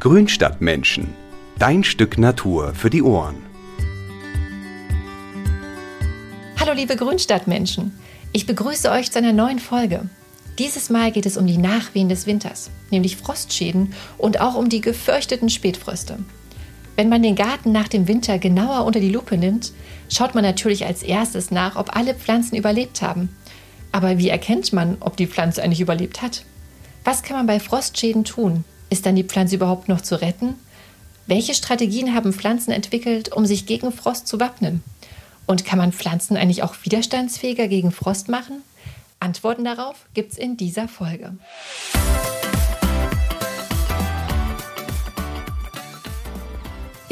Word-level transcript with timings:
Grünstadtmenschen. 0.00 1.12
Dein 1.58 1.84
Stück 1.84 2.16
Natur 2.16 2.72
für 2.72 2.88
die 2.88 3.02
Ohren. 3.02 3.36
Hallo 6.58 6.72
liebe 6.72 6.96
Grünstadtmenschen. 6.96 7.92
Ich 8.32 8.46
begrüße 8.46 8.90
euch 8.90 9.12
zu 9.12 9.18
einer 9.18 9.34
neuen 9.34 9.58
Folge. 9.58 10.08
Dieses 10.58 10.88
Mal 10.88 11.12
geht 11.12 11.26
es 11.26 11.36
um 11.36 11.46
die 11.46 11.58
Nachwehen 11.58 12.08
des 12.08 12.26
Winters, 12.26 12.70
nämlich 12.90 13.18
Frostschäden 13.18 13.92
und 14.16 14.40
auch 14.40 14.54
um 14.54 14.70
die 14.70 14.80
gefürchteten 14.80 15.50
Spätfröste. 15.50 16.18
Wenn 16.96 17.10
man 17.10 17.22
den 17.22 17.36
Garten 17.36 17.70
nach 17.70 17.88
dem 17.88 18.08
Winter 18.08 18.38
genauer 18.38 18.86
unter 18.86 19.00
die 19.00 19.12
Lupe 19.12 19.36
nimmt, 19.36 19.74
schaut 20.08 20.34
man 20.34 20.44
natürlich 20.44 20.86
als 20.86 21.02
erstes 21.02 21.50
nach, 21.50 21.76
ob 21.76 21.94
alle 21.94 22.14
Pflanzen 22.14 22.56
überlebt 22.56 23.02
haben. 23.02 23.36
Aber 23.92 24.16
wie 24.16 24.30
erkennt 24.30 24.72
man, 24.72 24.96
ob 25.00 25.18
die 25.18 25.26
Pflanze 25.26 25.62
eigentlich 25.62 25.82
überlebt 25.82 26.22
hat? 26.22 26.46
Was 27.04 27.22
kann 27.22 27.36
man 27.36 27.46
bei 27.46 27.60
Frostschäden 27.60 28.24
tun? 28.24 28.64
Ist 28.90 29.06
dann 29.06 29.14
die 29.14 29.24
Pflanze 29.24 29.54
überhaupt 29.54 29.88
noch 29.88 30.00
zu 30.00 30.20
retten? 30.20 30.56
Welche 31.26 31.54
Strategien 31.54 32.12
haben 32.12 32.32
Pflanzen 32.32 32.72
entwickelt, 32.72 33.32
um 33.32 33.46
sich 33.46 33.64
gegen 33.64 33.92
Frost 33.92 34.26
zu 34.26 34.40
wappnen? 34.40 34.82
Und 35.46 35.64
kann 35.64 35.78
man 35.78 35.92
Pflanzen 35.92 36.36
eigentlich 36.36 36.64
auch 36.64 36.74
widerstandsfähiger 36.82 37.68
gegen 37.68 37.92
Frost 37.92 38.28
machen? 38.28 38.62
Antworten 39.20 39.64
darauf 39.64 40.06
gibt's 40.14 40.36
in 40.36 40.56
dieser 40.56 40.88
Folge. 40.88 41.36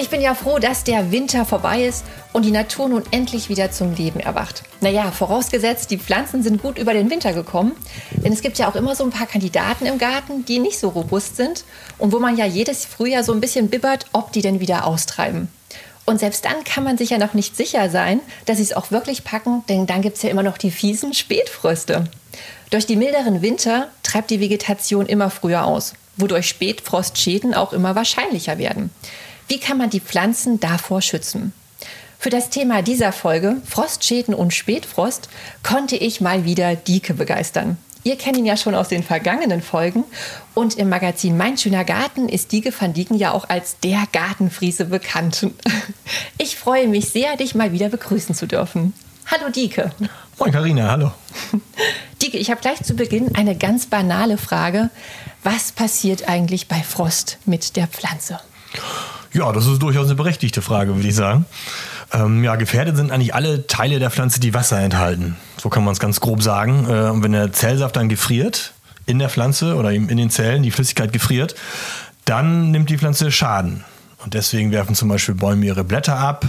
Ich 0.00 0.10
bin 0.10 0.20
ja 0.20 0.36
froh, 0.36 0.60
dass 0.60 0.84
der 0.84 1.10
Winter 1.10 1.44
vorbei 1.44 1.82
ist 1.84 2.04
und 2.32 2.44
die 2.44 2.52
Natur 2.52 2.88
nun 2.88 3.02
endlich 3.10 3.48
wieder 3.48 3.72
zum 3.72 3.96
Leben 3.96 4.20
erwacht. 4.20 4.62
Naja, 4.80 5.10
vorausgesetzt, 5.10 5.90
die 5.90 5.98
Pflanzen 5.98 6.44
sind 6.44 6.62
gut 6.62 6.78
über 6.78 6.92
den 6.92 7.10
Winter 7.10 7.32
gekommen. 7.32 7.72
Denn 8.12 8.32
es 8.32 8.40
gibt 8.40 8.58
ja 8.58 8.70
auch 8.70 8.76
immer 8.76 8.94
so 8.94 9.02
ein 9.02 9.10
paar 9.10 9.26
Kandidaten 9.26 9.86
im 9.86 9.98
Garten, 9.98 10.44
die 10.44 10.60
nicht 10.60 10.78
so 10.78 10.90
robust 10.90 11.34
sind 11.34 11.64
und 11.98 12.12
wo 12.12 12.20
man 12.20 12.36
ja 12.36 12.46
jedes 12.46 12.84
Frühjahr 12.84 13.24
so 13.24 13.32
ein 13.32 13.40
bisschen 13.40 13.70
bibbert, 13.70 14.06
ob 14.12 14.30
die 14.30 14.40
denn 14.40 14.60
wieder 14.60 14.86
austreiben. 14.86 15.48
Und 16.05 16.20
selbst 16.20 16.44
dann 16.44 16.62
kann 16.62 16.84
man 16.84 16.96
sich 16.96 17.10
ja 17.10 17.18
noch 17.18 17.34
nicht 17.34 17.56
sicher 17.56 17.90
sein, 17.90 18.20
dass 18.46 18.58
sie 18.58 18.62
es 18.62 18.74
auch 18.74 18.92
wirklich 18.92 19.24
packen, 19.24 19.64
denn 19.68 19.88
dann 19.88 20.00
gibt 20.00 20.16
es 20.16 20.22
ja 20.22 20.30
immer 20.30 20.44
noch 20.44 20.58
die 20.58 20.70
fiesen 20.70 21.12
Spätfröste. 21.12 22.05
Durch 22.70 22.86
die 22.86 22.96
milderen 22.96 23.42
Winter 23.42 23.88
treibt 24.05 24.30
die 24.30 24.38
Vegetation 24.38 25.06
immer 25.06 25.28
früher 25.28 25.64
aus, 25.64 25.94
wodurch 26.16 26.46
Spätfrostschäden 26.48 27.52
auch 27.52 27.72
immer 27.72 27.96
wahrscheinlicher 27.96 28.58
werden. 28.58 28.90
Wie 29.48 29.58
kann 29.58 29.78
man 29.78 29.88
die 29.88 30.00
Pflanzen 30.00 30.60
davor 30.60 31.00
schützen? 31.00 31.54
Für 32.18 32.28
das 32.28 32.50
Thema 32.50 32.82
dieser 32.82 33.12
Folge, 33.12 33.56
Frostschäden 33.64 34.34
und 34.34 34.52
Spätfrost, 34.52 35.30
konnte 35.62 35.96
ich 35.96 36.20
mal 36.20 36.44
wieder 36.44 36.77
Dieke 36.77 37.14
begeistern. 37.14 37.78
Ihr 38.05 38.16
kennt 38.16 38.36
ihn 38.36 38.44
ja 38.44 38.58
schon 38.58 38.74
aus 38.74 38.88
den 38.88 39.02
vergangenen 39.02 39.62
Folgen 39.62 40.05
und 40.55 40.77
im 40.77 40.90
Magazin 40.90 41.38
Mein 41.38 41.56
schöner 41.56 41.84
Garten 41.84 42.28
ist 42.28 42.52
Dieke 42.52 42.72
van 42.78 42.92
Dieken 42.92 43.16
ja 43.16 43.32
auch 43.32 43.48
als 43.48 43.78
der 43.80 44.05
Gartenfriese 44.12 44.84
bekannt. 44.86 45.46
Ich 46.40 46.56
freue 46.56 46.86
mich 46.86 47.08
sehr, 47.08 47.36
dich 47.36 47.55
mal 47.55 47.72
wieder 47.72 47.88
begrüßen 47.88 48.34
zu 48.34 48.46
dürfen. 48.46 48.94
Hallo 49.27 49.50
Dieke. 49.50 49.92
Moin 50.38 50.52
Karina, 50.52 50.90
hallo. 50.90 51.12
Dieke, 52.22 52.38
ich 52.38 52.50
habe 52.50 52.60
gleich 52.60 52.83
zu 52.83 52.94
Beginn 52.94 53.34
eine 53.34 53.56
ganz 53.56 53.86
banale 53.86 54.38
Frage. 54.38 54.90
Was 55.42 55.72
passiert 55.72 56.28
eigentlich 56.28 56.68
bei 56.68 56.83
Frost 56.83 57.38
mit 57.44 57.77
der 57.77 57.88
Pflanze? 57.88 58.40
Ja, 59.32 59.52
das 59.52 59.66
ist 59.66 59.80
durchaus 59.82 60.06
eine 60.06 60.14
berechtigte 60.14 60.62
Frage, 60.62 60.94
würde 60.94 61.08
ich 61.08 61.14
sagen. 61.14 61.44
Ähm, 62.12 62.42
ja, 62.42 62.56
gefährdet 62.56 62.96
sind 62.96 63.10
eigentlich 63.12 63.34
alle 63.34 63.66
Teile 63.66 63.98
der 63.98 64.10
Pflanze, 64.10 64.40
die 64.40 64.54
Wasser 64.54 64.80
enthalten. 64.80 65.36
So 65.60 65.68
kann 65.68 65.84
man 65.84 65.92
es 65.92 66.00
ganz 66.00 66.20
grob 66.20 66.42
sagen. 66.42 66.86
Äh, 66.88 67.10
und 67.10 67.22
wenn 67.22 67.32
der 67.32 67.52
Zellsaft 67.52 67.96
dann 67.96 68.08
gefriert 68.08 68.72
in 69.04 69.18
der 69.18 69.28
Pflanze 69.28 69.74
oder 69.76 69.92
in 69.92 70.16
den 70.16 70.30
Zellen, 70.30 70.62
die 70.62 70.70
Flüssigkeit 70.70 71.12
gefriert, 71.12 71.54
dann 72.24 72.70
nimmt 72.70 72.90
die 72.90 72.98
Pflanze 72.98 73.30
Schaden. 73.30 73.84
Und 74.24 74.34
deswegen 74.34 74.72
werfen 74.72 74.94
zum 74.94 75.08
Beispiel 75.08 75.34
Bäume 75.34 75.67
ihre 75.67 75.84
Blätter 75.84 76.18
ab. 76.18 76.46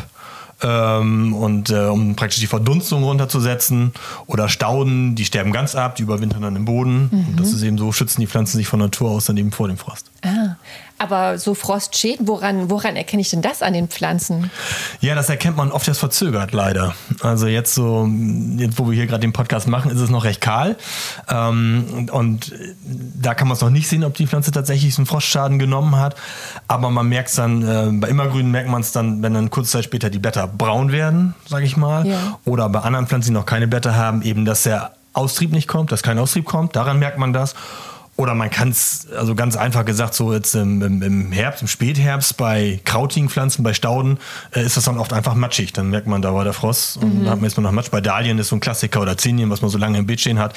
Ähm, 0.62 1.34
und 1.34 1.70
äh, 1.70 1.86
um 1.86 2.16
praktisch 2.16 2.42
die 2.42 2.48
Verdunstung 2.48 3.04
runterzusetzen 3.04 3.94
oder 4.28 4.50
Stauden, 4.50 5.16
die 5.16 5.24
sterben 5.24 5.54
ganz 5.54 5.74
ab, 5.74 5.96
die 5.96 6.04
überwintern 6.04 6.42
dann 6.42 6.56
im 6.58 6.66
Boden. 6.66 7.10
Mhm. 7.12 7.28
Und 7.30 7.40
das 7.40 7.54
ist 7.54 7.64
eben 7.64 7.78
so, 7.78 7.94
schützen 7.94 8.20
die 8.20 8.28
Pflanzen 8.28 8.58
sich 8.58 8.68
von 8.68 8.80
Natur 8.80 9.12
aus 9.12 9.26
dann 9.26 9.38
eben 9.38 9.54
vor 9.54 9.70
dem 9.70 9.78
Frost. 9.78 10.12
Ah, 10.22 10.56
aber 11.00 11.38
so 11.38 11.56
Frostschäden, 11.56 12.28
woran, 12.28 12.70
woran 12.70 12.96
erkenne 12.96 13.22
ich 13.22 13.30
denn 13.30 13.42
das 13.42 13.62
an 13.62 13.74
den 13.74 13.88
Pflanzen? 13.88 14.52
Ja, 15.00 15.16
das 15.16 15.30
erkennt 15.30 15.58
man 15.58 15.72
oft 15.72 15.88
erst 15.88 16.02
verzögert, 16.02 16.52
leider. 16.52 16.94
Also 17.22 17.48
jetzt 17.48 17.74
so, 17.74 18.08
jetzt 18.58 18.78
wo 18.78 18.88
wir 18.88 18.96
hier 18.96 19.08
gerade 19.08 19.22
den 19.22 19.34
Podcast 19.34 19.68
machen, 19.68 19.92
ist 19.92 20.00
es 20.00 20.10
noch 20.10 20.26
recht 20.26 20.42
kahl. 20.42 20.76
Ähm, 21.30 22.10
und 22.12 22.54
da 22.86 23.34
kann 23.34 23.48
man 23.48 23.56
es 23.56 23.62
noch 23.62 23.70
nicht 23.70 23.88
sehen, 23.88 24.04
ob 24.04 24.14
die 24.16 24.28
Pflanze 24.28 24.52
tatsächlich 24.52 24.98
einen 24.98 25.08
Frostschaden 25.08 25.58
genommen 25.58 25.96
hat. 25.96 26.16
Aber 26.68 26.90
man 26.90 27.08
merkt 27.08 27.30
es 27.30 27.36
dann, 27.36 27.68
äh, 27.68 27.90
bei 27.94 28.10
Immergrün 28.10 28.52
merkt 28.52 28.70
man 28.70 28.82
es 28.82 28.92
dann, 28.92 29.24
wenn 29.24 29.34
dann 29.34 29.50
kurze 29.50 29.72
Zeit 29.72 29.86
später 29.86 30.10
die 30.10 30.20
Blätter 30.20 30.48
braun 30.48 30.92
werden, 30.92 31.34
sage 31.48 31.66
ich 31.66 31.78
mal. 31.78 32.06
Ja. 32.06 32.40
Oder 32.46 32.70
bei 32.70 32.80
anderen 32.80 33.08
Pflanzen, 33.08 33.30
die 33.30 33.34
noch 33.34 33.46
keine 33.46 33.68
Blätter 33.68 33.96
haben, 33.96 34.22
eben, 34.22 34.46
dass 34.46 34.64
der 34.64 34.92
Austrieb 35.14 35.52
nicht 35.52 35.68
kommt, 35.68 35.92
dass 35.92 36.04
kein 36.04 36.20
Austrieb 36.20 36.46
kommt. 36.46 36.76
Daran 36.76 37.00
merkt 37.00 37.18
man 37.18 37.34
das. 37.34 37.56
Oder 38.20 38.36
man 38.36 38.50
kann 38.50 38.68
es, 38.68 39.08
also 39.18 39.34
ganz 39.34 39.56
einfach 39.56 39.86
gesagt, 39.86 40.14
so 40.14 40.34
jetzt 40.34 40.54
im, 40.54 40.82
im, 40.82 41.32
Herbst, 41.32 41.62
im 41.62 41.70
Spätherbst 41.70 42.36
bei 42.36 42.82
krautigen 42.84 43.30
Pflanzen, 43.30 43.64
bei 43.64 43.74
Stauden, 43.74 44.18
äh, 44.54 44.62
ist 44.62 44.76
das 44.76 44.84
dann 44.84 44.98
oft 44.98 45.14
einfach 45.14 45.36
matschig. 45.36 45.72
Dann 45.72 45.90
merkt 45.90 46.06
man, 46.06 46.22
da 46.22 46.34
war 46.34 46.44
der 46.44 46.52
Frost 46.52 46.98
und 46.98 47.04
mhm. 47.04 47.20
dann 47.20 47.30
hat 47.30 47.38
man 47.38 47.46
erstmal 47.46 47.64
noch 47.64 47.72
Matsch. 47.72 47.92
Bei 47.92 48.02
Dahlien 48.02 48.38
ist 48.38 48.50
so 48.50 48.58
ein 48.58 48.60
Klassiker 48.60 49.00
oder 49.02 49.18
Zinien, 49.18 49.50
was 49.50 49.62
man 49.62 49.72
so 49.72 49.78
lange 49.78 50.00
im 50.00 50.06
Beet 50.06 50.20
stehen 50.20 50.38
hat. 50.38 50.54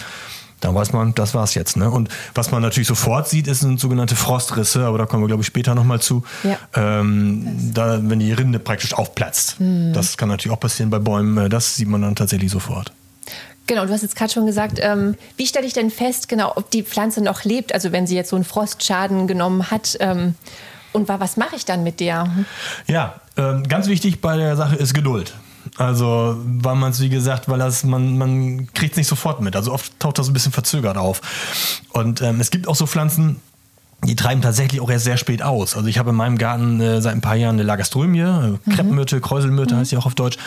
Da 0.59 0.75
weiß 0.75 0.93
man, 0.93 1.15
das 1.15 1.35
war's 1.35 1.55
jetzt. 1.55 1.77
Ne? 1.77 1.89
Und 1.89 2.09
was 2.35 2.51
man 2.51 2.63
natürlich 2.63 2.89
sofort 2.89 3.29
sieht, 3.29 3.47
ist 3.47 3.61
sind 3.61 3.79
sogenannte 3.79 4.17
Frostrisse, 4.17 4.85
aber 4.85 4.99
da 4.99 5.07
kommen 5.07 5.23
wir, 5.23 5.29
glaube 5.29 5.43
ich, 5.43 5.47
später 5.47 5.77
nochmal 5.77 6.01
zu. 6.01 6.25
Ja. 6.43 6.59
Ähm, 6.75 7.71
da, 7.73 8.01
wenn 8.03 8.19
die 8.19 8.33
Rinde 8.33 8.59
praktisch 8.59 8.93
aufplatzt. 8.93 9.61
Mhm. 9.61 9.93
Das 9.93 10.17
kann 10.17 10.29
natürlich 10.29 10.53
auch 10.53 10.61
passieren 10.61 10.91
bei 10.91 10.99
Bäumen. 10.99 11.39
Äh, 11.39 11.49
das 11.49 11.77
sieht 11.77 11.87
man 11.87 12.03
dann 12.03 12.17
tatsächlich 12.17 12.51
sofort. 12.51 12.93
Genau, 13.67 13.87
du 13.87 13.93
hast 13.93 14.03
jetzt 14.03 14.17
gerade 14.17 14.33
schon 14.33 14.47
gesagt, 14.47 14.79
ähm, 14.81 15.17
wie 15.37 15.47
stelle 15.47 15.67
ich 15.67 15.73
denn 15.73 15.91
fest, 15.91 16.29
genau, 16.29 16.53
ob 16.57 16.71
die 16.71 16.83
Pflanze 16.83 17.23
noch 17.23 17.45
lebt, 17.45 17.73
also 17.73 17.93
wenn 17.93 18.07
sie 18.07 18.17
jetzt 18.17 18.31
so 18.31 18.37
einen 18.37 18.45
Frostschaden 18.45 19.27
genommen 19.27 19.71
hat 19.71 19.97
ähm, 20.01 20.35
und 20.93 21.09
was 21.09 21.37
mache 21.37 21.57
ich 21.57 21.65
dann 21.65 21.83
mit 21.85 22.01
der? 22.01 22.29
Ja, 22.87 23.21
ähm, 23.37 23.67
ganz 23.67 23.87
wichtig 23.87 24.21
bei 24.21 24.37
der 24.37 24.57
Sache 24.57 24.77
ist 24.77 24.95
Geduld. 24.95 25.33
Also, 25.79 26.37
weil 26.45 26.75
man 26.75 26.91
es, 26.91 27.01
wie 27.01 27.09
gesagt, 27.09 27.49
weil 27.49 27.59
das, 27.59 27.85
man, 27.85 28.19
man 28.19 28.73
kriegt 28.75 28.93
es 28.93 28.97
nicht 28.97 29.07
sofort 29.07 29.41
mit. 29.41 29.57
Also 29.57 29.73
oft 29.73 29.99
taucht 30.01 30.19
das 30.19 30.29
ein 30.29 30.33
bisschen 30.33 30.53
verzögert 30.53 30.99
auf. 30.99 31.21
Und 31.93 32.21
ähm, 32.21 32.41
es 32.41 32.51
gibt 32.51 32.69
auch 32.69 32.75
so 32.75 32.87
Pflanzen, 32.87 33.41
die 34.05 34.17
treiben 34.17 34.43
tatsächlich 34.43 34.81
auch 34.81 34.91
erst 34.91 35.05
sehr 35.05 35.17
spät 35.17 35.43
aus. 35.43 35.77
Also 35.77 35.87
ich 35.87 35.97
habe 35.99 36.11
in 36.11 36.17
meinem 36.17 36.37
Garten 36.37 36.81
äh, 36.81 37.01
seit 37.01 37.15
ein 37.15 37.21
paar 37.21 37.37
Jahren 37.37 37.55
eine 37.55 37.63
Lagerströmie, 37.63 38.21
äh, 38.21 38.25
mhm. 38.25 38.59
Kreppenmyrte, 38.69 39.21
Kräuselmyrte 39.21 39.75
mhm. 39.75 39.79
heißt 39.79 39.91
sie 39.91 39.97
auch 39.97 40.07
auf 40.07 40.17
Deutsch. 40.17 40.39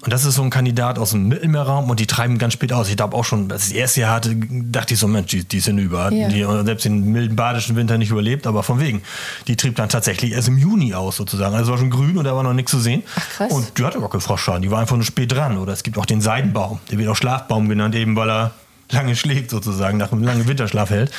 Und 0.00 0.12
das 0.12 0.24
ist 0.24 0.34
so 0.34 0.42
ein 0.42 0.50
Kandidat 0.50 0.98
aus 0.98 1.10
dem 1.10 1.28
Mittelmeerraum 1.28 1.88
und 1.88 2.00
die 2.00 2.06
treiben 2.06 2.38
ganz 2.38 2.54
spät 2.54 2.72
aus. 2.72 2.88
Ich 2.88 2.96
glaube 2.96 3.16
auch 3.16 3.24
schon, 3.24 3.50
als 3.52 3.64
ich 3.64 3.70
das 3.70 3.78
erste 3.78 4.00
Jahr 4.00 4.14
hatte, 4.16 4.34
dachte 4.36 4.94
ich 4.94 5.00
so, 5.00 5.06
Mensch, 5.06 5.30
die, 5.30 5.44
die 5.44 5.60
sind 5.60 5.78
über. 5.78 6.12
Ja. 6.12 6.28
Die 6.28 6.44
selbst 6.64 6.84
den 6.84 7.12
milden 7.12 7.36
badischen 7.36 7.76
Winter 7.76 7.96
nicht 7.96 8.10
überlebt, 8.10 8.46
aber 8.46 8.64
von 8.64 8.80
wegen. 8.80 9.02
Die 9.46 9.54
trieb 9.54 9.76
dann 9.76 9.88
tatsächlich 9.88 10.32
erst 10.32 10.48
im 10.48 10.58
Juni 10.58 10.92
aus 10.94 11.16
sozusagen. 11.16 11.54
Also 11.54 11.70
war 11.70 11.78
schon 11.78 11.90
grün 11.90 12.18
und 12.18 12.24
da 12.24 12.34
war 12.34 12.42
noch 12.42 12.54
nichts 12.54 12.72
zu 12.72 12.80
sehen. 12.80 13.04
Ach, 13.14 13.28
krass. 13.36 13.52
Und 13.52 13.78
die 13.78 13.84
hatte 13.84 14.00
gar 14.00 14.10
keinen 14.10 14.20
Froschschaden, 14.20 14.62
die 14.62 14.70
war 14.72 14.80
einfach 14.80 14.96
nur 14.96 15.04
spät 15.04 15.30
dran. 15.30 15.58
Oder 15.58 15.72
es 15.72 15.84
gibt 15.84 15.96
auch 15.96 16.06
den 16.06 16.20
Seidenbaum, 16.20 16.80
der 16.90 16.98
wird 16.98 17.08
auch 17.08 17.16
Schlafbaum 17.16 17.68
genannt, 17.68 17.94
eben 17.94 18.16
weil 18.16 18.30
er 18.30 18.50
lange 18.90 19.16
schlägt 19.16 19.50
sozusagen, 19.50 19.98
nach 19.98 20.12
einem 20.12 20.22
langen 20.22 20.46
Winterschlaf 20.46 20.90
hält. 20.90 21.10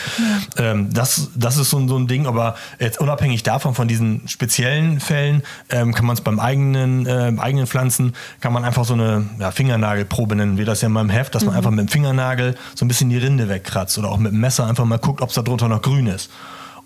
Ja. 0.57 0.71
Ähm, 0.71 0.93
das, 0.93 1.29
das 1.35 1.57
ist 1.57 1.69
so, 1.69 1.87
so 1.87 1.97
ein 1.97 2.07
Ding, 2.07 2.25
aber 2.25 2.55
jetzt 2.79 2.99
unabhängig 2.99 3.43
davon, 3.43 3.75
von 3.75 3.87
diesen 3.87 4.27
speziellen 4.27 4.99
Fällen, 4.99 5.43
ähm, 5.69 5.93
kann 5.93 6.05
man 6.05 6.15
es 6.15 6.21
beim 6.21 6.39
eigenen, 6.39 7.05
äh, 7.05 7.33
eigenen 7.37 7.67
Pflanzen, 7.67 8.13
kann 8.39 8.53
man 8.53 8.63
einfach 8.63 8.85
so 8.85 8.93
eine 8.93 9.25
ja, 9.39 9.51
Fingernagelprobe 9.51 10.35
nennen, 10.35 10.57
wie 10.57 10.65
das 10.65 10.81
ja 10.81 10.87
in 10.87 10.93
meinem 10.93 11.09
Heft, 11.09 11.35
dass 11.35 11.43
man 11.43 11.53
mhm. 11.53 11.57
einfach 11.57 11.71
mit 11.71 11.79
dem 11.79 11.87
Fingernagel 11.89 12.55
so 12.75 12.85
ein 12.85 12.87
bisschen 12.87 13.09
die 13.09 13.17
Rinde 13.17 13.49
wegkratzt 13.49 13.97
oder 13.97 14.09
auch 14.09 14.17
mit 14.17 14.31
dem 14.31 14.39
Messer 14.39 14.65
einfach 14.65 14.85
mal 14.85 14.99
guckt, 14.99 15.21
ob 15.21 15.29
es 15.29 15.35
da 15.35 15.41
drunter 15.41 15.67
noch 15.67 15.81
grün 15.81 16.07
ist. 16.07 16.29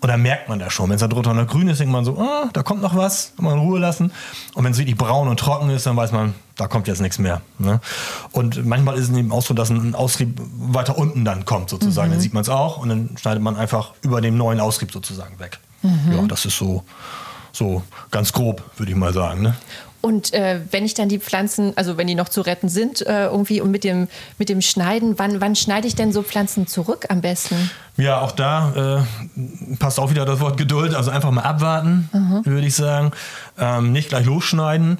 Und 0.02 0.08
dann 0.08 0.20
merkt 0.20 0.48
man 0.48 0.58
das 0.58 0.72
schon. 0.72 0.88
Wenn 0.88 0.96
es 0.96 1.00
da 1.00 1.06
drunter 1.06 1.32
noch 1.32 1.46
grün 1.46 1.68
ist, 1.68 1.78
denkt 1.78 1.92
man 1.92 2.04
so, 2.04 2.18
oh, 2.18 2.48
da 2.52 2.64
kommt 2.64 2.82
noch 2.82 2.96
was, 2.96 3.32
kann 3.36 3.44
man 3.44 3.54
in 3.54 3.60
Ruhe 3.60 3.78
lassen. 3.78 4.10
Und 4.52 4.64
wenn 4.64 4.72
es 4.72 4.78
wirklich 4.78 4.96
braun 4.96 5.28
und 5.28 5.38
trocken 5.38 5.70
ist, 5.70 5.86
dann 5.86 5.96
weiß 5.96 6.10
man, 6.10 6.34
da 6.56 6.66
kommt 6.66 6.88
jetzt 6.88 7.00
nichts 7.00 7.20
mehr. 7.20 7.40
Ne? 7.58 7.80
Und 8.32 8.66
manchmal 8.66 8.96
ist 8.96 9.10
es 9.10 9.16
eben 9.16 9.30
auch 9.30 9.42
so, 9.42 9.54
dass 9.54 9.70
ein 9.70 9.94
Austrieb 9.94 10.40
weiter 10.58 10.98
unten 10.98 11.24
dann 11.24 11.44
kommt, 11.44 11.70
sozusagen. 11.70 12.08
Mhm. 12.08 12.14
Dann 12.14 12.20
sieht 12.20 12.34
man 12.34 12.42
es 12.42 12.48
auch 12.48 12.78
und 12.78 12.88
dann 12.88 13.10
schneidet 13.16 13.44
man 13.44 13.54
einfach 13.54 13.92
über 14.02 14.20
dem 14.20 14.36
neuen 14.36 14.58
Austrieb 14.58 14.90
sozusagen 14.90 15.38
weg. 15.38 15.60
Mhm. 15.82 16.12
Ja, 16.12 16.22
das 16.22 16.46
ist 16.46 16.58
so, 16.58 16.82
so 17.52 17.84
ganz 18.10 18.32
grob, 18.32 18.60
würde 18.78 18.90
ich 18.90 18.98
mal 18.98 19.12
sagen. 19.12 19.42
Ne? 19.42 19.54
Und 20.02 20.34
äh, 20.34 20.60
wenn 20.70 20.84
ich 20.84 20.94
dann 20.94 21.08
die 21.08 21.20
Pflanzen, 21.20 21.72
also 21.76 21.96
wenn 21.96 22.08
die 22.08 22.16
noch 22.16 22.28
zu 22.28 22.42
retten 22.42 22.68
sind, 22.68 23.06
äh, 23.06 23.26
irgendwie 23.26 23.60
und 23.60 23.70
mit 23.70 23.84
dem, 23.84 24.08
mit 24.36 24.48
dem 24.48 24.60
Schneiden, 24.60 25.18
wann, 25.18 25.40
wann 25.40 25.54
schneide 25.54 25.86
ich 25.86 25.94
denn 25.94 26.12
so 26.12 26.22
Pflanzen 26.22 26.66
zurück 26.66 27.06
am 27.08 27.20
besten? 27.20 27.70
Ja, 27.96 28.20
auch 28.20 28.32
da 28.32 29.04
äh, 29.36 29.76
passt 29.76 30.00
auch 30.00 30.10
wieder 30.10 30.24
das 30.24 30.40
Wort 30.40 30.56
Geduld. 30.56 30.94
Also 30.94 31.12
einfach 31.12 31.30
mal 31.30 31.42
abwarten, 31.42 32.10
mhm. 32.12 32.44
würde 32.44 32.66
ich 32.66 32.74
sagen. 32.74 33.12
Ähm, 33.58 33.92
nicht 33.92 34.08
gleich 34.08 34.26
losschneiden. 34.26 34.98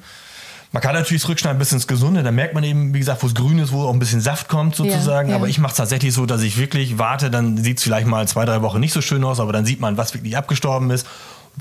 Man 0.71 0.81
kann 0.81 0.95
natürlich 0.95 1.21
zurückschneiden 1.21 1.59
bis 1.59 1.71
ins 1.71 1.85
Gesunde. 1.85 2.23
Da 2.23 2.31
merkt 2.31 2.55
man 2.55 2.63
eben, 2.63 2.95
wie 2.95 2.99
gesagt, 2.99 3.21
wo 3.21 3.27
es 3.27 3.35
grün 3.35 3.59
ist, 3.59 3.71
wo 3.71 3.83
auch 3.83 3.93
ein 3.93 3.99
bisschen 3.99 4.21
Saft 4.21 4.47
kommt 4.47 4.75
sozusagen. 4.75 5.27
Ja, 5.27 5.33
ja. 5.33 5.39
Aber 5.39 5.47
ich 5.47 5.59
mache 5.59 5.71
es 5.71 5.77
tatsächlich 5.77 6.13
so, 6.13 6.25
dass 6.25 6.41
ich 6.41 6.57
wirklich 6.57 6.97
warte. 6.97 7.29
Dann 7.29 7.57
sieht 7.57 7.77
es 7.77 7.83
vielleicht 7.83 8.07
mal 8.07 8.27
zwei, 8.27 8.45
drei 8.45 8.63
Wochen 8.63 8.79
nicht 8.79 8.91
so 8.91 9.01
schön 9.01 9.23
aus, 9.23 9.39
aber 9.39 9.53
dann 9.53 9.65
sieht 9.65 9.79
man, 9.79 9.97
was 9.97 10.15
wirklich 10.15 10.35
abgestorben 10.35 10.89
ist. 10.89 11.05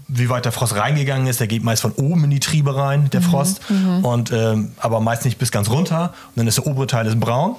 Wie 0.09 0.29
weit 0.29 0.45
der 0.45 0.53
Frost 0.53 0.77
reingegangen 0.77 1.27
ist. 1.27 1.41
Der 1.41 1.47
geht 1.47 1.63
meist 1.65 1.83
von 1.83 1.93
oben 1.93 2.25
in 2.25 2.31
die 2.31 2.41
Triebe 2.41 2.77
rein, 2.77 3.11
der 3.11 3.23
Frost. 3.23 3.61
Und, 4.03 4.33
ähm, 4.33 4.73
aber 4.79 5.01
meist 5.01 5.25
nicht 5.25 5.39
bis 5.39 5.51
ganz 5.51 5.71
runter. 5.71 6.15
Und 6.29 6.37
dann 6.37 6.47
ist 6.47 6.59
der 6.59 6.67
obere 6.67 6.87
Teil 6.87 7.07
ist 7.07 7.19
braun. 7.19 7.57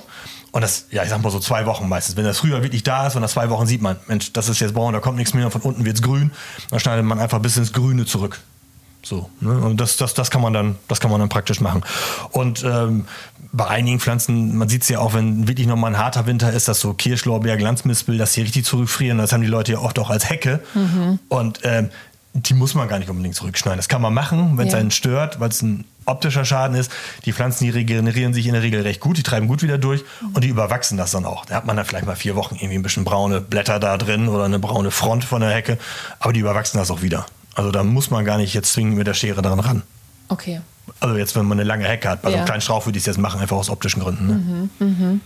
Und 0.52 0.62
das, 0.62 0.86
ja, 0.92 1.02
ich 1.04 1.10
sag 1.10 1.22
mal 1.24 1.32
so 1.32 1.40
zwei 1.40 1.66
Wochen 1.66 1.90
meistens. 1.90 2.16
Wenn 2.16 2.26
das 2.26 2.38
früher 2.38 2.62
wirklich 2.62 2.84
da 2.84 3.08
ist 3.08 3.16
und 3.16 3.24
nach 3.24 3.30
zwei 3.30 3.50
Wochen 3.50 3.66
sieht 3.66 3.82
man, 3.82 3.98
Mensch, 4.08 4.34
das 4.34 4.50
ist 4.50 4.60
jetzt 4.60 4.76
braun, 4.76 4.94
da 4.94 5.00
kommt 5.00 5.18
nichts 5.18 5.34
mehr, 5.34 5.50
von 5.50 5.62
unten 5.62 5.84
wird's 5.84 6.04
grün. 6.04 6.32
Dann 6.70 6.80
schneidet 6.80 7.06
man 7.06 7.20
einfach 7.20 7.40
bis 7.40 7.58
ins 7.58 7.74
Grüne 7.74 8.06
zurück. 8.06 8.40
So, 9.02 9.30
ne? 9.42 9.58
Und 9.58 9.82
das, 9.82 9.98
das, 9.98 10.14
das 10.14 10.30
kann 10.32 10.42
man 10.42 10.54
dann, 10.54 10.76
das 10.88 11.00
kann 11.00 11.12
man 11.12 11.20
dann 11.20 11.30
praktisch 11.30 11.60
machen. 11.60 11.84
Und 12.32 12.64
ähm, 12.64 13.06
bei 13.52 13.68
einigen 13.68 14.00
Pflanzen, 14.00 14.56
man 14.56 14.70
sieht 14.70 14.84
es 14.84 14.90
ja 14.90 15.00
auch, 15.00 15.14
wenn 15.14 15.48
wirklich 15.48 15.68
nochmal 15.68 15.94
ein 15.94 15.98
harter 15.98 16.26
Winter 16.26 16.54
ist, 16.54 16.68
dass 16.68 16.80
so 16.80 16.94
Kirschlorbeer, 16.94 17.58
Glanzmispel, 17.58 18.18
dass 18.18 18.34
die 18.34 18.42
richtig 18.42 18.66
zurückfrieren. 18.66 19.18
Das 19.18 19.34
haben 19.34 19.42
die 19.42 19.48
Leute 19.48 19.74
ja 19.74 19.80
oft 19.80 20.00
auch 20.00 20.10
als 20.10 20.30
Hecke. 20.30 20.62
Und 21.30 21.60
ähm, 21.64 21.90
die 22.34 22.54
muss 22.56 22.74
man 22.74 22.88
gar 22.88 22.98
nicht 23.00 23.10
unbedingt 23.10 23.36
zurückschneiden. 23.36 23.78
Das 23.78 23.88
kann 23.88 24.02
man 24.02 24.14
machen, 24.14 24.58
wenn 24.58 24.68
es 24.68 24.74
Ja. 24.74 24.80
einen 24.80 24.92
stört, 24.92 25.40
weil 25.40 25.50
es 25.50 25.62
ein 25.62 25.86
optischer 26.06 26.44
Schaden 26.46 26.76
ist. 26.76 26.92
Die 27.26 27.32
Pflanzen, 27.32 27.64
die 27.66 27.70
regenerieren 27.70 28.34
sich 28.34 28.48
in 28.48 28.54
der 28.54 28.64
Regel 28.64 28.82
recht 28.82 29.00
gut, 29.00 29.18
die 29.18 29.24
treiben 29.24 29.48
gut 29.48 29.62
wieder 29.62 29.78
durch 29.78 30.04
und 30.34 30.44
die 30.44 30.48
überwachsen 30.50 30.98
das 30.98 31.12
dann 31.12 31.26
auch. 31.26 31.46
Da 31.46 31.56
hat 31.56 31.66
man 31.66 31.78
dann 31.78 31.86
vielleicht 31.86 32.06
mal 32.08 32.16
vier 32.16 32.36
Wochen 32.36 32.56
irgendwie 32.56 32.76
ein 32.76 32.82
bisschen 32.82 33.04
braune 33.06 33.40
Blätter 33.40 33.80
da 33.80 33.98
drin 33.98 34.28
oder 34.28 34.46
eine 34.46 34.60
braune 34.60 34.90
Front 34.92 35.24
von 35.26 35.42
der 35.42 35.52
Hecke, 35.52 35.78
aber 36.20 36.34
die 36.34 36.40
überwachsen 36.40 36.80
das 36.80 36.90
auch 36.92 37.02
wieder. 37.04 37.26
Also 37.56 37.70
da 37.72 37.84
muss 37.84 38.10
man 38.10 38.26
gar 38.26 38.38
nicht 38.38 38.54
jetzt 38.56 38.74
zwingend 38.74 38.98
mit 38.98 39.06
der 39.06 39.14
Schere 39.14 39.42
daran 39.44 39.60
ran. 39.60 39.84
Okay. 40.30 40.62
Also 41.00 41.16
jetzt, 41.16 41.36
wenn 41.36 41.46
man 41.46 41.60
eine 41.60 41.68
lange 41.68 41.86
Hecke 41.86 42.10
hat, 42.10 42.24
bei 42.24 42.30
so 42.30 42.34
Ja. 42.34 42.40
einem 42.40 42.46
kleinen 42.48 42.62
Strauch 42.62 42.86
würde 42.86 42.98
ich 42.98 43.04
es 43.04 43.06
jetzt 43.08 43.18
machen, 43.20 43.40
einfach 43.40 43.56
aus 43.56 43.70
optischen 43.70 44.02
Gründen. 44.02 44.70
Ne? 44.80 45.20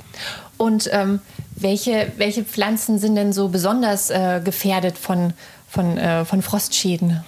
Und 0.57 0.89
ähm, 0.91 1.19
welche, 1.55 2.11
welche 2.17 2.43
Pflanzen 2.43 2.99
sind 2.99 3.15
denn 3.15 3.31
so 3.33 3.47
besonders 3.49 4.09
äh, 4.09 4.41
gefährdet 4.43 4.97
von, 4.97 5.33
von, 5.67 5.97
äh, 5.97 6.25
von 6.25 6.41
Frostschäden? 6.41 7.23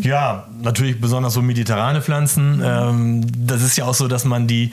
Ja, 0.00 0.46
natürlich 0.60 1.00
besonders 1.00 1.34
so 1.34 1.42
mediterrane 1.42 2.02
Pflanzen. 2.02 2.62
Ähm, 2.64 3.26
das 3.46 3.62
ist 3.62 3.76
ja 3.76 3.84
auch 3.84 3.94
so, 3.94 4.08
dass 4.08 4.24
man 4.24 4.46
die, 4.46 4.72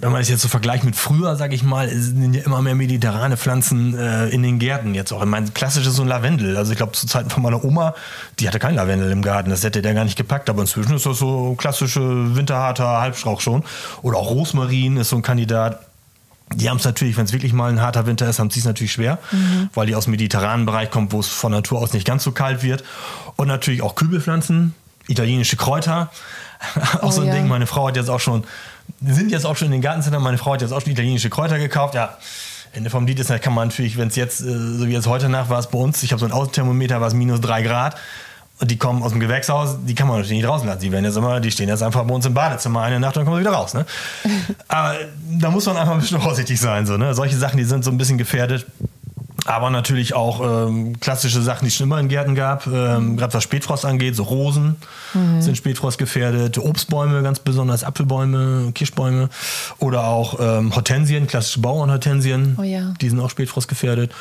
wenn 0.00 0.12
man 0.12 0.20
es 0.20 0.28
jetzt 0.28 0.42
so 0.42 0.48
vergleicht 0.48 0.84
mit 0.84 0.94
früher, 0.94 1.36
sage 1.36 1.54
ich 1.54 1.62
mal, 1.62 1.88
sind 1.88 2.34
ja 2.34 2.42
immer 2.42 2.60
mehr 2.60 2.74
mediterrane 2.74 3.36
Pflanzen 3.36 3.98
äh, 3.98 4.28
in 4.28 4.42
den 4.42 4.58
Gärten 4.58 4.94
jetzt 4.94 5.12
auch. 5.12 5.22
Ich 5.22 5.28
meine, 5.28 5.50
klassisch 5.50 5.86
ist 5.86 5.94
so 5.94 6.02
ein 6.02 6.08
Lavendel. 6.08 6.56
Also 6.56 6.72
ich 6.72 6.76
glaube, 6.76 6.92
zu 6.92 7.06
Zeiten 7.06 7.30
von 7.30 7.42
meiner 7.42 7.64
Oma, 7.64 7.94
die 8.38 8.46
hatte 8.46 8.58
kein 8.58 8.74
Lavendel 8.74 9.10
im 9.10 9.22
Garten. 9.22 9.50
Das 9.50 9.64
hätte 9.64 9.80
der 9.80 9.94
gar 9.94 10.04
nicht 10.04 10.16
gepackt. 10.16 10.50
Aber 10.50 10.60
inzwischen 10.60 10.94
ist 10.94 11.06
das 11.06 11.18
so 11.18 11.54
klassische 11.56 12.36
winterharter 12.36 13.00
Halbstrauch 13.00 13.40
schon. 13.40 13.64
Oder 14.02 14.18
auch 14.18 14.30
Rosmarin 14.30 14.98
ist 14.98 15.08
so 15.08 15.16
ein 15.16 15.22
Kandidat. 15.22 15.87
Die 16.54 16.70
haben 16.70 16.78
es 16.78 16.84
natürlich, 16.84 17.16
wenn 17.16 17.24
es 17.24 17.32
wirklich 17.32 17.52
mal 17.52 17.70
ein 17.70 17.80
harter 17.80 18.06
Winter 18.06 18.28
ist, 18.28 18.38
haben 18.38 18.50
sie 18.50 18.60
es 18.60 18.66
natürlich 18.66 18.92
schwer, 18.92 19.18
weil 19.74 19.86
die 19.86 19.94
aus 19.94 20.04
dem 20.04 20.12
mediterranen 20.12 20.66
Bereich 20.66 20.90
kommt, 20.90 21.12
wo 21.12 21.20
es 21.20 21.26
von 21.26 21.52
Natur 21.52 21.80
aus 21.80 21.92
nicht 21.92 22.06
ganz 22.06 22.24
so 22.24 22.32
kalt 22.32 22.62
wird. 22.62 22.84
Und 23.36 23.48
natürlich 23.48 23.82
auch 23.82 23.94
Kübelpflanzen, 23.94 24.74
italienische 25.08 25.56
Kräuter. 25.56 26.10
auch 27.00 27.04
Oh 27.04 27.10
so 27.10 27.20
ein 27.22 27.28
ja. 27.28 27.34
Ding. 27.34 27.48
Meine 27.48 27.66
Frau 27.66 27.88
hat 27.88 27.96
jetzt 27.96 28.10
auch 28.10 28.20
schon, 28.20 28.44
sind 29.04 29.30
jetzt 29.30 29.46
auch 29.46 29.56
schon 29.56 29.66
in 29.66 29.72
den 29.72 29.82
Gartencentern, 29.82 30.22
meine 30.22 30.38
Frau 30.38 30.54
hat 30.54 30.62
jetzt 30.62 30.72
auch 30.72 30.80
schon 30.80 30.92
italienische 30.92 31.30
Kräuter 31.30 31.58
gekauft. 31.58 31.94
Ja, 31.94 32.16
Ende 32.72 32.90
vom 32.90 33.06
Lied 33.06 33.18
ist, 33.18 33.28
kann 33.42 33.54
man 33.54 33.68
natürlich, 33.68 33.96
wenn 33.96 34.08
es 34.08 34.16
jetzt, 34.16 34.40
äh, 34.40 34.44
so 34.44 34.86
wie 34.86 34.92
jetzt 34.92 35.06
heute 35.06 35.28
Nacht 35.28 35.50
war 35.50 35.58
es 35.58 35.68
bei 35.68 35.78
uns, 35.78 36.02
ich 36.02 36.12
habe 36.12 36.20
so 36.20 36.26
ein 36.26 36.32
Außenthermometer, 36.32 37.00
war 37.00 37.08
es 37.08 37.14
minus 37.14 37.40
drei 37.40 37.62
Grad. 37.62 37.96
Und 38.60 38.70
die 38.70 38.76
kommen 38.76 39.02
aus 39.02 39.12
dem 39.12 39.20
Gewächshaus, 39.20 39.76
die 39.84 39.94
kann 39.94 40.08
man 40.08 40.16
natürlich 40.16 40.38
nicht 40.38 40.48
rauslassen. 40.48 40.80
Die 40.80 40.90
werden 40.90 41.04
jetzt 41.04 41.16
immer, 41.16 41.38
die 41.38 41.50
stehen 41.50 41.68
jetzt 41.68 41.82
einfach 41.82 42.04
bei 42.04 42.14
uns 42.14 42.26
im 42.26 42.34
Badezimmer 42.34 42.82
eine 42.82 42.98
Nacht 42.98 43.16
und 43.16 43.20
dann 43.20 43.26
kommen 43.26 43.36
sie 43.36 43.48
wieder 43.48 43.56
raus. 43.56 43.74
Ne? 43.74 43.86
Aber 44.68 44.94
da 45.38 45.50
muss 45.50 45.66
man 45.66 45.76
einfach 45.76 45.92
ein 45.92 46.00
bisschen 46.00 46.20
vorsichtig 46.20 46.58
sein. 46.60 46.84
So, 46.84 46.96
ne? 46.96 47.14
Solche 47.14 47.36
Sachen, 47.36 47.56
die 47.56 47.64
sind 47.64 47.84
so 47.84 47.90
ein 47.90 47.98
bisschen 47.98 48.18
gefährdet. 48.18 48.66
Aber 49.44 49.70
natürlich 49.70 50.14
auch 50.14 50.68
ähm, 50.68 50.98
klassische 51.00 51.40
Sachen, 51.40 51.64
die 51.64 51.68
es 51.68 51.76
schon 51.76 51.86
immer 51.86 52.00
in 52.00 52.08
Gärten 52.08 52.34
gab. 52.34 52.66
Ähm, 52.66 53.16
Gerade 53.16 53.32
was 53.32 53.44
Spätfrost 53.44 53.86
angeht, 53.86 54.14
so 54.16 54.24
Rosen 54.24 54.76
sind 55.38 55.56
Spätfrost 55.56 55.96
gefährdet. 55.96 56.58
Obstbäume 56.58 57.22
ganz 57.22 57.38
besonders, 57.38 57.82
Apfelbäume, 57.82 58.72
Kirschbäume. 58.74 59.30
Oder 59.78 60.04
auch 60.04 60.38
ähm, 60.38 60.74
Hortensien, 60.74 61.26
klassische 61.26 61.60
Bauernhortensien. 61.60 62.56
Oh 62.58 62.62
ja. 62.62 62.92
Die 63.00 63.08
sind 63.08 63.20
auch 63.20 63.30
Spätfrost 63.30 63.68
gefährdet. 63.68 64.12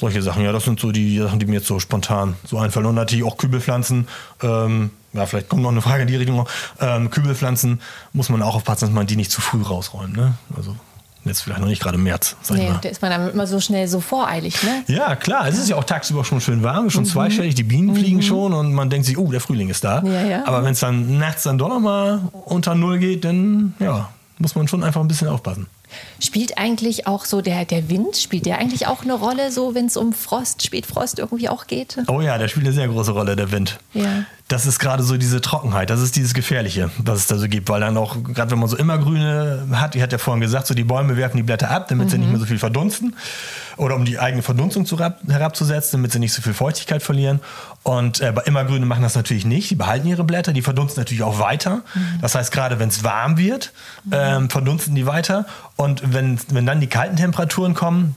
Solche 0.00 0.22
Sachen, 0.22 0.44
ja, 0.44 0.52
das 0.52 0.64
sind 0.64 0.78
so 0.78 0.92
die 0.92 1.18
Sachen, 1.18 1.40
die 1.40 1.46
mir 1.46 1.56
jetzt 1.56 1.66
so 1.66 1.80
spontan 1.80 2.36
so 2.44 2.58
einfallen. 2.58 2.86
Und 2.86 2.94
natürlich 2.94 3.24
auch 3.24 3.36
Kübelpflanzen. 3.36 4.06
Ähm, 4.42 4.90
ja, 5.12 5.26
vielleicht 5.26 5.48
kommt 5.48 5.62
noch 5.62 5.70
eine 5.70 5.82
Frage 5.82 6.02
in 6.02 6.08
die 6.08 6.16
Richtung. 6.16 6.46
Ähm, 6.80 7.10
Kübelpflanzen 7.10 7.80
muss 8.12 8.28
man 8.28 8.42
auch 8.42 8.54
aufpassen, 8.54 8.86
dass 8.86 8.94
man 8.94 9.06
die 9.06 9.16
nicht 9.16 9.30
zu 9.30 9.40
früh 9.40 9.62
rausräumt. 9.62 10.16
Ne? 10.16 10.34
Also 10.56 10.76
jetzt 11.24 11.42
vielleicht 11.42 11.60
noch 11.60 11.68
nicht 11.68 11.82
gerade 11.82 11.96
im 11.96 12.04
März, 12.04 12.36
sag 12.42 12.56
Nee, 12.56 12.70
da 12.80 12.88
ist 12.88 13.02
man 13.02 13.10
dann 13.10 13.30
immer 13.30 13.46
so 13.46 13.60
schnell 13.60 13.88
so 13.88 14.00
voreilig, 14.00 14.62
ne? 14.62 14.84
Ja, 14.86 15.16
klar. 15.16 15.46
Es 15.48 15.58
ist 15.58 15.68
ja 15.68 15.76
auch 15.76 15.84
tagsüber 15.84 16.24
schon 16.24 16.40
schön 16.40 16.62
warm, 16.62 16.90
schon 16.90 17.04
zweistellig. 17.04 17.54
Die 17.54 17.64
Bienen 17.64 17.94
fliegen 17.94 18.22
schon 18.22 18.52
und 18.52 18.72
man 18.72 18.90
denkt 18.90 19.06
sich, 19.06 19.18
oh, 19.18 19.30
der 19.30 19.40
Frühling 19.40 19.68
ist 19.68 19.84
da. 19.84 20.02
Ja, 20.04 20.24
ja. 20.24 20.46
Aber 20.46 20.64
wenn 20.64 20.72
es 20.72 20.80
dann 20.80 21.18
nachts 21.18 21.42
dann 21.42 21.58
doch 21.58 21.68
noch 21.68 21.80
mal 21.80 22.20
unter 22.44 22.74
Null 22.74 22.98
geht, 22.98 23.24
dann 23.24 23.74
ja, 23.78 24.08
muss 24.38 24.54
man 24.54 24.68
schon 24.68 24.82
einfach 24.84 25.00
ein 25.00 25.08
bisschen 25.08 25.28
aufpassen. 25.28 25.66
Spielt 26.20 26.58
eigentlich 26.58 27.06
auch 27.06 27.24
so 27.24 27.40
der, 27.40 27.64
der 27.64 27.88
Wind, 27.88 28.16
spielt 28.16 28.46
der 28.46 28.58
eigentlich 28.58 28.86
auch 28.86 29.02
eine 29.02 29.14
Rolle, 29.14 29.50
so 29.52 29.74
wenn 29.74 29.86
es 29.86 29.96
um 29.96 30.12
Frost, 30.12 30.62
Spätfrost 30.62 31.18
irgendwie 31.18 31.48
auch 31.48 31.66
geht? 31.66 31.98
Oh 32.08 32.20
ja, 32.20 32.38
der 32.38 32.48
spielt 32.48 32.66
eine 32.66 32.74
sehr 32.74 32.88
große 32.88 33.12
Rolle, 33.12 33.36
der 33.36 33.50
Wind. 33.52 33.78
Ja. 33.94 34.24
Das 34.48 34.64
ist 34.64 34.78
gerade 34.78 35.02
so 35.02 35.18
diese 35.18 35.42
Trockenheit, 35.42 35.90
das 35.90 36.00
ist 36.00 36.16
dieses 36.16 36.32
Gefährliche, 36.32 36.90
was 36.96 37.18
es 37.18 37.26
da 37.26 37.36
so 37.36 37.48
gibt, 37.48 37.68
weil 37.68 37.82
dann 37.82 37.98
auch, 37.98 38.16
gerade 38.22 38.50
wenn 38.50 38.58
man 38.58 38.68
so 38.70 38.78
immergrüne 38.78 39.66
hat, 39.72 39.92
die 39.92 40.02
hat 40.02 40.10
ja 40.10 40.16
vorhin 40.16 40.40
gesagt, 40.40 40.66
so 40.66 40.72
die 40.72 40.84
Bäume 40.84 41.18
werfen 41.18 41.36
die 41.36 41.42
Blätter 41.42 41.70
ab, 41.70 41.88
damit 41.88 42.08
sie 42.08 42.16
nicht 42.16 42.30
mehr 42.30 42.40
so 42.40 42.46
viel 42.46 42.58
verdunsten 42.58 43.14
oder 43.76 43.94
um 43.94 44.06
die 44.06 44.18
eigene 44.18 44.42
Verdunstung 44.42 44.86
zu, 44.86 44.96
rab- 44.96 45.20
herabzusetzen, 45.28 45.98
damit 45.98 46.12
sie 46.12 46.18
nicht 46.18 46.32
so 46.32 46.40
viel 46.40 46.54
Feuchtigkeit 46.54 47.02
verlieren. 47.02 47.40
Und 47.82 48.22
äh, 48.22 48.32
bei 48.32 48.42
immergrüne 48.44 48.86
machen 48.86 49.02
das 49.02 49.14
natürlich 49.16 49.44
nicht, 49.44 49.70
die 49.70 49.74
behalten 49.74 50.08
ihre 50.08 50.24
Blätter, 50.24 50.54
die 50.54 50.62
verdunsten 50.62 50.98
natürlich 51.02 51.24
auch 51.24 51.38
weiter. 51.38 51.82
Das 52.22 52.34
heißt, 52.34 52.50
gerade 52.50 52.78
wenn 52.78 52.88
es 52.88 53.04
warm 53.04 53.36
wird, 53.36 53.74
ähm, 54.10 54.48
verdunsten 54.48 54.94
die 54.94 55.04
weiter 55.04 55.44
und 55.76 56.14
wenn, 56.14 56.40
wenn 56.48 56.64
dann 56.64 56.80
die 56.80 56.86
kalten 56.86 57.16
Temperaturen 57.16 57.74
kommen, 57.74 58.14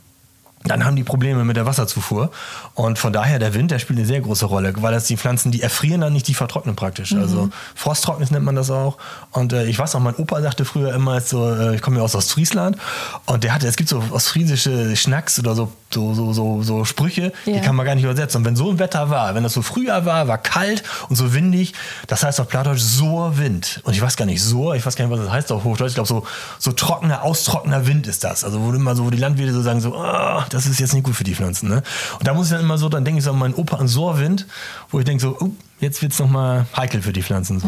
dann 0.64 0.86
haben 0.86 0.96
die 0.96 1.04
Probleme 1.04 1.44
mit 1.44 1.58
der 1.58 1.66
Wasserzufuhr. 1.66 2.32
Und 2.76 3.00
von 3.00 3.12
daher, 3.14 3.40
der 3.40 3.54
Wind, 3.54 3.72
der 3.72 3.80
spielt 3.80 3.98
eine 4.00 4.08
sehr 4.08 4.22
große 4.22 4.46
Rolle, 4.46 4.74
weil 4.78 4.94
das 4.94 5.06
die 5.06 5.18
Pflanzen, 5.18 5.52
die 5.52 5.62
erfrieren 5.62 6.02
dann 6.02 6.14
nicht, 6.14 6.28
die 6.28 6.34
vertrocknen 6.34 6.76
praktisch. 6.76 7.14
Also 7.16 7.50
Frosttrocknis 7.76 8.32
nennt 8.32 8.46
man 8.46 8.56
das 8.56 8.70
auch. 8.70 8.98
Und 9.32 9.54
äh, 9.54 9.66
ich 9.66 9.78
weiß 9.80 9.94
noch, 9.96 10.02
mein 10.02 10.16
Opa 10.16 10.42
sagte 10.42 10.66
früher 10.66 10.94
immer, 10.94 11.20
so, 11.22 11.50
äh, 11.54 11.76
ich 11.76 11.82
komme 11.82 11.98
ja 11.98 12.04
aus 12.04 12.16
Ostfriesland, 12.16 12.78
und 13.26 13.44
der 13.44 13.54
hatte, 13.54 13.68
es 13.68 13.76
gibt 13.76 13.90
so 13.90 14.04
ostfriesische 14.12 14.96
Schnacks 14.96 15.40
oder 15.40 15.56
so, 15.56 15.72
so, 15.94 16.14
so, 16.14 16.32
so, 16.34 16.62
so 16.64 16.86
Sprüche, 16.86 17.34
Ja. 17.46 17.54
die 17.54 17.62
kann 17.62 17.76
man 17.76 17.86
gar 17.86 17.96
nicht 17.96 18.04
übersetzen. 18.04 18.40
Und 18.40 18.46
wenn 18.46 18.56
so 18.56 18.70
ein 18.70 18.80
Wetter 18.80 19.10
war, 19.10 19.36
wenn 19.36 19.44
das 19.44 19.54
so 19.54 19.62
Frühjahr 19.62 20.06
war, 20.06 20.28
war 20.28 20.38
kalt 20.38 20.84
und 21.10 21.16
so 21.16 21.34
windig, 21.34 21.74
das 22.08 22.24
heißt 22.24 22.40
auf 22.40 22.48
Plattdeutsch 22.48 22.80
so 22.82 23.32
Wind. 23.36 23.82
Und 23.84 23.94
ich 23.94 24.02
weiß 24.02 24.16
gar 24.16 24.26
nicht, 24.26 24.44
so, 24.44 24.74
ich 24.74 24.86
weiß 24.86 24.96
gar 24.96 25.06
nicht, 25.06 25.18
was 25.18 25.26
das 25.26 25.34
heißt 25.34 25.52
auf 25.52 25.64
Hochdeutsch. 25.64 25.90
Ich 25.90 25.96
glaube, 25.96 26.08
so, 26.08 26.26
so 26.60 26.72
trockener, 26.72 27.24
austrockner 27.24 27.88
Wind 27.88 28.08
ist 28.08 28.24
das. 28.24 28.44
Also 28.44 28.62
wo 28.62 28.72
immer 28.72 28.96
so, 28.96 29.06
wo 29.06 29.10
die 29.10 29.18
Landwirte 29.18 29.54
so 29.54 29.62
sagen, 29.62 29.82
so, 29.82 29.96
ah, 29.96 30.46
das 30.54 30.66
ist 30.66 30.80
jetzt 30.80 30.94
nicht 30.94 31.04
gut 31.04 31.16
für 31.16 31.24
die 31.24 31.36
Pflanzen. 31.36 31.70
Ne? 31.70 31.84
Und 32.20 32.28
da 32.28 32.34
muss 32.34 32.48
ich 32.48 32.52
dann 32.52 32.62
immer 32.62 32.78
so, 32.78 32.90
dann 32.90 33.06
denke 33.06 33.20
ich 33.20 33.24
so 33.24 33.32
an 33.32 33.40
meinen 33.40 33.54
Opa 33.54 33.78
an 33.78 33.88
Sohrwind, 33.88 34.46
wo 34.90 35.00
ich 35.00 35.06
denke 35.06 35.22
so, 35.22 35.38
oh, 35.40 35.50
jetzt 35.80 36.02
wird 36.02 36.12
es 36.12 36.20
nochmal 36.20 36.66
heikel 36.76 37.02
für 37.02 37.14
die 37.14 37.24
Pflanzen. 37.24 37.60
So. 37.60 37.68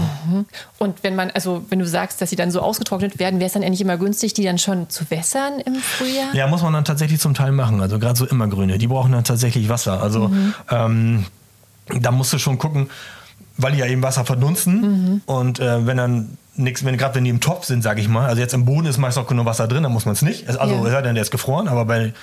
Und 0.77 1.03
wenn 1.03 1.15
man, 1.15 1.31
also 1.31 1.65
wenn 1.69 1.79
du 1.79 1.87
sagst, 1.87 2.21
dass 2.21 2.29
sie 2.29 2.35
dann 2.35 2.51
so 2.51 2.61
ausgetrocknet 2.61 3.19
werden, 3.19 3.39
wäre 3.39 3.47
es 3.47 3.53
dann 3.53 3.63
endlich 3.63 3.81
immer 3.81 3.97
günstig, 3.97 4.33
die 4.33 4.43
dann 4.43 4.57
schon 4.57 4.89
zu 4.89 5.09
wässern 5.09 5.59
im 5.59 5.75
Frühjahr? 5.75 6.33
Ja, 6.33 6.47
muss 6.47 6.61
man 6.61 6.73
dann 6.73 6.85
tatsächlich 6.85 7.19
zum 7.19 7.33
Teil 7.33 7.51
machen. 7.51 7.81
Also 7.81 7.99
gerade 7.99 8.17
so 8.17 8.25
immergrüne, 8.25 8.77
die 8.77 8.87
brauchen 8.87 9.11
dann 9.11 9.23
tatsächlich 9.23 9.69
Wasser. 9.69 10.01
Also 10.01 10.31
ähm, 10.69 11.25
da 11.87 12.11
musst 12.11 12.33
du 12.33 12.37
schon 12.37 12.57
gucken, 12.57 12.89
weil 13.57 13.73
die 13.73 13.79
ja 13.79 13.85
eben 13.85 14.01
Wasser 14.01 14.25
verdunsten 14.25 15.21
und 15.25 15.59
äh, 15.59 15.85
wenn 15.85 15.97
dann 15.97 16.37
nichts, 16.55 16.85
wenn 16.85 16.97
gerade 16.97 17.15
wenn 17.15 17.23
die 17.23 17.29
im 17.29 17.39
Topf 17.41 17.65
sind, 17.65 17.81
sage 17.81 17.99
ich 17.99 18.07
mal, 18.07 18.27
also 18.27 18.39
jetzt 18.41 18.53
im 18.53 18.65
Boden 18.65 18.85
ist 18.85 18.97
meist 18.97 19.17
auch 19.17 19.27
genug 19.27 19.45
Wasser 19.45 19.67
drin, 19.67 19.83
dann 19.83 19.91
muss 19.91 20.05
man 20.05 20.13
es 20.13 20.21
nicht. 20.21 20.47
Also 20.59 20.87
Ja. 20.87 21.01
denn, 21.01 21.15
der 21.15 21.21
ist 21.23 21.31
gefroren, 21.31 21.67
aber 21.67 21.85
bei 21.85 22.13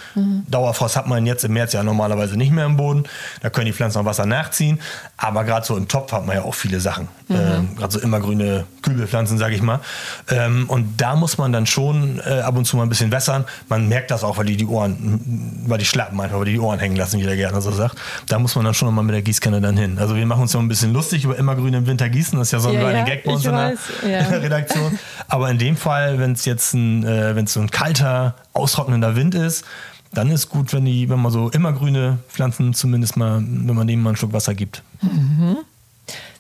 Dauerfrost 0.49 0.97
hat 0.97 1.07
man 1.07 1.27
jetzt 1.27 1.45
im 1.45 1.53
März 1.53 1.73
ja 1.73 1.83
normalerweise 1.83 2.37
nicht 2.37 2.53
mehr 2.53 2.67
im 2.67 2.77
Boden. 2.77 3.05
Da 3.43 3.51
können 3.51 3.67
die 3.67 3.73
Pflanzen 3.73 3.99
noch 3.99 4.05
Wasser 4.05 4.27
nachziehen. 4.27 4.81
Aber 5.17 5.45
gerade 5.45 5.67
so 5.67 5.77
im 5.77 5.89
Topf 5.89 6.13
hat 6.13 6.27
man 6.27 6.37
ja 6.37 6.43
auch 6.43 6.55
viele 6.55 6.81
Sachen. 6.81 7.09
Ähm, 7.29 7.77
gerade 7.77 7.93
so 7.93 8.01
immergrüne 8.01 8.65
Kübelpflanzen, 8.83 9.39
sage 9.39 9.55
ich 9.55 9.63
mal. 9.63 9.81
Ähm, 10.29 10.65
und 10.69 11.01
da 11.01 11.17
muss 11.17 11.39
man 11.39 11.53
dann 11.53 11.67
schon 11.67 12.21
äh, 12.27 12.41
ab 12.41 12.57
und 12.57 12.65
zu 12.65 12.77
mal 12.77 12.85
ein 12.85 12.89
bisschen 12.89 13.13
wässern. 13.13 13.45
Man 13.69 13.89
merkt 13.89 14.11
das 14.11 14.25
auch, 14.25 14.39
weil 14.39 14.47
die 14.47 14.57
die 14.57 14.67
Ohren, 14.67 15.61
weil 15.67 15.79
die 15.79 15.85
schlappen 15.85 16.21
einfach, 16.21 16.39
weil 16.39 16.47
die 16.47 16.53
die 16.53 16.61
Ohren 16.61 16.79
hängen 16.79 16.97
lassen, 16.97 17.19
wie 17.21 17.25
der 17.25 17.37
Gärtner 17.37 17.61
so 17.61 17.71
sagt. 17.73 17.97
Da 18.29 18.39
muss 18.39 18.55
man 18.57 18.65
dann 18.65 18.75
schon 18.75 18.93
mal 18.95 19.03
mit 19.03 19.15
der 19.15 19.23
Gießkanne 19.23 19.61
dann 19.61 19.77
hin. 19.77 19.99
Also 19.99 20.17
wir 20.17 20.25
machen 20.27 20.43
uns 20.43 20.53
ja 20.53 20.61
ein 20.61 20.69
bisschen 20.69 20.93
lustig 20.93 21.25
über 21.25 21.37
immergrüne 21.37 21.79
im 21.79 21.87
Winter 21.87 22.09
gießen. 22.09 22.39
Das 22.39 22.49
ist 22.49 22.53
ja 22.53 22.61
so 22.61 22.69
ein 22.69 22.75
Ja, 22.75 22.81
kleiner 22.81 22.99
ja, 23.01 23.05
Gag 23.05 23.25
bei 23.25 23.33
uns 23.33 23.45
ich 23.45 23.51
weiß, 23.53 23.79
ja. 24.09 24.20
In 24.21 24.31
der 24.31 24.43
Redaktion. 24.43 24.99
Aber 25.29 25.51
in 25.51 25.59
dem 25.59 25.77
Fall, 25.77 26.19
wenn 26.19 26.33
es 26.33 26.45
jetzt 26.45 26.75
ein, 26.75 27.05
äh, 27.05 27.35
wenn 27.35 27.45
es 27.45 27.53
so 27.53 27.61
ein 27.61 27.71
kalter, 27.71 28.35
austrocknender 28.53 29.17
Wind 29.17 29.35
ist, 29.35 29.65
dann 30.13 30.31
ist 30.31 30.49
gut, 30.49 30.73
wenn 30.73 30.85
die, 30.85 31.09
wenn 31.09 31.21
man 31.21 31.31
so 31.31 31.51
immergrüne 31.51 32.19
Pflanzen 32.29 32.75
zumindest 32.75 33.17
mal, 33.17 33.37
wenn 33.41 33.75
man 33.75 33.87
denen 33.87 34.03
mal 34.03 34.11
einen 34.11 34.17
Schluck 34.17 34.33
Wasser 34.33 34.55
gibt. 34.55 34.83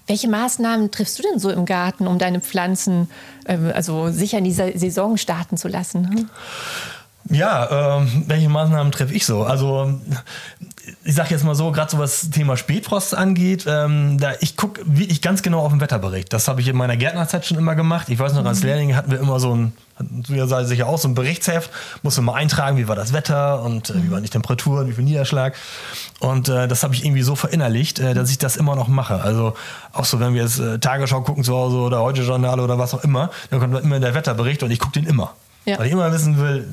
Welche 0.06 0.28
Maßnahmen 0.28 0.90
triffst 0.90 1.18
du 1.18 1.22
denn 1.22 1.38
so 1.38 1.50
im 1.50 1.66
Garten, 1.66 2.08
um 2.08 2.18
deine 2.18 2.40
Pflanzen 2.40 3.08
ähm, 3.46 3.70
also 3.72 4.10
sicher 4.10 4.38
in 4.38 4.44
dieser 4.44 4.76
Saison 4.76 5.16
starten 5.16 5.56
zu 5.56 5.68
lassen? 5.68 6.10
Hm? 6.10 6.30
Ja, 7.28 7.98
ähm, 7.98 8.24
welche 8.26 8.48
Maßnahmen 8.48 8.90
treffe 8.90 9.14
ich 9.14 9.24
so? 9.24 9.44
Also 9.44 10.00
ich 11.10 11.16
sage 11.16 11.30
jetzt 11.30 11.42
mal 11.42 11.56
so, 11.56 11.72
gerade 11.72 11.90
so 11.90 11.98
was 11.98 12.30
Thema 12.30 12.56
Spätfrost 12.56 13.16
angeht, 13.16 13.64
ähm, 13.66 14.16
da 14.18 14.34
ich 14.38 14.56
gucke 14.56 14.80
wirklich 14.84 15.20
ganz 15.20 15.42
genau 15.42 15.58
auf 15.58 15.72
den 15.72 15.80
Wetterbericht. 15.80 16.32
Das 16.32 16.46
habe 16.46 16.60
ich 16.60 16.68
in 16.68 16.76
meiner 16.76 16.96
Gärtnerzeit 16.96 17.44
schon 17.44 17.58
immer 17.58 17.74
gemacht. 17.74 18.08
Ich 18.10 18.20
weiß 18.20 18.32
noch, 18.34 18.44
als 18.44 18.62
Lehrling 18.62 18.94
hatten 18.94 19.10
wir 19.10 19.18
immer 19.18 19.40
so 19.40 19.52
ein, 19.52 19.72
du 19.98 20.34
ja 20.34 20.46
sei 20.46 20.62
sicher 20.62 20.86
auch, 20.86 20.98
so 20.98 21.08
ein 21.08 21.16
Berichtsheft, 21.16 21.68
musste 22.04 22.22
mal 22.22 22.34
eintragen, 22.34 22.76
wie 22.76 22.86
war 22.86 22.94
das 22.94 23.12
Wetter 23.12 23.64
und 23.64 23.90
äh, 23.90 23.94
wie 24.04 24.12
waren 24.12 24.22
die 24.22 24.28
Temperaturen, 24.28 24.86
wie 24.86 24.92
viel 24.92 25.02
Niederschlag. 25.02 25.56
Und 26.20 26.48
äh, 26.48 26.68
das 26.68 26.84
habe 26.84 26.94
ich 26.94 27.04
irgendwie 27.04 27.22
so 27.22 27.34
verinnerlicht, 27.34 27.98
äh, 27.98 28.14
dass 28.14 28.30
ich 28.30 28.38
das 28.38 28.56
immer 28.56 28.76
noch 28.76 28.86
mache. 28.86 29.20
Also 29.20 29.54
auch 29.92 30.04
so, 30.04 30.20
wenn 30.20 30.34
wir 30.34 30.42
jetzt 30.42 30.60
äh, 30.60 30.78
Tagesschau 30.78 31.22
gucken 31.22 31.42
zu 31.42 31.56
Hause 31.56 31.78
oder 31.78 32.02
heute 32.02 32.22
Journal 32.22 32.60
oder 32.60 32.78
was 32.78 32.94
auch 32.94 33.02
immer, 33.02 33.32
dann 33.50 33.58
kommt 33.58 33.76
immer 33.82 33.98
der 33.98 34.14
Wetterbericht 34.14 34.62
und 34.62 34.70
ich 34.70 34.78
gucke 34.78 34.92
den 34.92 35.10
immer. 35.10 35.34
Ja. 35.64 35.76
Weil 35.76 35.86
ich 35.86 35.92
immer 35.92 36.12
wissen 36.12 36.38
will, 36.38 36.68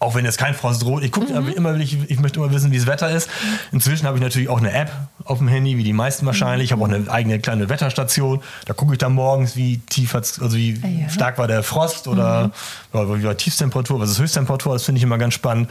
auch 0.00 0.14
wenn 0.14 0.24
jetzt 0.24 0.38
kein 0.38 0.54
Frost 0.54 0.82
droht, 0.82 1.02
ich 1.02 1.10
gucke 1.10 1.32
Mhm. 1.40 1.48
immer, 1.48 1.74
ich, 1.76 1.98
ich 2.08 2.20
möchte 2.20 2.38
immer 2.38 2.52
wissen, 2.52 2.70
wie 2.70 2.76
das 2.78 2.86
Wetter 2.86 3.10
ist. 3.10 3.28
Inzwischen 3.72 4.06
habe 4.06 4.16
ich 4.16 4.22
natürlich 4.22 4.48
auch 4.48 4.58
eine 4.58 4.72
App 4.72 4.92
auf 5.24 5.38
dem 5.38 5.48
Handy, 5.48 5.76
wie 5.76 5.82
die 5.82 5.92
meisten 5.92 6.24
wahrscheinlich. 6.24 6.66
Ich 6.66 6.72
habe 6.72 6.82
auch 6.84 6.88
eine 6.88 7.10
eigene 7.10 7.40
kleine 7.40 7.68
Wetterstation. 7.68 8.40
Da 8.66 8.74
gucke 8.74 8.92
ich 8.92 8.98
dann 8.98 9.12
morgens, 9.12 9.56
wie 9.56 9.78
tief 9.78 10.14
hat's, 10.14 10.40
also 10.40 10.56
wie 10.56 10.78
Ah, 10.82 10.86
ja. 10.86 11.06
Mhm. 11.06 11.10
stark 11.10 11.38
war 11.38 11.48
der 11.48 11.62
Frost 11.62 12.06
oder 12.06 12.52
ja, 12.94 13.08
wie 13.16 13.24
war 13.24 13.36
Tiefstemperatur, 13.36 13.98
was 14.00 14.10
ist 14.10 14.18
Höchsttemperatur, 14.20 14.72
das 14.72 14.84
finde 14.84 14.98
ich 14.98 15.02
immer 15.02 15.18
ganz 15.18 15.34
spannend. 15.34 15.68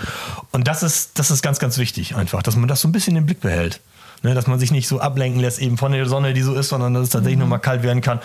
Und 0.51 0.67
das 0.67 0.83
ist, 0.83 1.17
das 1.19 1.31
ist 1.31 1.41
ganz, 1.41 1.59
ganz 1.59 1.77
wichtig 1.77 2.15
einfach, 2.15 2.43
dass 2.43 2.55
man 2.57 2.67
das 2.67 2.81
so 2.81 2.87
ein 2.87 2.91
bisschen 2.91 3.15
im 3.15 3.25
Blick 3.25 3.39
behält. 3.39 3.79
Ne, 4.23 4.33
dass 4.33 4.47
man 4.47 4.57
sich 4.57 4.71
nicht 4.71 4.87
so 4.87 4.99
ablenken 4.99 5.39
lässt 5.39 5.59
eben 5.59 5.77
von 5.77 5.91
der 5.91 6.07
Sonne, 6.07 6.33
die 6.33 6.41
so 6.41 6.55
ist, 6.55 6.69
sondern 6.69 6.95
dass 6.95 7.03
es 7.03 7.09
tatsächlich 7.11 7.37
Mhm. 7.37 7.43
noch 7.43 7.49
mal 7.49 7.59
kalt 7.59 7.83
werden 7.83 8.01
kann. 8.01 8.19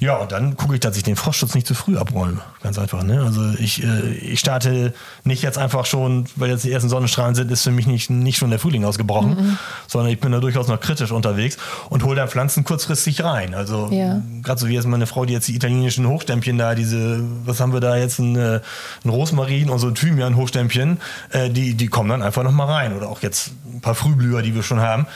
Ja, 0.00 0.16
und 0.16 0.32
dann 0.32 0.56
gucke 0.56 0.72
ich, 0.74 0.80
dass 0.80 0.96
ich 0.96 1.02
den 1.02 1.14
Frostschutz 1.14 1.54
nicht 1.54 1.66
zu 1.66 1.74
früh 1.74 1.98
abräume. 1.98 2.40
Ganz 2.62 2.78
einfach. 2.78 3.02
Ne? 3.02 3.20
Also 3.22 3.42
ich, 3.58 3.84
äh, 3.84 4.12
ich 4.14 4.40
starte 4.40 4.94
nicht 5.24 5.42
jetzt 5.42 5.58
einfach 5.58 5.84
schon, 5.84 6.24
weil 6.36 6.48
jetzt 6.48 6.64
die 6.64 6.72
ersten 6.72 6.88
Sonnenstrahlen 6.88 7.34
sind, 7.34 7.50
ist 7.52 7.62
für 7.64 7.70
mich 7.70 7.86
nicht, 7.86 8.08
nicht 8.08 8.38
schon 8.38 8.48
der 8.48 8.58
Frühling 8.58 8.86
ausgebrochen, 8.86 9.30
Mhm. 9.36 9.58
sondern 9.86 10.10
ich 10.10 10.20
bin 10.20 10.32
da 10.32 10.40
durchaus 10.40 10.68
noch 10.68 10.80
kritisch 10.80 11.10
unterwegs 11.12 11.58
und 11.90 12.02
hole 12.02 12.16
da 12.16 12.26
Pflanzen 12.26 12.64
kurzfristig 12.64 13.22
rein. 13.22 13.52
Also 13.54 13.90
Ja. 13.92 14.22
gerade 14.42 14.58
so 14.58 14.68
wie 14.68 14.74
jetzt 14.74 14.86
meine 14.86 15.06
Frau, 15.06 15.26
die 15.26 15.34
jetzt 15.34 15.48
die 15.48 15.54
italienischen 15.54 16.06
Hochstämmchen 16.08 16.56
da, 16.56 16.74
diese, 16.74 17.20
was 17.44 17.60
haben 17.60 17.74
wir 17.74 17.80
da 17.80 17.96
jetzt, 17.96 18.18
ein, 18.20 18.36
äh, 18.36 18.60
ein 19.04 19.10
Rosmarin 19.10 19.68
und 19.68 19.80
so 19.80 19.88
ein 19.88 19.94
Thymian-Hochstämmchen, 19.94 20.98
äh, 21.30 21.50
die, 21.50 21.74
die 21.74 21.88
kommen 21.88 22.08
dann 22.08 22.22
einfach 22.22 22.42
noch 22.42 22.52
mal 22.52 22.64
rein. 22.64 22.96
Oder 22.96 23.08
auch 23.10 23.20
jetzt 23.22 23.50
ein 23.74 23.82
paar 23.82 23.94
Frühblüher, 23.94 24.40
die 24.40 24.54
wir 24.54 24.62
schon 24.62 24.80
haben. 24.80 25.06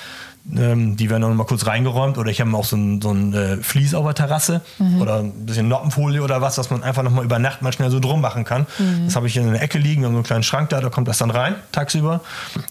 Ähm, 0.56 0.96
die 0.96 1.10
werden 1.10 1.22
dann 1.22 1.30
noch 1.30 1.36
mal 1.36 1.44
kurz 1.44 1.66
reingeräumt 1.66 2.18
oder 2.18 2.30
ich 2.30 2.40
habe 2.40 2.54
auch 2.56 2.64
so 2.64 2.76
ein, 2.76 3.00
so 3.00 3.10
ein 3.12 3.34
äh, 3.34 3.56
Vlies 3.58 3.94
auf 3.94 4.04
der 4.06 4.14
Terrasse 4.14 4.62
oder 5.00 5.18
ein 5.20 5.32
bisschen 5.46 5.68
Noppenfolie 5.68 6.22
oder 6.22 6.40
was, 6.40 6.58
was 6.58 6.70
man 6.70 6.82
einfach 6.82 7.02
noch 7.02 7.10
mal 7.12 7.24
über 7.24 7.38
Nacht 7.38 7.62
mal 7.62 7.72
schnell 7.72 7.90
so 7.90 8.00
drum 8.00 8.20
machen 8.20 8.44
kann. 8.44 8.66
Das 9.04 9.16
habe 9.16 9.26
ich 9.26 9.36
in 9.36 9.52
der 9.52 9.62
Ecke 9.62 9.78
liegen, 9.78 10.02
wir 10.02 10.06
haben 10.06 10.14
so 10.14 10.18
einen 10.18 10.24
kleinen 10.24 10.42
Schrank 10.42 10.70
da, 10.70 10.80
da 10.80 10.88
kommt 10.88 11.08
das 11.08 11.18
dann 11.18 11.30
rein 11.30 11.54
tagsüber 11.72 12.20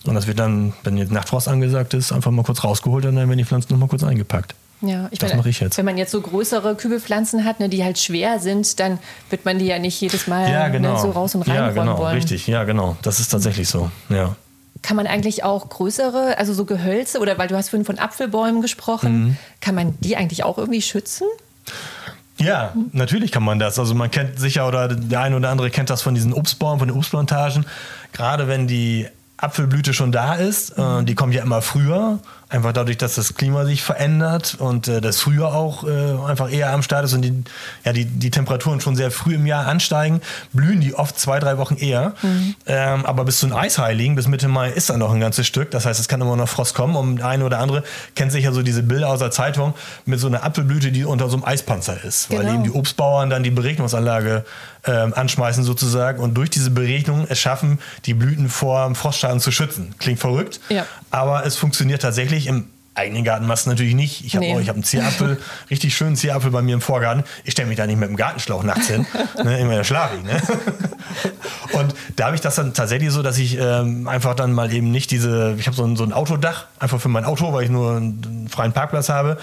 und 0.06 0.16
das 0.16 0.28
wird 0.28 0.40
dann, 0.40 0.74
wenn 0.84 0.98
jetzt 0.98 1.12
Nachtfrost 1.12 1.48
angesagt 1.48 1.94
ist, 1.94 2.12
einfach 2.12 2.32
mal 2.32 2.44
kurz 2.44 2.64
rausgeholt 2.64 3.06
und 3.06 3.16
dann 3.16 3.28
werden 3.30 3.38
die 3.38 3.46
Pflanzen 3.46 3.72
noch 3.74 3.80
mal 3.80 3.88
kurz 3.88 4.04
eingepackt. 4.04 4.56
Ja, 4.82 5.08
ich 5.12 5.20
Das 5.20 5.30
meine, 5.30 5.40
mache 5.42 5.50
ich 5.50 5.60
jetzt. 5.60 5.78
Wenn 5.78 5.86
man 5.86 5.98
jetzt 5.98 6.12
so 6.12 6.22
größere 6.22 6.76
Kübelpflanzen 6.76 7.44
hat, 7.44 7.60
ne, 7.60 7.68
die 7.68 7.84
halt 7.84 8.00
schwer 8.00 8.40
sind, 8.40 8.80
dann 8.80 8.98
wird 9.30 9.44
man 9.44 9.60
die 9.60 9.66
ja 9.66 9.78
nicht 9.78 10.00
jedes 10.00 10.28
Mal 10.28 10.50
Ja, 10.50 10.70
genau. 10.70 10.94
ne, 10.94 11.00
so 11.00 11.12
raus 11.12 11.36
und 11.36 11.42
rein 11.44 11.56
ja, 11.56 11.70
genau, 11.72 11.98
wollen. 11.98 12.16
richtig. 12.16 12.48
Ja, 12.48 12.64
genau. 12.64 12.96
Das 13.02 13.20
ist 13.20 13.28
tatsächlich 13.30 13.68
so. 13.68 13.92
Ja. 14.08 14.36
Kann 14.82 14.96
man 14.96 15.08
eigentlich 15.08 15.44
auch 15.44 15.68
größere, 15.70 16.38
also 16.38 16.54
so 16.54 16.66
Gehölze 16.66 17.20
oder 17.20 17.38
weil 17.38 17.48
du 17.48 17.56
hast 17.56 17.70
vorhin 17.70 17.86
von 17.86 18.00
Apfelbäumen 18.00 18.62
gesprochen, 18.62 19.12
Mhm. 19.24 19.38
kann 19.62 19.76
man 19.76 19.96
die 20.00 20.16
eigentlich 20.16 20.44
auch 20.44 20.58
irgendwie 20.58 20.82
schützen? 20.82 21.28
Ja, 22.38 22.74
natürlich 22.94 23.32
kann 23.34 23.44
man 23.44 23.60
das. 23.60 23.78
Also 23.78 23.94
man 23.96 24.10
kennt 24.10 24.40
sicher 24.40 24.66
oder 24.68 24.88
der 24.88 25.20
eine 25.20 25.36
oder 25.36 25.50
andere 25.50 25.70
kennt 25.70 25.90
das 25.90 26.02
von 26.02 26.16
diesen 26.16 26.32
Obstbäumen, 26.34 26.80
von 26.80 26.88
den 26.88 26.96
Obstplantagen. 26.98 27.66
Gerade 28.14 28.48
wenn 28.48 28.66
die 28.68 29.08
Apfelblüte 29.42 29.94
schon 29.94 30.12
da 30.12 30.36
ist, 30.36 30.78
äh, 30.78 31.04
die 31.04 31.16
kommt 31.16 31.34
ja 31.34 31.42
immer 31.44 31.62
früher, 31.62 32.20
einfach 32.50 32.74
dadurch, 32.74 32.98
dass 32.98 33.16
das 33.16 33.36
Klima 33.36 33.64
sich 33.66 33.84
verändert 33.84 34.56
und 34.60 34.88
äh, 34.88 35.02
das 35.02 35.20
Frühjahr 35.22 35.54
auch 35.54 35.84
äh, 35.84 35.90
einfach 36.28 36.52
eher 36.52 36.74
am 36.74 36.82
Start 36.82 37.06
ist 37.06 37.14
und 37.14 37.22
die, 37.22 37.44
ja, 37.86 37.94
die, 37.94 38.06
die 38.06 38.32
Temperaturen 38.32 38.82
schon 38.82 38.96
sehr 38.96 39.12
früh 39.12 39.36
im 39.36 39.46
Jahr 39.46 39.68
ansteigen, 39.68 40.22
blühen 40.52 40.82
die 40.82 40.96
oft 40.96 41.18
zwei, 41.20 41.40
drei 41.40 41.58
Wochen 41.58 41.76
eher. 41.76 42.14
Ähm, 42.66 43.06
aber 43.06 43.24
bis 43.24 43.40
zu 43.40 43.46
den 43.48 43.56
Eisheiligen, 43.56 44.16
bis 44.16 44.28
Mitte 44.28 44.48
Mai 44.48 44.70
ist 44.72 44.90
da 44.90 44.98
noch 44.98 45.14
ein 45.14 45.20
ganzes 45.20 45.46
Stück. 45.48 45.72
Das 45.72 45.86
heißt, 45.86 46.00
es 46.00 46.08
kann 46.08 46.20
immer 46.22 46.36
noch 46.36 46.50
Frost 46.50 46.74
kommen 46.76 46.96
und 46.96 47.22
eine 47.22 47.46
oder 47.46 47.60
andere 47.60 47.84
kennt 48.16 48.32
sicher 48.32 48.52
so 48.52 48.62
diese 48.64 48.84
Bilder 48.84 49.10
aus 49.10 49.20
der 49.20 49.32
Zeitung 49.32 49.74
mit 50.06 50.20
so 50.20 50.28
einer 50.28 50.44
Apfelblüte, 50.44 50.92
die 50.92 51.06
unter 51.06 51.30
so 51.30 51.38
einem 51.38 51.46
Eispanzer 51.46 52.04
ist, 52.04 52.30
weil 52.32 52.40
Genau. 52.40 52.54
eben 52.56 52.64
die 52.64 52.72
Obstbauern 52.72 53.30
dann 53.30 53.44
die 53.44 53.52
Beregnungsanlage 53.52 54.44
ähm, 54.86 55.14
anschmeißen 55.14 55.64
sozusagen 55.64 56.20
und 56.22 56.36
durch 56.36 56.50
diese 56.50 56.72
Beregnung 56.72 57.26
es 57.30 57.40
schaffen, 57.40 57.80
die 58.06 58.14
Blüten 58.14 58.50
vor 58.50 58.94
Frostschaden 58.96 59.40
zu 59.40 59.52
schützen. 59.52 59.96
Klingt 60.00 60.20
verrückt, 60.20 60.60
Ja. 60.70 60.86
aber 61.12 61.46
es 61.46 61.56
funktioniert 61.58 62.02
tatsächlich 62.02 62.48
im 62.48 62.68
eigenen 63.00 63.24
Garten 63.24 63.48
machst 63.48 63.66
du 63.66 63.72
natürlich 63.72 63.96
nicht. 63.96 64.24
Ich 64.26 64.36
habe 64.36 64.46
Nee. 64.46 64.60
ich 64.60 64.70
hab 64.70 64.76
einen 64.76 64.84
Zierapfel, 64.84 65.40
richtig 65.70 65.96
schönen 65.96 66.16
Zierapfel 66.16 66.52
bei 66.52 66.62
mir 66.62 66.74
im 66.76 66.82
Vorgarten. 66.82 67.24
Ich 67.44 67.54
stelle 67.54 67.68
mich 67.68 67.78
da 67.78 67.88
nicht 67.88 67.98
mit 68.00 68.10
dem 68.10 68.16
Gartenschlauch 68.16 68.64
nachts 68.64 68.88
hin. 68.88 69.06
ne, 69.44 69.60
immer 69.60 69.84
schlaf 69.84 70.12
ich. 70.18 70.24
Ne? 70.24 70.42
Und 71.80 71.94
da 72.16 72.26
habe 72.26 72.36
ich 72.36 72.42
das 72.42 72.56
dann 72.56 72.74
tatsächlich 72.74 73.12
so, 73.12 73.22
dass 73.22 73.38
ich 73.38 73.58
ähm, 73.60 74.08
einfach 74.08 74.36
dann 74.36 74.54
mal 74.54 74.72
eben 74.74 74.92
nicht 74.92 75.12
diese, 75.12 75.56
ich 75.58 75.68
habe 75.68 75.76
so 75.76 75.84
ein, 75.84 75.96
so 75.96 76.04
ein 76.04 76.14
Autodach, 76.14 76.66
einfach 76.80 77.00
für 77.00 77.10
mein 77.10 77.26
Auto, 77.26 77.54
weil 77.54 77.64
ich 77.64 77.70
nur 77.70 77.96
einen 77.98 78.48
freien 78.50 78.74
Parkplatz 78.74 79.10
habe. 79.10 79.38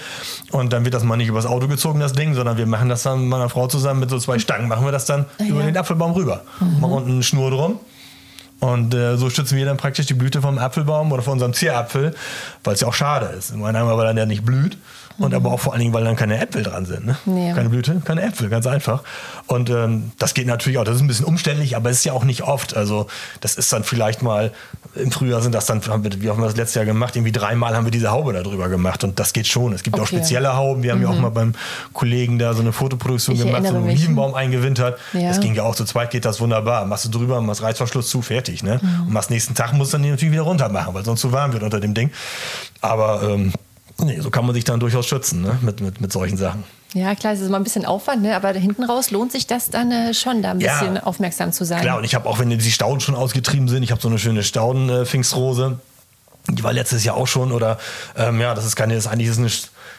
Und 0.51 0.73
dann 0.73 0.83
wird 0.85 0.93
das 0.93 1.03
mal 1.03 1.17
nicht 1.17 1.27
übers 1.27 1.45
Auto 1.45 1.67
gezogen, 1.67 1.99
das 1.99 2.13
Ding, 2.13 2.33
sondern 2.35 2.57
wir 2.57 2.65
machen 2.65 2.89
das 2.89 3.03
dann 3.03 3.21
mit 3.21 3.29
meiner 3.29 3.49
Frau 3.49 3.67
zusammen 3.67 3.99
mit 4.01 4.09
so 4.09 4.19
zwei 4.19 4.39
Stangen, 4.39 4.67
machen 4.67 4.85
wir 4.85 4.91
das 4.91 5.05
dann 5.05 5.25
über 5.39 5.63
den 5.63 5.75
Apfelbaum 5.77 6.11
rüber. 6.11 6.41
Machen 6.59 6.91
unten 6.93 7.11
eine 7.11 7.23
Schnur 7.23 7.51
drum. 7.51 7.79
Und 8.59 8.93
äh, 8.93 9.17
so 9.17 9.29
schützen 9.29 9.57
wir 9.57 9.65
dann 9.65 9.77
praktisch 9.77 10.07
die 10.07 10.13
Blüte 10.13 10.41
vom 10.41 10.57
Apfelbaum 10.57 11.11
oder 11.11 11.21
von 11.21 11.33
unserem 11.33 11.53
Zierapfel, 11.53 12.15
weil 12.63 12.73
es 12.73 12.81
ja 12.81 12.87
auch 12.87 12.93
schade 12.93 13.27
ist. 13.27 13.51
Im 13.51 13.63
einen 13.63 13.87
weil 13.87 14.05
dann 14.05 14.15
der 14.15 14.25
nicht 14.25 14.43
blüht 14.43 14.77
und 15.17 15.33
aber 15.33 15.51
auch 15.51 15.59
vor 15.59 15.73
allen 15.73 15.81
Dingen, 15.81 15.93
weil 15.93 16.03
dann 16.03 16.15
keine 16.15 16.39
Äpfel 16.39 16.63
dran 16.63 16.85
sind. 16.85 17.05
Ne? 17.05 17.17
Ja. 17.25 17.53
Keine 17.53 17.69
Blüte, 17.69 18.01
keine 18.03 18.21
Äpfel, 18.21 18.49
ganz 18.49 18.67
einfach. 18.67 19.03
Und 19.47 19.69
ähm, 19.69 20.11
das 20.19 20.33
geht 20.33 20.47
natürlich 20.47 20.77
auch. 20.77 20.83
Das 20.83 20.95
ist 20.95 21.01
ein 21.01 21.07
bisschen 21.07 21.25
umständlich, 21.25 21.75
aber 21.75 21.89
es 21.89 21.97
ist 21.97 22.05
ja 22.05 22.13
auch 22.13 22.23
nicht 22.23 22.43
oft. 22.43 22.75
Also 22.75 23.07
das 23.41 23.55
ist 23.55 23.71
dann 23.73 23.83
vielleicht 23.83 24.21
mal, 24.21 24.51
im 24.99 25.11
Frühjahr 25.11 25.41
sind 25.41 25.53
das 25.55 25.65
dann, 25.65 25.81
haben 25.87 26.03
wir, 26.03 26.21
wie 26.21 26.29
haben 26.29 26.39
wir 26.39 26.45
das 26.45 26.55
letztes 26.55 26.75
Jahr 26.75 26.85
gemacht? 26.85 27.15
Irgendwie 27.15 27.31
dreimal 27.31 27.75
haben 27.75 27.85
wir 27.85 27.91
diese 27.91 28.11
Haube 28.11 28.33
da 28.33 28.41
drüber 28.43 28.69
gemacht 28.69 29.03
und 29.03 29.19
das 29.19 29.33
geht 29.33 29.47
schon. 29.47 29.73
Es 29.73 29.83
gibt 29.83 29.95
auch 29.97 30.03
Okay. 30.03 30.17
spezielle 30.17 30.55
Hauben. 30.55 30.83
Wir 30.83 30.91
haben 30.91 31.01
ja 31.01 31.09
auch 31.09 31.19
mal 31.19 31.29
beim 31.29 31.53
Kollegen 31.93 32.39
da 32.39 32.53
so 32.53 32.61
eine 32.61 32.71
Fotoproduktion 32.71 33.35
Ich 33.35 33.43
gemacht, 33.43 33.63
so 33.67 33.75
einen. 33.75 33.83
Olivenbaum 33.83 34.33
eingewintert. 34.33 34.99
Ja. 35.13 35.29
Das 35.29 35.39
ging 35.39 35.55
ja 35.55 35.63
auch 35.63 35.75
zu 35.75 35.85
zweit, 35.85 36.11
geht 36.11 36.25
das 36.25 36.39
wunderbar. 36.39 36.85
Machst 36.85 37.05
du 37.05 37.09
drüber, 37.09 37.41
machst 37.41 37.61
Reißverschluss 37.61 38.09
zu, 38.09 38.21
fertig. 38.21 38.63
Ne? 38.63 38.79
Und 39.05 39.13
machst 39.13 39.29
nächsten 39.29 39.55
Tag, 39.55 39.73
musst 39.73 39.93
du 39.93 39.97
dann 39.97 40.03
die 40.03 40.09
natürlich 40.09 40.33
wieder 40.33 40.43
runter 40.43 40.69
machen, 40.69 40.93
weil 40.93 41.03
sonst 41.03 41.21
zu 41.21 41.31
warm 41.31 41.53
wird 41.53 41.63
unter 41.63 41.79
dem 41.79 41.93
Ding. 41.93 42.11
Aber 42.81 43.21
ähm, 43.23 43.53
nee, 44.01 44.19
so 44.19 44.29
kann 44.29 44.45
man 44.45 44.53
sich 44.55 44.63
dann 44.63 44.79
durchaus 44.79 45.07
schützen 45.07 45.41
ne? 45.41 45.57
mit, 45.61 45.81
mit, 45.81 46.01
mit 46.01 46.11
solchen 46.11 46.37
Sachen. 46.37 46.63
Ja, 46.93 47.15
klar, 47.15 47.33
es 47.33 47.41
ist 47.41 47.47
immer 47.47 47.57
ein 47.57 47.63
bisschen 47.63 47.85
Aufwand, 47.85 48.21
ne? 48.21 48.35
aber 48.35 48.53
hinten 48.53 48.83
raus 48.83 49.11
lohnt 49.11 49.31
sich 49.31 49.45
das 49.45 49.69
dann 49.69 49.91
äh, 49.91 50.13
schon, 50.13 50.41
da 50.41 50.51
ein 50.51 50.59
Ja. 50.59 50.79
bisschen 50.79 50.97
aufmerksam 50.97 51.51
zu 51.51 51.65
sein. 51.65 51.81
Klar, 51.81 51.97
und 51.97 52.03
ich 52.05 52.15
habe 52.15 52.27
auch, 52.29 52.39
wenn 52.39 52.49
die 52.49 52.71
Stauden 52.71 53.01
schon 53.01 53.15
ausgetrieben 53.15 53.67
sind, 53.67 53.83
ich 53.83 53.91
habe 53.91 54.01
so 54.01 54.07
eine 54.07 54.17
schöne 54.19 54.43
Stauden-Pfingstrose. 54.43 55.79
Die 56.49 56.63
war 56.63 56.71
letztes 56.71 57.03
Jahr 57.03 57.17
auch 57.17 57.27
schon, 57.27 57.51
oder 57.51 57.77
ähm, 58.15 58.39
ja, 58.39 58.53
das 58.53 58.65
ist 58.65 58.77
keine, 58.77 58.95
das 58.95 59.05
ist 59.05 59.11
eigentlich 59.11 59.27
ist 59.27 59.37
eine, 59.37 59.49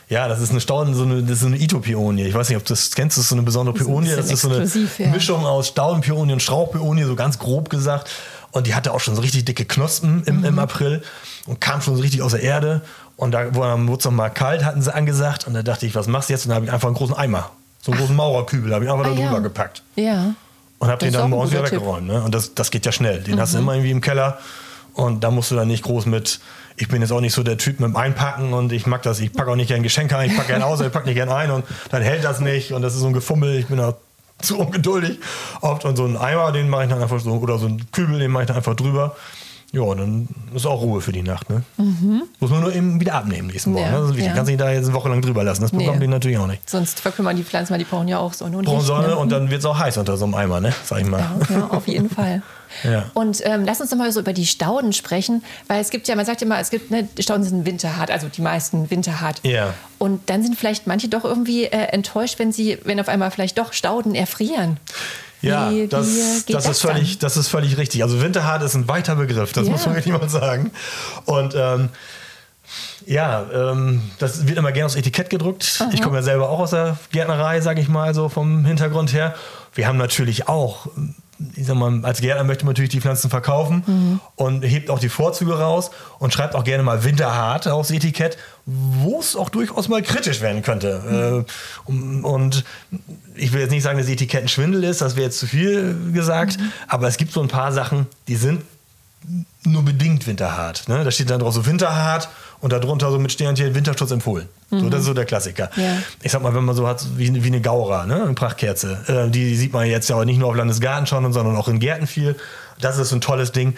ja, 0.08 0.28
das 0.28 0.40
ist 0.40 0.50
eine 0.50 0.62
Stauden, 0.62 0.94
so 0.94 1.02
eine, 1.02 1.22
das 1.22 1.40
ist 1.40 1.44
eine 1.44 1.58
Ito-Pionie. 1.58 2.22
Ich 2.22 2.32
weiß 2.32 2.48
nicht, 2.48 2.56
ob 2.56 2.64
du 2.64 2.72
das 2.72 2.92
kennst, 2.94 3.18
das 3.18 3.24
ist 3.24 3.28
so 3.28 3.34
eine 3.34 3.42
besondere 3.42 3.74
Pionie. 3.76 4.08
Das 4.16 4.30
ist 4.30 4.40
so 4.40 4.48
eine 4.48 4.64
ja. 4.64 5.08
Mischung 5.08 5.44
aus 5.44 5.68
Staudenpionie 5.68 6.32
und 6.32 6.40
Strauchpionie, 6.42 7.04
so 7.04 7.14
ganz 7.16 7.38
grob 7.38 7.68
gesagt. 7.68 8.08
Und 8.50 8.66
die 8.66 8.74
hatte 8.74 8.92
auch 8.92 9.00
schon 9.00 9.14
so 9.14 9.20
richtig 9.20 9.44
dicke 9.44 9.64
Knospen 9.64 10.22
im, 10.24 10.38
Mhm. 10.38 10.44
im 10.44 10.58
April 10.58 11.02
und 11.46 11.60
kam 11.60 11.82
schon 11.82 11.96
so 11.96 12.02
richtig 12.02 12.22
aus 12.22 12.32
der 12.32 12.42
Erde. 12.42 12.80
Und 13.16 13.32
da 13.32 13.54
wurde 13.54 13.96
es 13.98 14.04
noch 14.04 14.12
mal 14.12 14.30
kalt, 14.30 14.64
hatten 14.64 14.80
sie 14.82 14.94
angesagt. 14.94 15.46
Und 15.46 15.54
da 15.54 15.62
dachte 15.62 15.84
ich, 15.86 15.94
was 15.94 16.06
machst 16.06 16.28
du 16.28 16.32
jetzt? 16.34 16.44
Und 16.46 16.50
da 16.50 16.54
habe 16.56 16.66
ich 16.66 16.72
einfach 16.72 16.88
einen 16.88 16.96
großen 16.96 17.14
Eimer, 17.16 17.50
so 17.82 17.92
einen 17.92 18.00
großen 18.00 18.16
Maurerkübel, 18.16 18.72
habe 18.74 18.84
ich 18.84 18.90
einfach 18.90 19.04
Ah, 19.06 19.10
da 19.10 19.14
ja. 19.20 19.26
drüber 19.28 19.40
gepackt. 19.42 19.82
Ja. 19.96 20.34
Und 20.78 20.88
hab 20.88 20.98
Das 21.00 21.08
den 21.08 21.12
dann 21.18 21.30
morgens 21.30 21.50
wieder 21.50 21.64
weggeräumt. 21.64 22.06
Ne? 22.06 22.22
Und 22.22 22.34
das, 22.34 22.54
das 22.54 22.70
geht 22.70 22.86
ja 22.86 22.92
schnell. 22.92 23.20
Den 23.22 23.34
Mhm. 23.34 23.40
hast 23.40 23.54
du 23.54 23.58
immer 23.58 23.72
irgendwie 23.74 23.90
im 23.90 24.00
Keller. 24.00 24.38
Und 24.94 25.22
da 25.24 25.30
musst 25.30 25.50
du 25.50 25.56
dann 25.56 25.68
nicht 25.68 25.82
groß 25.84 26.06
mit. 26.06 26.40
Ich 26.76 26.88
bin 26.88 27.02
jetzt 27.02 27.10
auch 27.12 27.20
nicht 27.20 27.34
so 27.34 27.42
der 27.42 27.56
Typ 27.58 27.80
mit 27.80 27.88
dem 27.88 27.96
Einpacken 27.96 28.52
und 28.52 28.72
ich 28.72 28.86
mag 28.86 29.02
das. 29.02 29.18
Ich 29.20 29.32
packe 29.32 29.50
auch 29.50 29.56
nicht 29.56 29.68
gerne 29.68 29.82
Geschenke 29.82 30.16
ein. 30.16 30.30
Ich 30.30 30.36
packe 30.36 30.48
gerne 30.48 30.64
aus, 30.64 30.80
ich 30.80 30.92
packe 30.92 31.06
nicht 31.06 31.16
gerne 31.16 31.34
ein 31.34 31.50
und 31.50 31.64
dann 31.90 32.02
hält 32.02 32.22
das 32.24 32.38
nicht. 32.40 32.72
Und 32.72 32.82
das 32.82 32.94
ist 32.94 33.00
so 33.00 33.06
ein 33.08 33.12
Gefummel. 33.12 33.56
Ich 33.58 33.66
bin 33.66 33.78
da 33.78 33.94
zu 34.42 34.58
ungeduldig 34.58 35.18
oft. 35.60 35.84
Und 35.84 35.96
so 35.96 36.04
einen 36.04 36.16
Eimer, 36.16 36.52
den 36.52 36.68
mache 36.68 36.84
ich 36.84 36.90
dann 36.90 37.02
einfach 37.02 37.20
so. 37.20 37.32
Oder 37.32 37.58
so 37.58 37.66
einen 37.66 37.90
Kübel, 37.92 38.18
den 38.18 38.30
mache 38.30 38.44
ich 38.44 38.46
dann 38.48 38.56
einfach 38.56 38.74
drüber. 38.74 39.16
Ja, 39.70 39.82
und 39.82 39.98
dann 39.98 40.28
ist 40.54 40.64
auch 40.64 40.80
Ruhe 40.80 41.02
für 41.02 41.12
die 41.12 41.22
Nacht. 41.22 41.50
Ne? 41.50 41.62
Muss 42.40 42.50
man 42.50 42.62
nur 42.62 42.74
eben 42.74 42.98
wieder 43.00 43.16
abnehmen 43.16 43.48
nächsten 43.48 43.72
Morgen. 43.72 43.84
Ja, 43.84 43.90
ne? 43.92 43.98
Das 43.98 44.04
ist 44.06 44.16
wichtig. 44.16 44.26
ja. 44.28 44.32
Kannst 44.34 44.48
nicht 44.48 44.60
da 44.62 44.70
jetzt 44.70 44.86
eine 44.86 44.94
Woche 44.94 45.10
lang 45.10 45.20
drüber 45.20 45.44
lassen. 45.44 45.60
Das 45.60 45.72
bekommen 45.72 45.98
Nee. 45.98 46.06
die 46.06 46.08
natürlich 46.08 46.38
auch 46.38 46.46
nicht. 46.46 46.68
Sonst 46.70 47.00
verkümmern 47.00 47.36
die 47.36 47.44
Pflanzen, 47.44 47.72
weil 47.72 47.78
die 47.78 47.84
brauchen 47.84 48.08
ja 48.08 48.18
auch 48.18 48.32
Sonne 48.32 48.56
und 48.56 48.64
Brauchen. 48.64 48.80
Sonne 48.80 49.08
ne? 49.08 49.16
und 49.16 49.30
dann 49.30 49.50
wird 49.50 49.60
es 49.60 49.66
auch 49.66 49.78
heiß 49.78 49.98
unter 49.98 50.16
so 50.16 50.24
einem 50.24 50.34
Eimer, 50.36 50.60
ne? 50.62 50.72
Sag 50.84 51.00
ich 51.02 51.06
mal. 51.06 51.20
Ja, 51.20 51.54
ja, 51.54 51.66
auf 51.66 51.86
jeden 51.86 52.08
Fall. 52.14 52.40
Ja. 52.84 53.10
Und 53.14 53.40
ähm, 53.44 53.64
lass 53.64 53.80
uns 53.80 53.90
doch 53.90 53.96
mal 53.96 54.10
so 54.12 54.20
über 54.20 54.32
die 54.32 54.46
Stauden 54.46 54.92
sprechen, 54.92 55.44
weil 55.66 55.80
es 55.80 55.90
gibt 55.90 56.08
ja, 56.08 56.14
man 56.16 56.26
sagt 56.26 56.40
ja 56.40 56.46
immer, 56.46 56.58
es 56.60 56.70
gibt, 56.70 56.90
ne, 56.90 57.08
die 57.16 57.22
Stauden 57.22 57.44
sind 57.44 57.66
winterhart, 57.66 58.10
also 58.10 58.28
die 58.28 58.42
meisten 58.42 58.90
winterhart. 58.90 59.40
Ja. 59.44 59.74
Und 59.98 60.28
dann 60.30 60.42
sind 60.42 60.58
vielleicht 60.58 60.86
manche 60.86 61.08
doch 61.08 61.24
irgendwie 61.24 61.64
äh, 61.64 61.88
enttäuscht, 61.92 62.38
wenn 62.38 62.52
sie, 62.52 62.78
wenn 62.84 63.00
auf 63.00 63.08
einmal 63.08 63.30
vielleicht 63.30 63.58
doch 63.58 63.72
Stauden 63.72 64.14
erfrieren. 64.14 64.78
Ja, 65.40 65.70
wie, 65.70 65.86
das, 65.86 66.06
wie 66.08 66.42
geht 66.46 66.56
das, 66.56 66.66
ist 66.66 66.80
völlig, 66.80 67.18
das 67.18 67.36
ist 67.36 67.48
völlig 67.48 67.76
richtig. 67.78 68.02
Also 68.02 68.20
winterhart 68.20 68.62
ist 68.62 68.74
ein 68.74 68.88
weiter 68.88 69.14
Begriff, 69.14 69.52
das 69.52 69.66
Ja. 69.66 69.72
muss 69.72 69.86
man 69.86 69.94
wirklich 69.94 70.12
mal 70.12 70.28
sagen. 70.28 70.72
Und 71.26 71.54
ähm, 71.56 71.90
ja, 73.06 73.46
ähm, 73.52 74.02
das 74.18 74.46
wird 74.46 74.58
immer 74.58 74.72
gerne 74.72 74.86
aufs 74.86 74.96
Etikett 74.96 75.30
gedruckt. 75.30 75.82
Ich 75.92 76.02
komme 76.02 76.16
ja 76.16 76.22
selber 76.22 76.50
auch 76.50 76.58
aus 76.58 76.70
der 76.70 76.98
Gärtnerei, 77.12 77.60
sage 77.60 77.80
ich 77.80 77.88
mal, 77.88 78.14
so 78.14 78.28
vom 78.28 78.64
Hintergrund 78.64 79.12
her. 79.12 79.34
Wir 79.74 79.86
haben 79.86 79.96
natürlich 79.96 80.48
auch, 80.48 80.88
ich 81.54 81.66
sag 81.66 81.76
mal, 81.76 82.04
als 82.04 82.20
Gärtner 82.20 82.44
möchte 82.44 82.64
man 82.64 82.72
natürlich 82.72 82.90
die 82.90 83.00
Pflanzen 83.00 83.30
verkaufen 83.30 84.20
und 84.36 84.62
hebt 84.62 84.90
auch 84.90 84.98
die 84.98 85.08
Vorzüge 85.08 85.58
raus 85.58 85.90
und 86.18 86.32
schreibt 86.32 86.54
auch 86.54 86.64
gerne 86.64 86.82
mal 86.82 87.04
winterhart 87.04 87.68
aufs 87.68 87.90
Etikett, 87.90 88.36
wo 88.66 89.20
es 89.20 89.36
auch 89.36 89.48
durchaus 89.48 89.88
mal 89.88 90.02
kritisch 90.02 90.40
werden 90.40 90.62
könnte. 90.62 91.46
Äh, 91.86 91.90
und, 91.90 92.64
ich 93.34 93.52
will 93.52 93.60
jetzt 93.60 93.70
nicht 93.70 93.84
sagen, 93.84 93.98
dass 93.98 94.08
Etiketten 94.08 94.48
Schwindel 94.48 94.82
ist, 94.82 95.00
das 95.00 95.14
wäre 95.14 95.26
jetzt 95.26 95.38
zu 95.38 95.46
viel 95.46 96.12
gesagt, 96.12 96.58
aber 96.88 97.06
es 97.06 97.16
gibt 97.16 97.32
so 97.32 97.40
ein 97.40 97.48
paar 97.48 97.72
Sachen, 97.72 98.06
die 98.26 98.34
sind 98.34 98.62
nur 99.64 99.84
bedingt 99.84 100.26
winterhart. 100.26 100.88
Ne? 100.88 101.04
Da 101.04 101.10
steht 101.10 101.30
dann 101.30 101.40
drauf 101.40 101.54
so 101.54 101.66
winterhart 101.66 102.28
und 102.60 102.72
darunter 102.72 103.10
so 103.10 103.18
mit 103.18 103.32
Sternchen 103.32 103.74
Winterschutz 103.74 104.10
empfohlen. 104.10 104.48
So, 104.70 104.90
das 104.90 105.00
ist 105.00 105.06
so 105.06 105.14
der 105.14 105.24
Klassiker. 105.24 105.70
Ja. 105.76 105.98
Ich 106.22 106.32
sag 106.32 106.42
mal, 106.42 106.54
wenn 106.54 106.64
man 106.64 106.76
so 106.76 106.86
hat 106.86 107.04
wie, 107.16 107.42
wie 107.42 107.46
eine 107.46 107.60
Gaura, 107.60 108.06
ne? 108.06 108.22
eine 108.22 108.34
Prachtkerze, 108.34 108.98
äh, 109.06 109.30
die 109.30 109.54
sieht 109.56 109.72
man 109.72 109.86
jetzt 109.86 110.08
ja 110.08 110.16
auch 110.16 110.24
nicht 110.24 110.38
nur 110.38 110.48
auf 110.48 110.56
Landesgarten 110.56 111.06
schon, 111.06 111.32
sondern 111.32 111.56
auch 111.56 111.68
in 111.68 111.78
Gärten 111.78 112.06
viel. 112.06 112.36
Das 112.80 112.98
ist 112.98 113.10
so 113.10 113.16
ein 113.16 113.20
tolles 113.20 113.52
Ding. 113.52 113.76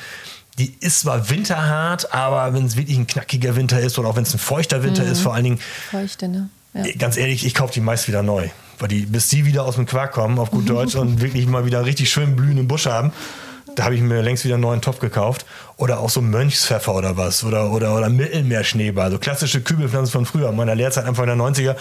Die 0.58 0.74
ist 0.80 1.00
zwar 1.00 1.30
winterhart, 1.30 2.12
aber 2.12 2.52
wenn 2.54 2.66
es 2.66 2.76
wirklich 2.76 2.98
ein 2.98 3.06
knackiger 3.06 3.56
Winter 3.56 3.80
ist 3.80 3.98
oder 3.98 4.08
auch 4.08 4.16
wenn 4.16 4.24
es 4.24 4.34
ein 4.34 4.38
feuchter 4.38 4.82
Winter 4.82 5.04
ist, 5.04 5.20
vor 5.20 5.34
allen 5.34 5.44
Dingen, 5.44 5.60
Feuchte, 5.90 6.28
ne? 6.28 6.50
Ja. 6.74 6.84
ganz 6.98 7.16
ehrlich, 7.16 7.46
ich 7.46 7.54
kaufe 7.54 7.72
die 7.72 7.80
meist 7.80 8.08
wieder 8.08 8.22
neu. 8.22 8.48
Weil 8.78 8.88
die, 8.88 9.06
bis 9.06 9.28
die 9.28 9.44
wieder 9.44 9.64
aus 9.64 9.74
dem 9.74 9.86
Quark 9.86 10.12
kommen, 10.12 10.38
auf 10.38 10.50
gut 10.50 10.68
Deutsch, 10.68 10.94
und 10.94 11.20
wirklich 11.20 11.46
mal 11.46 11.66
wieder 11.66 11.84
richtig 11.84 12.10
schön 12.10 12.34
blühenden 12.34 12.66
Busch 12.66 12.86
haben, 12.86 13.12
da 13.76 13.84
habe 13.84 13.94
ich 13.94 14.00
mir 14.00 14.20
längst 14.22 14.44
wieder 14.44 14.54
einen 14.54 14.62
neuen 14.62 14.80
Topf 14.80 14.98
gekauft. 15.00 15.46
Oder 15.76 16.00
auch 16.00 16.10
so 16.10 16.20
Mönchspfeffer 16.20 16.94
oder 16.94 17.16
was. 17.16 17.42
Oder, 17.42 17.70
oder, 17.70 17.96
oder 17.96 18.10
Mittelmeerschneeball. 18.10 19.10
So 19.12 19.18
klassische 19.18 19.62
Kübelpflanzen 19.62 20.12
von 20.12 20.26
früher. 20.26 20.50
In 20.50 20.56
meiner 20.56 20.74
Lehrzeit 20.74 21.06
Anfang 21.06 21.24
der 21.24 21.36
90er, 21.36 21.74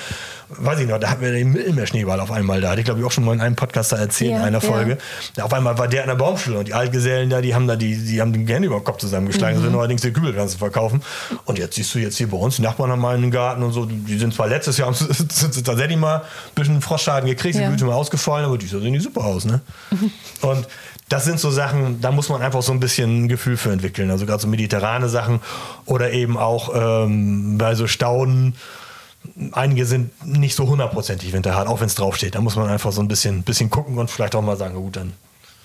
weiß 0.50 0.80
ich 0.80 0.88
noch, 0.88 1.00
da 1.00 1.10
hatten 1.10 1.22
wir 1.22 1.32
den 1.34 1.52
Mittelmeerschneeball 1.52 2.20
auf 2.22 2.32
einmal 2.32 2.62
da. 2.62 2.70
Hatte 2.70 2.80
ich 2.80 2.86
glaube 2.86 3.02
ich 3.02 3.06
auch 3.06 3.12
schon 3.12 3.26
mal 3.26 3.34
in 3.34 3.42
einem 3.42 3.58
Podcast 3.58 3.92
da 3.92 3.98
erzählt, 3.98 4.32
Ja, 4.32 4.38
in 4.38 4.44
einer 4.44 4.62
ja. 4.64 4.70
Folge. 4.70 4.98
Da 5.36 5.44
auf 5.44 5.52
einmal 5.54 5.78
war 5.78 5.90
der 5.90 6.04
an 6.04 6.08
der 6.08 6.16
Baumschule 6.16 6.60
und 6.60 6.68
die 6.70 6.74
Altgesellen 6.74 7.30
da, 7.30 7.42
die 7.42 7.54
haben 7.54 7.68
da 7.68 7.76
die, 7.76 7.98
die 7.98 8.22
haben 8.22 8.32
den 8.32 8.46
Gehirn 8.46 8.64
über 8.64 8.76
den 8.80 8.86
Kopf 8.86 9.00
zusammengeschlagen, 9.00 9.58
Mhm. 9.58 9.64
dass 9.64 9.70
wir 9.72 9.76
neuerdings 9.78 10.02
die 10.02 10.12
Kübelpflanzen 10.14 10.60
verkaufen. 10.60 11.02
Und 11.44 11.60
jetzt 11.60 11.76
siehst 11.76 11.94
du 11.94 12.00
jetzt 12.00 12.18
hier 12.18 12.30
bei 12.30 12.38
uns, 12.38 12.56
die 12.56 12.62
Nachbarn 12.62 12.92
haben 12.92 13.02
mal 13.02 13.16
einen 13.16 13.32
Garten 13.32 13.64
und 13.64 13.74
so, 13.74 13.86
die 13.86 14.18
sind 14.18 14.34
zwar 14.34 14.48
letztes 14.48 14.78
Jahr 14.78 14.94
sind 14.94 15.54
sie 15.54 15.62
tatsächlich 15.64 15.98
mal 15.98 16.20
ein 16.20 16.22
bisschen 16.56 16.82
Frostschaden 16.82 17.28
gekriegt, 17.30 17.56
die 17.56 17.62
Ja. 17.62 17.68
Blüte 17.68 17.84
mal 17.84 17.96
ausgefallen, 17.96 18.46
aber 18.46 18.58
dieses 18.58 18.72
Jahr 18.74 18.82
sehen 18.82 18.94
die 18.94 19.00
super 19.02 19.26
aus, 19.26 19.44
ne? 19.44 19.60
Und 20.42 20.66
das 21.10 21.26
sind 21.26 21.40
so 21.40 21.50
Sachen, 21.50 22.02
da 22.02 22.12
muss 22.12 22.30
man 22.30 22.42
einfach 22.42 22.62
so 22.62 22.72
ein 22.72 22.80
bisschen 22.80 23.26
ein 23.26 23.28
Gefühl 23.28 23.58
für 23.58 23.72
entwickeln. 23.72 24.12
Also 24.12 24.26
gerade 24.26 24.42
so 24.42 24.48
mediterrane 24.48 25.10
Sachen 25.10 25.42
oder 25.86 26.12
eben 26.12 26.38
auch 26.38 26.72
ähm, 26.74 27.58
bei 27.58 27.76
so 27.76 27.88
Stauden. 27.88 28.56
Einige 29.52 29.86
sind 29.86 30.12
nicht 30.26 30.56
so 30.56 30.68
hundertprozentig 30.68 31.34
winterhart, 31.34 31.68
auch 31.68 31.82
wenn 31.82 31.88
es 31.88 31.96
draufsteht. 31.96 32.36
Da 32.36 32.42
muss 32.42 32.56
man 32.56 32.70
einfach 32.70 32.92
so 32.92 33.02
ein 33.02 33.08
bisschen, 33.08 33.44
bisschen 33.44 33.70
gucken 33.70 33.98
und 33.98 34.10
vielleicht 34.10 34.36
auch 34.36 34.42
mal 34.42 34.56
sagen, 34.56 34.76
gut, 34.76 34.96
dann, 34.96 35.14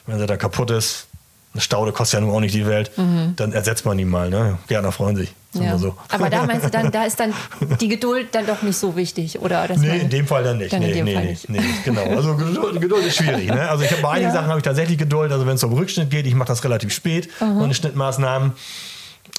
wenn 0.06 0.18
sie 0.18 0.26
da 0.26 0.36
kaputt 0.36 0.70
ist, 0.70 1.06
eine 1.52 1.60
Staude 1.60 1.92
kostet 1.92 2.20
ja 2.20 2.26
nun 2.26 2.34
auch 2.34 2.40
nicht 2.40 2.54
die 2.54 2.66
Welt, 2.66 2.90
dann 3.36 3.52
ersetzt 3.52 3.84
man 3.84 3.96
die 3.96 4.04
mal. 4.04 4.30
Ne? 4.30 4.58
Gärtner 4.66 4.90
freuen 4.90 5.14
sich. 5.14 5.34
Mhm. 5.54 5.62
Ja. 5.62 5.78
So. 5.78 5.94
Aber 6.10 6.30
da 6.30 6.44
meinst 6.46 6.66
du 6.66 6.70
dann, 6.70 6.90
da 6.90 7.04
ist 7.04 7.18
dann 7.20 7.32
die 7.80 7.88
Geduld 7.88 8.28
dann 8.32 8.46
doch 8.46 8.62
nicht 8.62 8.76
so 8.76 8.96
wichtig, 8.96 9.40
oder? 9.40 9.66
Dass 9.68 9.78
Nee, 9.78 9.98
in 9.98 10.10
dem 10.10 10.26
Fall 10.26 10.44
dann 10.44 10.58
nicht. 10.58 10.72
Dann 10.72 10.80
nee, 10.80 11.02
nee, 11.02 11.16
nicht. 11.24 11.48
nee, 11.48 11.60
genau. 11.84 12.02
Also 12.04 12.36
Geduld, 12.36 12.80
Geduld 12.80 13.06
ist 13.06 13.16
schwierig. 13.16 13.48
Ne? 13.48 13.68
Also 13.68 13.84
ich 13.84 13.90
habe 13.90 14.02
bei 14.02 14.10
einigen 14.10 14.28
Ja. 14.28 14.32
Sachen 14.34 14.48
habe 14.48 14.58
ich 14.58 14.64
tatsächlich 14.64 14.98
Geduld. 14.98 15.32
Also 15.32 15.46
wenn 15.46 15.54
es 15.56 15.64
um 15.64 15.72
Rückschnitt 15.72 16.10
geht, 16.10 16.26
ich 16.26 16.34
mache 16.34 16.48
das 16.48 16.62
relativ 16.64 16.92
spät, 16.92 17.28
meine 17.40 17.74
Schnittmaßnahmen. 17.74 18.52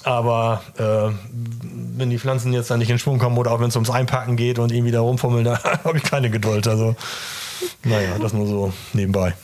Aber 0.03 0.61
äh, 0.77 1.11
wenn 1.97 2.09
die 2.09 2.19
Pflanzen 2.19 2.53
jetzt 2.53 2.69
dann 2.69 2.79
nicht 2.79 2.89
in 2.89 2.99
Schwung 2.99 3.17
kommen 3.17 3.37
oder 3.37 3.51
auch 3.51 3.59
wenn 3.59 3.69
es 3.69 3.75
ums 3.75 3.89
Einpacken 3.89 4.35
geht 4.35 4.59
und 4.59 4.71
irgendwie 4.71 4.91
da 4.91 5.01
rumfummeln, 5.01 5.43
da 5.45 5.59
habe 5.83 5.97
ich 5.97 6.03
keine 6.03 6.29
Geduld. 6.29 6.67
Also 6.67 6.95
naja, 7.83 8.17
das 8.19 8.33
nur 8.33 8.47
so 8.47 8.73
nebenbei. 8.93 9.33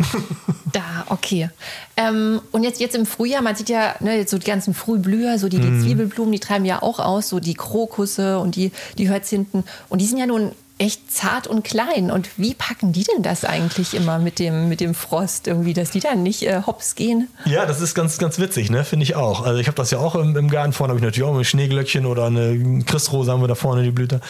Da, 0.74 1.04
okay. 1.10 1.50
Ähm, 1.97 2.39
und 2.54 2.63
jetzt, 2.63 2.80
jetzt 2.80 2.95
im 2.95 3.06
Frühjahr, 3.06 3.41
man 3.41 3.58
sieht 3.58 3.67
ja 3.67 3.95
ne, 4.00 4.15
jetzt 4.15 4.32
so 4.32 4.38
die 4.38 4.45
ganzen 4.45 4.74
Frühblüher, 4.74 5.38
so 5.38 5.50
die, 5.50 5.60
die 5.60 5.67
Mhm. 5.67 5.82
Zwiebelblumen, 5.82 6.32
die 6.32 6.39
treiben 6.39 6.63
ja 6.63 6.82
auch 6.82 7.00
aus, 7.00 7.28
so 7.28 7.41
die 7.41 7.56
Krokusse 7.56 8.39
und 8.39 8.56
die, 8.56 8.71
die 8.97 9.10
Hyazinthen. 9.10 9.65
Und 9.89 10.00
die 10.00 10.06
sind 10.06 10.17
ja 10.17 10.28
nun 10.28 10.54
echt 10.82 11.12
zart 11.12 11.46
und 11.46 11.63
klein. 11.63 12.10
Und 12.10 12.28
wie 12.38 12.56
packen 12.56 12.91
die 12.91 13.04
denn 13.04 13.22
das 13.22 13.46
eigentlich 13.46 13.94
immer 13.94 14.17
mit 14.17 14.39
dem, 14.39 14.67
mit 14.67 14.82
dem 14.82 14.96
Frost 14.96 15.46
irgendwie, 15.48 15.76
dass 15.76 15.91
die 15.91 16.00
dann 16.00 16.24
nicht 16.24 16.41
äh, 16.41 16.63
hops 16.65 16.96
gehen? 16.96 17.28
Ja, 17.46 17.67
das 17.67 17.82
ist 17.82 17.94
ganz, 17.94 18.17
ganz 18.17 18.39
witzig, 18.39 18.72
ne? 18.72 18.84
finde 18.84 19.04
ich 19.04 19.15
auch. 19.15 19.46
Also 19.46 19.60
ich 19.60 19.67
habe 19.67 19.76
das 19.76 19.91
ja 19.91 20.00
auch 20.00 20.15
im, 20.15 20.36
im 20.36 20.50
Garten 20.50 20.74
vorne, 20.74 20.91
habe 20.91 21.00
ich 21.00 21.06
natürlich 21.06 21.30
auch 21.30 21.38
ein 21.38 21.46
Schneeglöckchen 21.46 22.08
oder 22.08 22.26
eine 22.26 22.84
Christrose 22.84 23.32
haben 23.32 23.41
wir 23.41 23.48
da 23.48 23.54
vorne, 23.54 23.84
die 23.84 23.91
Blüte. 23.91 24.22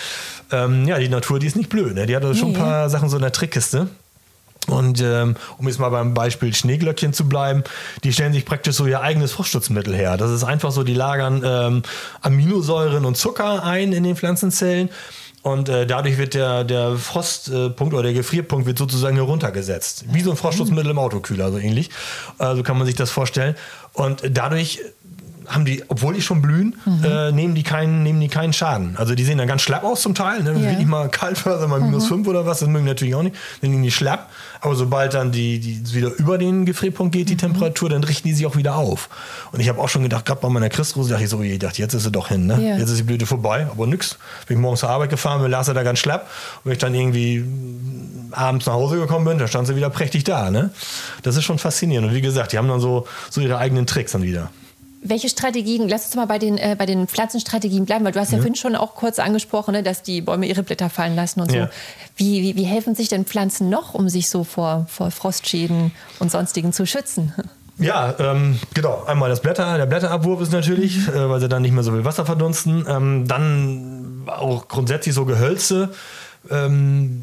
Ähm, 0.52 0.86
ja, 0.88 1.00
die 1.00 1.08
Natur, 1.08 1.40
die 1.40 1.48
ist 1.48 1.56
nicht 1.56 1.70
blöd. 1.70 1.96
Ne? 1.96 2.06
Die 2.06 2.16
hat 2.18 2.26
also 2.26 2.38
schon 2.38 2.50
ein 2.50 2.60
paar 2.60 2.90
Sachen 2.90 3.08
so 3.08 3.16
in 3.16 3.22
der 3.22 3.32
Trickkiste. 3.32 3.88
Und 4.68 5.02
ähm, 5.02 5.38
um 5.58 5.68
jetzt 5.68 5.80
mal 5.80 5.90
beim 5.90 6.14
Beispiel 6.14 6.54
Schneeglöckchen 6.54 7.14
zu 7.14 7.30
bleiben, 7.30 7.64
die 8.04 8.12
stellen 8.12 8.34
sich 8.34 8.46
praktisch 8.46 8.76
so 8.76 8.86
ihr 8.86 9.00
eigenes 9.00 9.32
Frostschutzmittel 9.32 9.96
her. 9.96 10.18
Das 10.18 10.32
ist 10.32 10.44
einfach 10.44 10.72
so, 10.72 10.84
die 10.84 10.94
lagern 10.94 11.44
ähm, 11.46 11.84
Aminosäuren 12.22 13.06
und 13.06 13.16
Zucker 13.16 13.64
ein 13.64 13.94
in 13.94 14.04
den 14.04 14.18
Pflanzenzellen. 14.18 14.90
Und 15.43 15.69
äh, 15.69 15.88
dadurch 15.88 16.17
wird 16.17 16.36
der, 16.36 16.63
der 16.63 16.95
Frostpunkt 16.97 17.93
oder 17.93 18.04
der 18.04 18.13
Gefrierpunkt 18.13 18.67
wird 18.67 18.77
sozusagen 18.77 19.15
heruntergesetzt. 19.15 20.06
Wie 20.10 20.21
so 20.21 20.32
ein 20.32 20.38
Frostschutzmittel 20.38 20.91
im 20.91 20.99
Autokühler, 20.99 21.51
so 21.51 21.58
ähnlich. 21.58 21.89
Äh, 22.38 22.56
so 22.56 22.63
kann 22.63 22.77
man 22.77 22.86
sich 22.86 22.95
das 22.95 23.10
vorstellen. 23.10 23.56
Und 23.93 24.21
dadurch 24.30 24.82
haben 25.47 25.65
die, 25.65 25.84
obwohl 25.88 26.13
die 26.13 26.21
schon 26.21 26.41
blühen, 26.41 26.75
äh, 27.04 27.32
nehmen, 27.32 27.56
die 27.56 27.63
keinen, 27.63 28.04
nehmen 28.04 28.19
die 28.19 28.27
keinen 28.27 28.54
Schaden. 28.54 28.95
Also 28.97 29.15
die 29.15 29.23
sehen 29.23 29.38
dann 29.38 29.47
ganz 29.47 29.62
schlapp 29.62 29.84
aus 29.84 30.01
zum 30.01 30.15
Teil. 30.15 30.43
Ne? 30.43 30.54
Ja. 30.54 30.71
wirklich 30.71 30.88
mal 30.88 31.10
kalt 31.10 31.45
war, 31.45 31.65
mal 31.67 31.82
minus 31.82 32.08
fünf 32.08 32.27
oder 32.27 32.45
was, 32.45 32.60
das 32.60 32.69
mögen 32.69 32.86
die 32.86 32.91
natürlich 32.91 33.15
auch 33.15 33.23
nicht. 33.23 33.36
Dann 33.62 33.71
nehmen 33.71 33.84
die 33.84 33.91
schlapp. 33.91 34.30
Aber 34.62 34.75
sobald 34.75 35.13
dann 35.13 35.32
die, 35.32 35.60
die 35.60 35.93
wieder 35.93 36.12
über 36.17 36.38
den 36.38 36.65
Gefrierpunkt 36.65 37.13
geht, 37.13 37.30
die 37.30 37.38
Temperatur, 37.38 37.89
dann 37.89 38.04
richten 38.04 38.27
die 38.27 38.34
sich 38.34 38.45
auch 38.45 38.56
wieder 38.56 38.75
auf. 38.75 39.10
Und 39.51 39.60
ich 39.60 39.69
habe 39.69 39.80
auch 39.82 39.89
schon 39.89 40.04
gedacht, 40.04 40.25
gerade 40.25 40.39
bei 40.39 40.49
meiner 40.49 40.69
Christrose, 40.69 41.10
dachte 41.10 41.23
ich 41.23 41.30
so, 41.30 41.41
ich 41.41 41.58
dachte, 41.58 41.82
jetzt 41.82 41.93
ist 41.93 42.04
sie 42.04 42.12
doch 42.12 42.27
hin. 42.27 42.45
Ne? 42.45 42.62
Ja. 42.62 42.77
Jetzt 42.77 42.91
ist 42.91 42.99
die 42.99 43.04
Blüte 43.04 43.25
vorbei, 43.25 43.67
aber 43.69 43.88
nix. 43.88 44.17
Bin 44.47 44.58
ich 44.58 44.62
morgens 44.62 44.82
zur 44.82 44.89
Arbeit 44.89 45.10
gefahren, 45.10 45.41
mir 45.41 45.47
las 45.47 45.67
er 45.67 45.73
da 45.73 45.84
ganz 45.84 45.99
schlapp. 45.99 46.30
Und 46.58 46.65
wenn 46.65 46.73
ich 46.73 46.77
dann 46.77 46.93
irgendwie 46.93 47.43
abends 48.32 48.67
nach 48.67 48.73
Hause 48.73 48.97
gekommen 48.99 49.25
bin, 49.25 49.39
da 49.39 49.47
stand 49.47 49.67
sie 49.67 49.75
wieder 49.75 49.89
prächtig 49.89 50.23
da. 50.23 50.51
Ne? 50.51 50.69
Das 51.23 51.36
ist 51.36 51.43
schon 51.43 51.58
faszinierend. 51.58 52.10
Und 52.10 52.13
wie 52.13 52.21
gesagt, 52.21 52.54
die 52.54 52.58
haben 52.58 52.67
dann 52.67 52.80
so, 52.80 53.08
so 53.30 53.41
ihre 53.41 53.58
eigenen 53.58 53.88
Tricks 53.88 54.12
dann 54.12 54.21
wieder. 54.21 54.51
Welche 55.04 55.30
Strategien, 55.30 55.90
lass 55.90 56.06
uns 56.06 56.16
mal 56.16 56.28
bei 56.28 56.38
den, 56.38 56.58
äh, 56.58 56.76
bei 56.78 56.86
den 56.86 57.08
Pflanzenstrategien 57.08 57.86
bleiben, 57.86 58.06
weil 58.06 58.12
du 58.12 58.20
hast 58.20 58.32
ja, 58.32 58.38
vorhin 58.38 58.56
schon 58.56 58.76
auch 58.76 58.94
kurz 58.94 59.18
angesprochen, 59.20 59.72
ne, 59.74 59.82
dass 59.84 60.04
die 60.04 60.22
Bäume 60.22 60.46
ihre 60.46 60.62
Blätter 60.64 60.90
fallen 60.90 61.16
lassen 61.16 61.42
und 61.42 61.52
Ja. 61.52 61.66
so. 61.66 61.70
Wie, 62.18 62.42
wie, 62.44 62.56
wie 62.56 62.64
helfen 62.64 62.94
sich 62.94 63.08
denn 63.08 63.26
Pflanzen 63.26 63.70
noch, 63.70 63.96
um 63.96 64.10
sich 64.10 64.30
so 64.30 64.44
vor, 64.44 64.86
vor 64.90 65.10
Frostschäden 65.10 65.92
und 66.20 66.32
sonstigen 66.32 66.72
zu 66.74 66.86
schützen? 66.86 67.34
Ja, 67.78 68.14
ähm, 68.20 68.60
genau. 68.76 69.06
Einmal 69.08 69.32
das 69.32 69.42
Blätter, 69.42 69.76
der 69.76 69.88
Blätterabwurf 69.88 70.40
ist 70.42 70.52
natürlich, 70.52 71.08
äh, 71.08 71.30
weil 71.30 71.40
sie 71.40 71.48
dann 71.50 71.64
nicht 71.64 71.72
mehr 71.72 71.82
so 71.82 71.92
viel 71.92 72.06
Wasser 72.06 72.28
verdunsten. 72.28 72.86
Ähm, 72.88 73.28
dann 73.28 74.22
auch 74.28 74.68
grundsätzlich 74.68 75.16
so 75.16 75.26
Gehölze. 75.26 75.90
Ähm, 76.49 77.21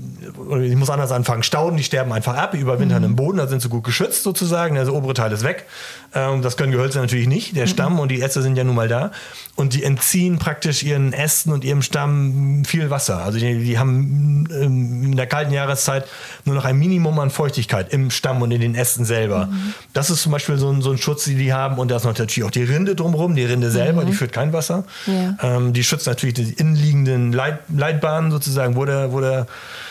ich 0.63 0.77
muss 0.77 0.91
anders 0.91 1.11
anfangen. 1.11 1.43
Stauden, 1.43 1.77
die 1.77 1.83
sterben 1.83 2.13
einfach 2.13 2.37
ab, 2.37 2.53
die 2.53 2.59
überwintern 2.59 3.03
im 3.03 3.17
Boden, 3.17 3.39
da 3.39 3.49
sind 3.49 3.61
sie 3.61 3.69
gut 3.69 3.83
geschützt 3.83 4.23
sozusagen. 4.23 4.79
Also 4.79 4.95
obere 4.95 5.15
Teil 5.15 5.33
ist 5.33 5.43
weg. 5.43 5.67
Ähm, 6.15 6.41
das 6.43 6.57
können 6.57 6.73
Gehölze 6.73 7.01
natürlich 7.01 7.27
nicht. 7.27 7.57
Der 7.57 7.67
Stamm 7.67 7.99
und 7.99 8.11
die 8.11 8.23
Äste 8.23 8.43
sind 8.43 8.57
ja 8.57 8.63
nun 8.63 8.77
mal 8.77 8.87
da. 8.87 9.11
Und 9.57 9.75
die 9.75 9.83
entziehen 9.83 10.39
praktisch 10.39 10.85
ihren 10.85 11.13
Ästen 11.13 11.53
und 11.53 11.65
ihrem 11.65 11.83
Stamm 11.83 12.65
viel 12.65 12.91
Wasser. 12.91 13.19
Also 13.19 13.39
die, 13.39 13.59
die 13.59 13.79
haben 13.79 14.47
ähm, 14.53 15.03
in 15.03 15.17
der 15.17 15.27
kalten 15.27 15.53
Jahreszeit 15.53 16.07
nur 16.45 16.55
noch 16.55 16.65
ein 16.65 16.77
Minimum 16.77 17.19
an 17.19 17.31
Feuchtigkeit 17.31 17.93
im 17.93 18.11
Stamm 18.11 18.41
und 18.41 18.53
in 18.53 18.61
den 18.61 18.77
Ästen 18.77 19.05
selber. 19.05 19.49
Das 19.93 20.11
ist 20.11 20.23
zum 20.23 20.31
Beispiel 20.31 20.59
so 20.59 20.71
ein, 20.71 20.81
so 20.81 20.93
ein 20.93 20.99
Schutz, 20.99 21.25
den 21.25 21.39
die 21.39 21.53
haben. 21.53 21.79
Und 21.79 21.91
da 21.91 21.97
ist 21.97 22.05
natürlich 22.05 22.45
auch 22.45 22.53
die 22.53 22.63
Rinde 22.63 22.95
drumherum. 22.95 23.35
Die 23.35 23.45
Rinde 23.45 23.71
selber, 23.71 24.05
die 24.05 24.13
führt 24.13 24.33
kein 24.33 24.53
Wasser. 24.53 24.85
Ja. 25.07 25.37
Ähm, 25.43 25.73
die 25.73 25.83
schützt 25.83 26.07
natürlich 26.07 26.35
die 26.35 26.53
innenliegenden 26.53 27.33
Leit 27.33 27.59
Leitbahnen 27.69 28.31
sozusagen, 28.31 28.77
wo, 28.77 28.85
der, 28.85 29.08
wo, 29.13 29.21
der, 29.21 29.47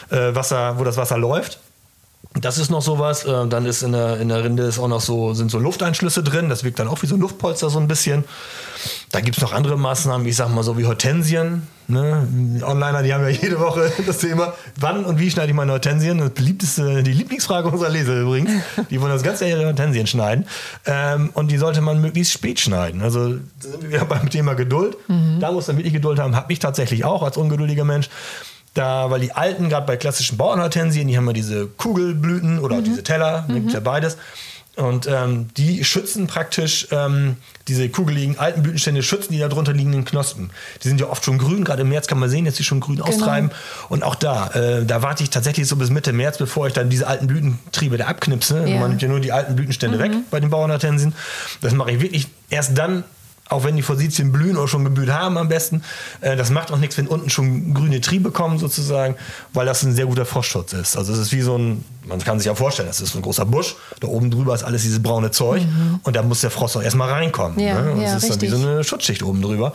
äh, 0.09 0.35
Wasser, 0.35 0.79
wo 0.79 0.83
das 0.83 0.97
Wasser 0.97 1.17
läuft. 1.17 1.59
Das 2.41 2.57
ist 2.57 2.69
noch 2.69 2.81
sowas. 2.81 3.23
Äh, 3.23 3.47
dann 3.47 3.65
ist 3.65 3.83
in 3.83 3.93
der, 3.93 4.19
in 4.19 4.29
der 4.29 4.43
Rinde 4.43 4.63
ist 4.63 4.79
auch 4.79 4.87
noch 4.87 5.01
so, 5.01 5.33
sind 5.33 5.49
so 5.49 5.59
Lufteinschlüsse 5.59 6.23
drin. 6.23 6.49
Das 6.49 6.63
wirkt 6.63 6.79
dann 6.79 6.87
auch 6.87 7.01
wie 7.01 7.07
so 7.07 7.15
ein 7.15 7.21
Luftpolster 7.21 7.69
so 7.69 7.79
ein 7.79 7.87
bisschen. 7.87 8.25
Da 9.11 9.21
gibt 9.21 9.37
es 9.37 9.41
noch 9.41 9.53
andere 9.53 9.77
Maßnahmen, 9.77 10.27
ich 10.27 10.35
sag 10.35 10.49
mal 10.49 10.63
so 10.63 10.77
wie 10.77 10.85
Hortensien. 10.85 11.67
Ne? 11.87 12.27
Onliner, 12.63 13.01
die 13.01 13.13
haben 13.13 13.23
ja 13.23 13.29
jede 13.29 13.59
Woche 13.59 13.91
das 14.05 14.19
Thema, 14.19 14.53
wann 14.75 15.05
und 15.05 15.19
wie 15.19 15.31
schneide 15.31 15.49
ich 15.49 15.55
meine 15.55 15.71
Hortensien? 15.71 16.17
Das 16.17 16.31
beliebteste, 16.31 17.01
die 17.01 17.13
Lieblingsfrage 17.13 17.69
unserer 17.69 17.89
Leser 17.89 18.19
übrigens. 18.21 18.51
Die 18.89 19.01
wollen 19.01 19.11
das 19.11 19.23
ganze 19.23 19.47
Jahr 19.47 19.59
ihre 19.59 19.67
Hortensien 19.67 20.05
schneiden. 20.05 20.45
Ähm, 20.85 21.31
und 21.33 21.49
die 21.51 21.57
sollte 21.57 21.81
man 21.81 22.01
möglichst 22.01 22.33
spät 22.33 22.59
schneiden. 22.59 23.01
Also 23.01 23.29
sind 23.59 23.81
wir 23.81 23.89
wieder 23.89 24.05
beim 24.05 24.29
Thema 24.29 24.53
Geduld. 24.53 24.97
Da 25.39 25.51
muss 25.51 25.67
man 25.67 25.77
wirklich 25.77 25.93
Geduld 25.93 26.19
haben. 26.19 26.35
Habe 26.35 26.51
ich 26.53 26.59
tatsächlich 26.59 27.05
auch 27.05 27.23
als 27.23 27.37
ungeduldiger 27.37 27.83
Mensch. 27.83 28.09
Da, 28.77 29.09
weil 29.09 29.21
die 29.21 29.31
alten, 29.31 29.69
gerade 29.69 29.87
bei 29.87 29.97
klassischen 29.97 30.37
Bauernhortensien, 30.37 31.07
die 31.07 31.17
haben 31.17 31.25
ja 31.25 31.33
diese 31.33 31.65
Kugelblüten 31.65 32.59
oder 32.59 32.77
auch 32.77 32.83
diese 32.83 33.01
Teller, 33.01 33.43
da 33.47 33.53
gibt 33.55 33.73
ja 33.73 33.79
beides. 33.79 34.17
Und 34.75 35.07
ähm, 35.07 35.47
die 35.57 35.83
schützen 35.83 36.27
praktisch 36.27 36.87
ähm, 36.91 37.37
diese 37.67 37.89
kugeligen 37.89 38.37
alten 38.37 38.61
Blütenstände, 38.61 39.01
schützen 39.01 39.33
die 39.33 39.39
darunter 39.39 39.73
liegenden 39.73 40.05
Knospen. 40.05 40.51
Die 40.83 40.87
sind 40.87 41.01
ja 41.01 41.07
oft 41.07 41.25
schon 41.25 41.39
grün, 41.39 41.63
gerade 41.63 41.81
im 41.81 41.89
März 41.89 42.05
kann 42.05 42.19
man 42.19 42.29
sehen, 42.29 42.45
dass 42.45 42.57
sie 42.57 42.63
schon 42.63 42.79
grün 42.79 43.01
austreiben. 43.01 43.49
Und 43.89 44.03
auch 44.03 44.13
da, 44.13 44.49
äh, 44.51 44.85
da 44.85 45.01
warte 45.01 45.23
ich 45.23 45.31
tatsächlich 45.31 45.67
so 45.67 45.75
bis 45.77 45.89
Mitte 45.89 46.13
März, 46.13 46.37
bevor 46.37 46.67
ich 46.67 46.73
dann 46.73 46.91
diese 46.91 47.07
alten 47.07 47.25
Blütentriebe 47.25 47.97
da 47.97 48.05
abknipse. 48.05 48.63
Ja. 48.67 48.79
Man 48.79 48.89
nimmt 48.89 49.01
ja 49.01 49.07
nur 49.07 49.19
die 49.19 49.31
alten 49.31 49.55
Blütenstände 49.55 49.97
weg 49.97 50.11
bei 50.29 50.39
den 50.39 50.51
Bauernhortensien. 50.51 51.15
Das 51.61 51.73
mache 51.73 51.93
ich 51.93 51.99
wirklich 51.99 52.27
erst 52.51 52.77
dann, 52.77 53.03
auch 53.49 53.63
wenn 53.63 53.75
die 53.75 53.81
Forsythien 53.81 54.31
blühen 54.31 54.57
oder 54.57 54.67
schon 54.67 54.83
geblüht 54.83 55.09
haben 55.11 55.37
am 55.37 55.47
besten. 55.47 55.83
Äh, 56.21 56.35
das 56.35 56.49
macht 56.49 56.71
auch 56.71 56.77
nichts, 56.77 56.97
wenn 56.97 57.07
unten 57.07 57.29
schon 57.29 57.73
grüne 57.73 58.01
Triebe 58.01 58.31
kommen 58.31 58.59
sozusagen, 58.59 59.15
weil 59.53 59.65
das 59.65 59.83
ein 59.83 59.93
sehr 59.95 60.05
guter 60.05 60.25
Frostschutz 60.25 60.73
ist. 60.73 60.97
Also 60.97 61.13
es 61.13 61.19
ist 61.19 61.31
wie 61.31 61.41
so 61.41 61.57
ein, 61.57 61.83
man 62.05 62.19
kann 62.19 62.39
sich 62.39 62.45
ja 62.47 62.55
vorstellen, 62.55 62.87
das 62.87 63.01
ist 63.01 63.11
so 63.11 63.19
ein 63.19 63.21
großer 63.21 63.45
Busch, 63.45 63.75
da 63.99 64.07
oben 64.07 64.31
drüber 64.31 64.53
ist 64.55 64.63
alles 64.63 64.81
dieses 64.83 65.01
braune 65.01 65.31
Zeug 65.31 65.61
und 66.03 66.15
da 66.15 66.23
muss 66.23 66.41
der 66.41 66.51
Frost 66.51 66.77
auch 66.77 66.81
erstmal 66.81 67.09
reinkommen. 67.09 67.55
Mhm. 67.57 67.63
Ja, 67.63 67.81
ne? 67.81 67.91
Und 67.93 68.01
ja, 68.01 68.13
das 68.13 68.23
ist 68.23 68.31
dann 68.31 68.41
wie 68.41 68.45
richtig. 68.45 68.61
so 68.61 68.67
eine 68.67 68.83
Schutzschicht 68.83 69.23
oben 69.23 69.41
drüber. 69.41 69.73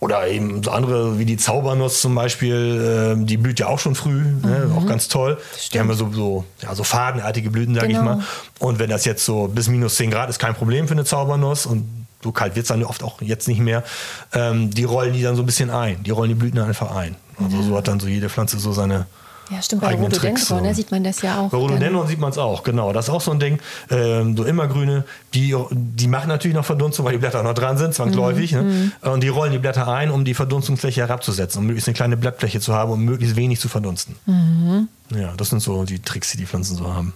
Oder 0.00 0.26
eben 0.28 0.62
so 0.62 0.70
andere 0.70 1.18
wie 1.18 1.24
die 1.24 1.38
Zaubernuss 1.38 2.00
zum 2.02 2.14
Beispiel, 2.14 3.16
äh, 3.18 3.24
die 3.24 3.36
blüht 3.38 3.58
ja 3.60 3.68
auch 3.68 3.78
schon 3.78 3.94
früh, 3.94 4.22
ne? 4.22 4.70
auch 4.76 4.86
ganz 4.86 5.08
toll. 5.08 5.38
Die 5.72 5.80
haben 5.80 5.88
ja 5.88 5.94
so, 5.94 6.10
so, 6.12 6.44
ja, 6.60 6.74
so 6.74 6.84
fadenartige 6.84 7.50
Blüten, 7.50 7.74
sag 7.74 7.84
Genau. 7.88 7.98
ich 8.00 8.04
mal. 8.04 8.20
Und 8.58 8.78
wenn 8.78 8.90
das 8.90 9.04
jetzt 9.06 9.24
so 9.24 9.48
bis 9.48 9.68
minus 9.68 9.94
10 9.96 10.10
Grad 10.10 10.28
ist, 10.28 10.38
kein 10.38 10.54
Problem 10.54 10.88
für 10.88 10.92
eine 10.94 11.04
Zaubernuss 11.04 11.64
und 11.64 12.03
so 12.24 12.32
kalt 12.32 12.56
wird 12.56 12.64
es 12.64 12.68
dann 12.68 12.82
oft 12.82 13.04
auch 13.04 13.20
jetzt 13.20 13.46
nicht 13.46 13.60
mehr, 13.60 13.84
ähm, 14.32 14.70
die 14.70 14.84
rollen 14.84 15.12
die 15.12 15.22
dann 15.22 15.36
so 15.36 15.42
ein 15.42 15.46
bisschen 15.46 15.70
ein. 15.70 16.02
Die 16.02 16.10
rollen 16.10 16.30
die 16.30 16.34
Blüten 16.34 16.58
einfach 16.58 16.96
ein. 16.96 17.16
Also 17.38 17.62
so 17.62 17.76
hat 17.76 17.86
dann 17.86 18.00
so 18.00 18.08
jede 18.08 18.28
Pflanze 18.30 18.58
so 18.58 18.72
seine 18.72 19.06
Ja, 19.50 19.60
stimmt, 19.60 19.82
bei 19.82 19.88
eigenen 19.88 20.10
Rhododendron 20.10 20.62
ne, 20.62 20.74
sieht 20.74 20.90
man 20.90 21.04
das 21.04 21.20
ja 21.20 21.38
auch. 21.38 21.50
Bei 21.50 21.58
Rhododendron 21.58 22.06
sieht 22.06 22.18
man 22.18 22.30
es 22.30 22.38
auch, 22.38 22.62
genau. 22.62 22.94
Das 22.94 23.08
ist 23.08 23.10
auch 23.10 23.20
so 23.20 23.30
ein 23.32 23.40
Ding. 23.40 23.58
Ähm, 23.90 24.36
so 24.38 24.44
immergrüne, 24.44 25.04
die, 25.34 25.54
die 25.70 26.08
machen 26.08 26.28
natürlich 26.28 26.56
noch 26.56 26.64
Verdunstung, 26.64 27.04
weil 27.04 27.12
die 27.12 27.18
Blätter 27.18 27.42
noch 27.42 27.52
dran 27.52 27.76
sind, 27.76 27.92
zwangsläufig. 27.92 28.52
Mhm. 28.52 28.92
Ne? 29.02 29.10
Und 29.10 29.22
die 29.22 29.28
rollen 29.28 29.52
die 29.52 29.58
Blätter 29.58 29.86
ein, 29.86 30.10
um 30.10 30.24
die 30.24 30.32
Verdunstungsfläche 30.32 31.02
herabzusetzen, 31.02 31.58
um 31.58 31.66
möglichst 31.66 31.88
eine 31.88 31.94
kleine 31.94 32.16
Blattfläche 32.16 32.60
zu 32.60 32.72
haben, 32.72 32.90
um 32.90 33.04
möglichst 33.04 33.36
wenig 33.36 33.60
zu 33.60 33.68
verdunsten. 33.68 34.16
Mhm. 34.24 34.88
Ja, 35.14 35.34
das 35.36 35.50
sind 35.50 35.60
so 35.60 35.84
die 35.84 36.00
Tricks, 36.00 36.30
die 36.30 36.38
die 36.38 36.46
Pflanzen 36.46 36.76
so 36.76 36.94
haben. 36.94 37.12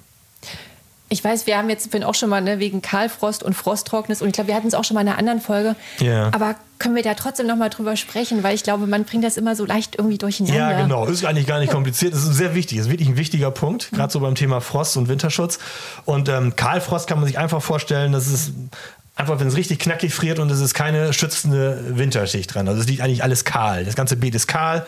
Ich 1.11 1.25
weiß, 1.25 1.47
wir 1.47 1.57
haben 1.57 1.71
jetzt 1.71 1.95
auch 2.05 2.15
schon 2.15 2.29
mal 2.29 2.41
ne, 2.41 2.59
wegen 2.59 2.83
Kahlfrost 2.83 3.43
und 3.43 3.55
Frosttrocknis 3.55 4.21
und 4.21 4.29
ich 4.29 4.35
glaube, 4.35 4.49
wir 4.49 4.55
hatten 4.55 4.69
es 4.69 4.75
auch 4.75 4.85
schon 4.85 4.95
mal 4.95 5.01
in 5.01 5.09
einer 5.09 5.19
anderen 5.19 5.41
Folge. 5.41 5.75
Ja. 6.01 6.31
Aber 6.33 6.55
können 6.79 6.95
wir 6.95 7.03
da 7.03 7.15
trotzdem 7.15 7.47
noch 7.47 7.57
mal 7.57 7.71
drüber 7.71 7.97
sprechen, 7.97 8.43
weil 8.43 8.55
ich 8.55 8.63
glaube, 8.63 8.87
man 8.87 9.05
bringt 9.05 9.25
das 9.25 9.37
immer 9.37 9.57
so 9.57 9.65
leicht 9.65 9.97
irgendwie 9.97 10.19
durcheinander. 10.19 10.59
Ja, 10.59 10.83
genau. 10.83 11.07
Ist 11.07 11.25
eigentlich 11.25 11.47
gar 11.47 11.61
nicht 11.61 11.73
kompliziert. 11.73 12.13
Das 12.13 12.23
ist 12.23 12.35
sehr 12.35 12.55
wichtig. 12.55 12.79
Das 12.79 12.87
ist 12.87 12.93
wirklich 12.93 13.09
ein 13.09 13.17
wichtiger 13.17 13.51
Punkt, 13.51 13.91
gerade 13.93 14.13
so 14.13 14.21
beim 14.21 14.35
Thema 14.35 14.61
Frost 14.61 14.97
und 14.97 15.09
Winterschutz. 15.09 15.59
Und 16.05 16.29
ähm, 16.29 16.57
Kahlfrost 16.57 17.09
kann 17.09 17.19
man 17.19 17.27
sich 17.27 17.39
einfach 17.39 17.63
vorstellen, 17.63 18.13
das 18.13 18.29
ist 18.29 18.53
einfach, 19.19 19.41
wenn 19.41 19.49
es 19.49 19.57
richtig 19.57 19.81
knackig 19.81 20.15
friert 20.15 20.39
und 20.39 20.51
es 20.51 20.61
ist 20.61 20.75
keine 20.75 21.13
schützende 21.13 21.83
Winterschicht 21.97 22.55
dran. 22.55 22.69
Also 22.69 22.81
es 22.81 22.87
liegt 22.87 23.01
eigentlich 23.01 23.25
alles 23.25 23.45
kahl. 23.45 23.85
Das 23.85 23.97
ganze 23.97 24.17
Beet 24.17 24.35
ist 24.35 24.47
kahl 24.47 24.87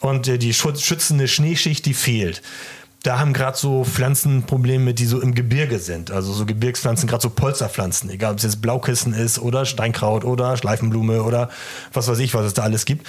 und 0.00 0.28
äh, 0.28 0.38
die 0.38 0.54
schützende 0.54 1.28
Schneeschicht, 1.28 1.84
die 1.84 1.94
fehlt. 1.94 2.42
Da 3.02 3.18
haben 3.20 3.32
gerade 3.32 3.56
so 3.56 3.84
Pflanzen 3.84 4.42
Probleme, 4.44 4.92
die 4.92 5.06
so 5.06 5.20
im 5.20 5.34
Gebirge 5.34 5.78
sind. 5.78 6.10
Also 6.10 6.32
so 6.32 6.44
Gebirgspflanzen, 6.44 7.08
gerade 7.08 7.22
so 7.22 7.30
Polsterpflanzen, 7.30 8.10
egal 8.10 8.32
ob 8.32 8.38
es 8.38 8.44
jetzt 8.44 8.60
Blaukissen 8.60 9.12
ist 9.14 9.38
oder 9.38 9.64
Steinkraut 9.64 10.24
oder 10.24 10.56
Schleifenblume 10.56 11.22
oder 11.22 11.48
was 11.92 12.08
weiß 12.08 12.18
ich, 12.18 12.34
was 12.34 12.46
es 12.46 12.54
da 12.54 12.62
alles 12.62 12.84
gibt. 12.84 13.06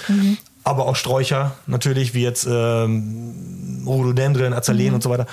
Aber 0.62 0.86
auch 0.86 0.94
Sträucher 0.94 1.56
natürlich, 1.66 2.14
wie 2.14 2.22
jetzt 2.22 2.46
ähm, 2.48 3.82
Rhododendren, 3.86 4.52
Azaleen 4.52 4.94
und 4.94 5.02
so 5.02 5.10
weiter. 5.10 5.26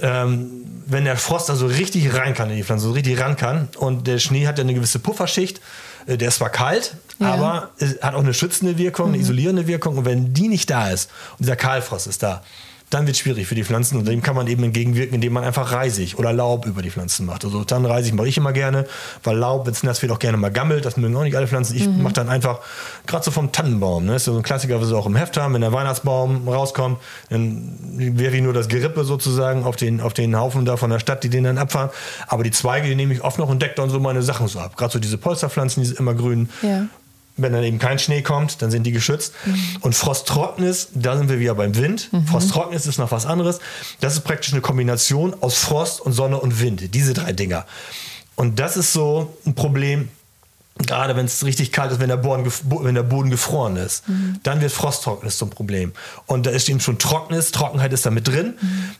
Ähm, 0.00 0.64
wenn 0.86 1.04
der 1.04 1.16
Frost 1.16 1.48
also 1.50 1.66
richtig 1.66 2.12
rein 2.14 2.34
kann 2.34 2.50
in 2.50 2.56
die 2.56 2.64
Pflanze, 2.64 2.86
so 2.86 2.92
richtig 2.92 3.20
ran 3.20 3.36
kann 3.36 3.68
und 3.78 4.06
der 4.08 4.18
Schnee 4.18 4.46
hat 4.48 4.58
ja 4.58 4.64
eine 4.64 4.74
gewisse 4.74 4.98
Pufferschicht, 4.98 5.60
äh, 6.06 6.16
der 6.16 6.28
ist 6.28 6.36
zwar 6.36 6.50
kalt, 6.50 6.96
Ja. 7.20 7.32
aber 7.34 7.70
es 7.78 8.00
hat 8.02 8.14
auch 8.14 8.20
eine 8.20 8.34
schützende 8.34 8.76
Wirkung, 8.78 9.08
eine 9.08 9.18
isolierende 9.18 9.68
Wirkung 9.68 9.98
und 9.98 10.04
wenn 10.04 10.32
die 10.34 10.48
nicht 10.48 10.68
da 10.70 10.88
ist 10.88 11.10
und 11.32 11.40
dieser 11.44 11.56
Kahlfrost 11.56 12.06
ist 12.08 12.22
da, 12.24 12.42
dann 12.90 13.06
wird 13.06 13.16
es 13.16 13.22
schwierig 13.22 13.46
für 13.46 13.54
die 13.54 13.64
Pflanzen 13.64 13.96
und 13.96 14.06
dem 14.06 14.20
kann 14.20 14.34
man 14.34 14.48
eben 14.48 14.64
entgegenwirken, 14.64 15.14
indem 15.14 15.32
man 15.32 15.44
einfach 15.44 15.72
Reisig 15.72 16.18
oder 16.18 16.32
Laub 16.32 16.66
über 16.66 16.82
die 16.82 16.90
Pflanzen 16.90 17.24
macht. 17.24 17.44
Also 17.44 17.62
dann 17.62 17.86
Reisig 17.86 18.14
mache 18.14 18.28
ich 18.28 18.36
immer 18.36 18.52
gerne, 18.52 18.84
weil 19.22 19.36
Laub, 19.36 19.66
wenn 19.66 19.72
es 19.72 19.84
nass 19.84 20.02
wird, 20.02 20.10
auch 20.10 20.18
gerne 20.18 20.36
mal 20.36 20.50
gammelt. 20.50 20.84
Das 20.84 20.96
mögen 20.96 21.16
auch 21.16 21.22
nicht 21.22 21.36
alle 21.36 21.46
Pflanzen. 21.46 21.76
Ich 21.76 21.88
mache 21.88 22.14
dann 22.14 22.28
einfach, 22.28 22.58
gerade 23.06 23.24
so 23.24 23.30
vom 23.30 23.52
Tannenbaum, 23.52 24.06
ne? 24.06 24.14
das 24.14 24.22
ist 24.22 24.26
so 24.26 24.36
ein 24.36 24.42
Klassiker, 24.42 24.80
was 24.80 24.90
wir 24.90 24.98
auch 24.98 25.06
im 25.06 25.14
Heft 25.14 25.36
haben, 25.36 25.54
wenn 25.54 25.60
der 25.60 25.72
Weihnachtsbaum 25.72 26.48
rauskommt, 26.48 26.98
dann 27.28 27.76
wäre 27.96 28.34
ich 28.34 28.42
nur 28.42 28.52
das 28.52 28.68
Gerippe 28.68 29.04
sozusagen 29.04 29.64
auf 29.64 29.76
den, 29.76 30.00
auf 30.00 30.12
den 30.12 30.36
Haufen 30.36 30.64
da 30.64 30.76
von 30.76 30.90
der 30.90 30.98
Stadt, 30.98 31.22
die 31.22 31.30
den 31.30 31.44
dann 31.44 31.58
abfahren. 31.58 31.90
Aber 32.26 32.42
die 32.42 32.50
Zweige, 32.50 32.88
die 32.88 32.96
nehme 32.96 33.14
ich 33.14 33.22
oft 33.22 33.38
noch 33.38 33.48
und 33.48 33.62
decke 33.62 33.74
dann 33.76 33.88
so 33.88 34.00
meine 34.00 34.22
Sachen 34.22 34.48
so 34.48 34.58
ab. 34.58 34.76
Gerade 34.76 34.92
so 34.92 34.98
diese 34.98 35.16
Polsterpflanzen, 35.16 35.82
diese 35.82 35.94
immergrünen. 35.94 36.50
Ja. 36.62 36.86
Wenn 37.42 37.52
dann 37.52 37.64
eben 37.64 37.78
kein 37.78 37.98
Schnee 37.98 38.22
kommt, 38.22 38.62
dann 38.62 38.70
sind 38.70 38.84
die 38.84 38.92
geschützt. 38.92 39.34
Und 39.80 39.94
Frosttrocknis, 39.94 40.88
da 40.94 41.16
sind 41.16 41.28
wir 41.28 41.40
wieder 41.40 41.54
beim 41.54 41.76
Wind. 41.76 42.10
Frosttrocknis 42.26 42.86
ist 42.86 42.98
noch 42.98 43.10
was 43.12 43.26
anderes. 43.26 43.60
Das 44.00 44.14
ist 44.14 44.20
praktisch 44.22 44.52
eine 44.52 44.62
Kombination 44.62 45.34
aus 45.40 45.56
Frost 45.56 46.00
und 46.00 46.12
Sonne 46.12 46.38
und 46.38 46.60
Wind. 46.60 46.94
Diese 46.94 47.14
drei 47.14 47.32
Dinger. 47.32 47.66
Und 48.36 48.58
das 48.58 48.76
ist 48.76 48.92
so 48.92 49.36
ein 49.46 49.54
Problem, 49.54 50.08
gerade 50.86 51.16
wenn 51.16 51.26
es 51.26 51.44
richtig 51.44 51.72
kalt 51.72 51.92
ist, 51.92 52.00
wenn 52.00 52.08
der, 52.08 52.16
Boden, 52.16 52.50
wenn 52.64 52.94
der 52.94 53.02
Boden 53.02 53.30
gefroren 53.30 53.76
ist. 53.76 54.04
Dann 54.42 54.60
wird 54.60 54.72
Frosttrocknis 54.72 55.36
zum 55.36 55.50
Problem. 55.50 55.92
Und 56.26 56.46
da 56.46 56.50
ist 56.50 56.68
eben 56.68 56.80
schon 56.80 56.98
Trocknis, 56.98 57.50
Trockenheit 57.50 57.92
ist 57.92 58.06
da 58.06 58.10
mit 58.10 58.26
drin. 58.28 58.54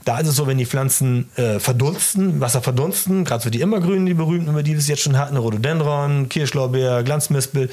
Da 0.04 0.18
ist 0.18 0.28
es 0.28 0.36
so, 0.36 0.46
wenn 0.46 0.58
die 0.58 0.66
Pflanzen 0.66 1.30
äh, 1.36 1.58
verdunsten, 1.58 2.40
Wasser 2.40 2.62
verdunsten, 2.62 3.24
gerade 3.24 3.42
so 3.42 3.50
die 3.50 3.60
Immergrünen, 3.60 4.06
die 4.06 4.14
berühmten, 4.14 4.50
über 4.50 4.62
die 4.62 4.72
wir 4.72 4.78
es 4.78 4.88
jetzt 4.88 5.02
schon 5.02 5.16
hatten, 5.16 5.36
Rhododendron, 5.36 6.28
Kirschlorbeer, 6.28 7.02
Glanzmispel, 7.02 7.70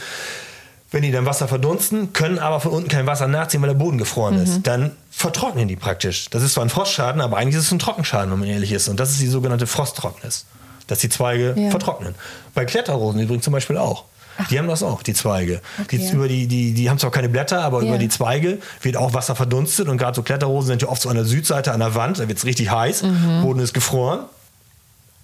wenn 0.91 1.01
die 1.03 1.11
dann 1.11 1.25
Wasser 1.25 1.47
verdunsten, 1.47 2.13
können 2.13 2.39
aber 2.39 2.59
von 2.59 2.71
unten 2.71 2.87
kein 2.89 3.05
Wasser 3.07 3.27
nachziehen, 3.27 3.61
weil 3.61 3.69
der 3.69 3.75
Boden 3.75 3.97
gefroren 3.97 4.35
ist. 4.41 4.61
Dann 4.65 4.91
vertrocknen 5.11 5.67
die 5.67 5.75
praktisch. 5.75 6.29
Das 6.29 6.43
ist 6.43 6.53
zwar 6.53 6.63
ein 6.63 6.69
Frostschaden, 6.69 7.19
aber 7.21 7.37
eigentlich 7.37 7.55
ist 7.55 7.65
es 7.65 7.71
ein 7.71 7.79
Trockenschaden, 7.79 8.31
wenn 8.31 8.39
man 8.39 8.47
ehrlich 8.47 8.71
ist. 8.71 8.87
Und 8.87 8.99
das 8.99 9.11
ist 9.11 9.19
die 9.21 9.27
sogenannte 9.27 9.67
Frosttrocknis. 9.67 10.45
Dass 10.87 10.99
die 10.99 11.09
Zweige 11.09 11.53
Ja. 11.57 11.69
vertrocknen. 11.71 12.15
Bei 12.53 12.63
Kletterrosen 12.63 13.19
übrigens 13.19 13.43
zum 13.43 13.51
Beispiel 13.51 13.77
auch. 13.77 14.05
Die 14.51 14.57
haben 14.59 14.67
das 14.67 14.83
auch, 14.83 15.01
die 15.03 15.13
Zweige. 15.15 15.61
Die, 15.91 15.97
Okay. 15.97 16.11
über 16.13 16.27
die, 16.29 16.47
die, 16.47 16.73
die 16.73 16.89
haben 16.89 16.99
zwar 16.99 17.11
keine 17.11 17.27
Blätter, 17.27 17.61
aber 17.63 17.81
Ja. 17.81 17.89
über 17.89 17.97
die 17.97 18.07
Zweige 18.07 18.59
wird 18.83 18.95
auch 18.95 19.13
Wasser 19.13 19.35
verdunstet. 19.35 19.89
Und 19.89 19.97
gerade 19.97 20.15
so 20.15 20.21
Kletterrosen 20.23 20.67
sind 20.67 20.83
ja 20.83 20.87
oft 20.87 21.01
so 21.01 21.09
an 21.09 21.15
der 21.15 21.25
Südseite 21.25 21.73
an 21.73 21.79
der 21.81 21.95
Wand. 21.95 22.19
Da 22.19 22.27
wird 22.29 22.37
es 22.37 22.45
richtig 22.45 22.71
heiß. 22.71 23.03
Boden 23.41 23.59
ist 23.59 23.73
gefroren. 23.73 24.19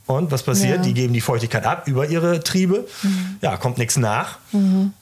Und 0.06 0.32
was 0.32 0.44
passiert? 0.44 0.78
Ja. 0.78 0.82
Die 0.82 0.94
geben 0.94 1.14
die 1.14 1.22
Feuchtigkeit 1.22 1.66
ab 1.66 1.88
über 1.88 2.08
ihre 2.08 2.42
Triebe. 2.42 2.86
Ja, 3.42 3.56
kommt 3.56 3.78
nichts 3.78 3.96
nach. 3.96 4.40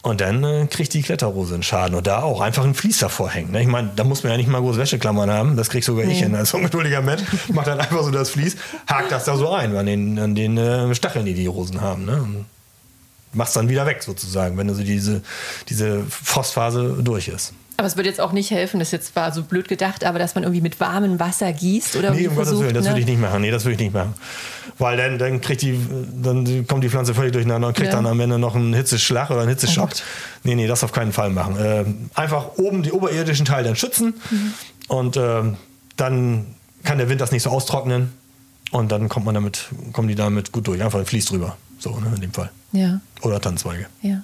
Und 0.04 0.22
dann 0.22 0.44
äh, 0.44 0.68
kriegt 0.68 0.94
die 0.94 1.02
Kletterrose 1.02 1.56
einen 1.56 1.64
Schaden. 1.64 1.96
Und 1.96 2.06
da 2.06 2.22
auch 2.22 2.40
einfach 2.40 2.64
ein 2.64 2.76
Vlies 2.76 3.00
davor 3.00 3.30
hängen. 3.30 3.52
Ne? 3.52 3.62
Ich 3.62 3.68
meine, 3.68 3.90
da 3.96 4.04
muss 4.04 4.22
man 4.24 4.32
ja 4.32 4.38
nicht 4.38 4.50
mal 4.50 4.62
große 4.62 4.78
Wäscheklammern 4.78 5.32
haben. 5.32 5.58
Das 5.58 5.70
krieg 5.70 5.84
sogar 5.84 6.06
ich 6.06 6.20
hin 6.20 6.36
als 6.36 6.54
ungeduldiger 6.54 7.02
Mensch. 7.02 7.24
Macht 7.52 7.68
dann 7.68 7.80
einfach 7.80 8.04
so 8.04 8.12
das 8.12 8.30
Vlies, 8.30 8.58
hakt 8.88 9.12
das 9.12 9.26
da 9.26 9.36
so 9.38 9.52
ein 9.52 9.76
an 9.76 9.88
den, 9.88 10.20
an 10.20 10.36
den 10.36 10.58
äh, 10.58 10.94
Stacheln, 10.94 11.26
die 11.26 11.34
die 11.34 11.48
Rosen 11.48 11.82
haben. 11.82 12.06
Ne? 12.06 12.22
Und 12.22 12.46
machst 13.34 13.56
dann 13.56 13.70
wieder 13.70 13.88
weg 13.88 14.04
sozusagen, 14.04 14.58
wenn 14.58 14.72
so 14.74 14.84
diese, 14.84 15.24
diese 15.70 16.04
Frostphase 16.10 16.98
durch 17.02 17.28
ist. 17.28 17.54
Aber 17.82 17.88
es 17.88 17.96
würde 17.98 18.10
jetzt 18.10 18.22
auch 18.22 18.32
nicht 18.32 18.52
helfen, 18.52 18.80
das 18.80 18.92
jetzt 18.92 19.14
zwar 19.14 19.34
so 19.34 19.42
blöd 19.42 19.68
gedacht, 19.68 20.04
aber 20.04 20.20
dass 20.20 20.36
man 20.36 20.44
irgendwie 20.44 20.62
mit 20.62 20.80
warmem 20.80 21.20
Wasser 21.20 21.52
gießt 21.52 21.96
oder 21.96 22.12
Nee, 22.12 22.28
um 22.28 22.36
Gottes 22.36 22.50
versucht, 22.50 22.64
Willen, 22.66 22.76
das 22.76 22.84
ne? 22.84 22.92
würde 22.92 23.00
ich 23.02 23.08
nicht 23.08 23.20
machen. 23.20 23.42
Nee, 23.42 23.50
das 23.50 23.66
würde 23.66 23.74
ich 23.74 23.80
nicht 23.80 23.94
machen. 23.96 24.14
Weil 24.78 24.98
dann, 24.98 25.18
dann 25.18 25.42
kriegt 25.42 25.64
die, 25.64 25.80
dann 26.22 26.68
kommt 26.68 26.84
die 26.84 26.90
Pflanze 26.90 27.16
völlig 27.16 27.32
durcheinander 27.34 27.70
und 27.70 27.74
kriegt 27.74 27.90
Ja. 27.90 27.96
dann 27.96 28.06
am 28.06 28.20
Ende 28.20 28.38
noch 28.38 28.54
einen 28.56 28.76
Hitzeschlag 28.76 29.32
oder 29.32 29.40
einen 29.42 29.50
Hitzeschock. 29.50 29.90
Oh 29.92 30.02
nee, 30.44 30.54
nee, 30.54 30.68
das 30.68 30.84
auf 30.84 30.92
keinen 30.92 31.12
Fall 31.12 31.32
machen. 31.32 31.56
Ähm, 31.60 32.10
einfach 32.14 32.58
oben 32.58 32.84
die 32.84 32.92
oberirdischen 32.92 33.48
Teile 33.48 33.70
dann 33.70 33.76
schützen 33.76 34.14
Mhm. 34.30 34.54
und 34.88 35.18
ähm, 35.18 35.58
dann 35.98 36.46
kann 36.84 37.00
der 37.00 37.10
Wind 37.10 37.20
das 37.20 37.32
nicht 37.32 37.42
so 37.42 37.50
austrocknen 37.50 38.12
und 38.70 38.92
dann 38.92 39.10
kommt 39.10 39.26
man 39.26 39.34
damit, 39.34 39.70
kommen 39.92 40.08
die 40.08 40.14
damit 40.16 40.52
gut 40.52 40.68
durch. 40.68 40.84
Einfach 40.84 41.00
ein 41.00 41.08
Vlies 41.08 41.26
drüber. 41.26 41.58
So, 41.80 42.00
ne, 42.00 42.12
in 42.14 42.22
dem 42.22 42.32
Fall. 42.34 42.52
Ja, 42.74 43.02
Oder 43.24 43.42
Tannenzweige. 43.42 43.88
ja. 44.04 44.22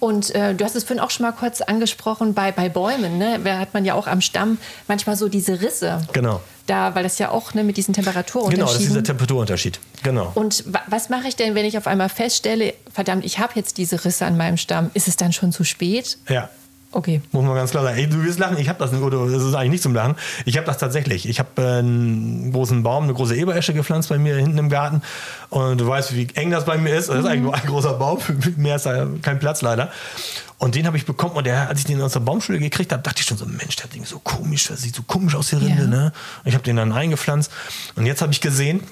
Und 0.00 0.34
äh, 0.34 0.54
du 0.54 0.64
hast 0.64 0.74
es 0.74 0.84
vorhin 0.84 0.98
auch 0.98 1.10
schon 1.10 1.24
mal 1.26 1.32
kurz 1.32 1.60
angesprochen, 1.60 2.32
bei, 2.34 2.52
bei 2.52 2.68
Bäumen, 2.68 3.18
ne? 3.18 3.38
da 3.44 3.58
hat 3.58 3.74
man 3.74 3.84
ja 3.84 3.94
auch 3.94 4.06
am 4.06 4.22
Stamm 4.22 4.58
manchmal 4.88 5.14
so 5.16 5.28
diese 5.28 5.60
Risse. 5.60 6.00
Genau. 6.12 6.40
Da, 6.66 6.94
weil 6.94 7.02
das 7.02 7.18
ja 7.18 7.30
auch 7.30 7.52
ne, 7.52 7.64
mit 7.64 7.76
diesen 7.76 7.92
Genau, 7.92 8.04
das 8.06 8.16
ist 8.16 8.26
Temperaturunterschieden. 8.32 8.86
dieser 8.88 9.02
Temperaturunterschied. 9.02 9.80
Genau. 10.02 10.32
und 10.34 10.64
wa 10.72 10.80
was 10.86 11.10
mache 11.10 11.28
ich 11.28 11.36
denn, 11.36 11.54
wenn 11.54 11.66
ich 11.66 11.76
auf 11.76 11.86
einmal 11.86 12.08
feststelle, 12.08 12.74
verdammt, 12.90 13.24
ich 13.24 13.38
habe 13.38 13.52
jetzt 13.56 13.76
diese 13.76 14.04
Risse 14.04 14.24
an 14.24 14.36
meinem 14.36 14.56
Stamm? 14.56 14.90
Ist 14.94 15.06
es 15.06 15.16
dann 15.16 15.32
schon 15.32 15.52
zu 15.52 15.64
spät? 15.64 16.16
Ja. 16.28 16.48
Okay. 16.92 17.22
Muss 17.30 17.44
man 17.44 17.54
ganz 17.54 17.70
klar 17.70 17.84
sagen. 17.84 17.96
Ey, 17.96 18.08
du 18.08 18.22
wirst 18.24 18.40
lachen, 18.40 18.58
ich 18.58 18.68
habe 18.68 18.78
das, 18.78 18.92
oder 18.92 19.26
das 19.28 19.42
ist 19.42 19.54
eigentlich 19.54 19.70
nicht 19.70 19.82
zum 19.82 19.94
Lachen. 19.94 20.16
Ich 20.44 20.56
habe 20.56 20.66
das 20.66 20.78
tatsächlich. 20.78 21.28
Ich 21.28 21.38
habe 21.38 21.62
äh, 21.62 21.78
einen 21.78 22.52
großen 22.52 22.82
Baum, 22.82 23.04
eine 23.04 23.14
große 23.14 23.36
Eberesche 23.36 23.74
gepflanzt 23.74 24.08
bei 24.08 24.18
mir 24.18 24.36
hinten 24.36 24.58
im 24.58 24.68
Garten. 24.68 25.02
Und 25.50 25.80
du 25.80 25.86
weißt, 25.86 26.14
wie 26.16 26.26
eng 26.34 26.50
das 26.50 26.64
bei 26.64 26.78
mir 26.78 26.96
ist. 26.96 27.08
Das 27.08 27.20
ist 27.20 27.26
eigentlich 27.26 27.42
nur 27.42 27.54
ein 27.54 27.66
großer 27.66 27.94
Baum. 27.94 28.18
Mehr 28.56 28.76
ist 28.76 28.86
da 28.86 29.06
kein 29.22 29.38
Platz 29.38 29.62
leider. 29.62 29.92
Und 30.58 30.74
den 30.74 30.86
habe 30.86 30.96
ich 30.96 31.06
bekommen 31.06 31.36
und 31.36 31.46
der, 31.46 31.68
als 31.68 31.78
ich 31.78 31.86
den 31.86 32.02
aus 32.02 32.12
der 32.12 32.20
Baumschule 32.20 32.58
gekriegt 32.58 32.92
habe, 32.92 33.02
dachte 33.02 33.20
ich 33.20 33.26
schon 33.26 33.38
so, 33.38 33.46
Mensch, 33.46 33.76
der 33.76 33.86
Ding 33.86 34.04
so 34.04 34.18
komisch, 34.18 34.66
das 34.66 34.82
sieht 34.82 34.94
so 34.94 35.02
komisch 35.02 35.34
aus, 35.34 35.48
die 35.48 35.56
Rinde. 35.56 35.84
Ja. 35.84 35.88
Ne? 35.88 36.12
Und 36.44 36.48
ich 36.48 36.54
habe 36.54 36.64
den 36.64 36.76
dann 36.76 36.92
eingepflanzt. 36.92 37.50
Und 37.94 38.04
jetzt 38.04 38.20
habe 38.20 38.32
ich 38.32 38.40
gesehen, 38.40 38.82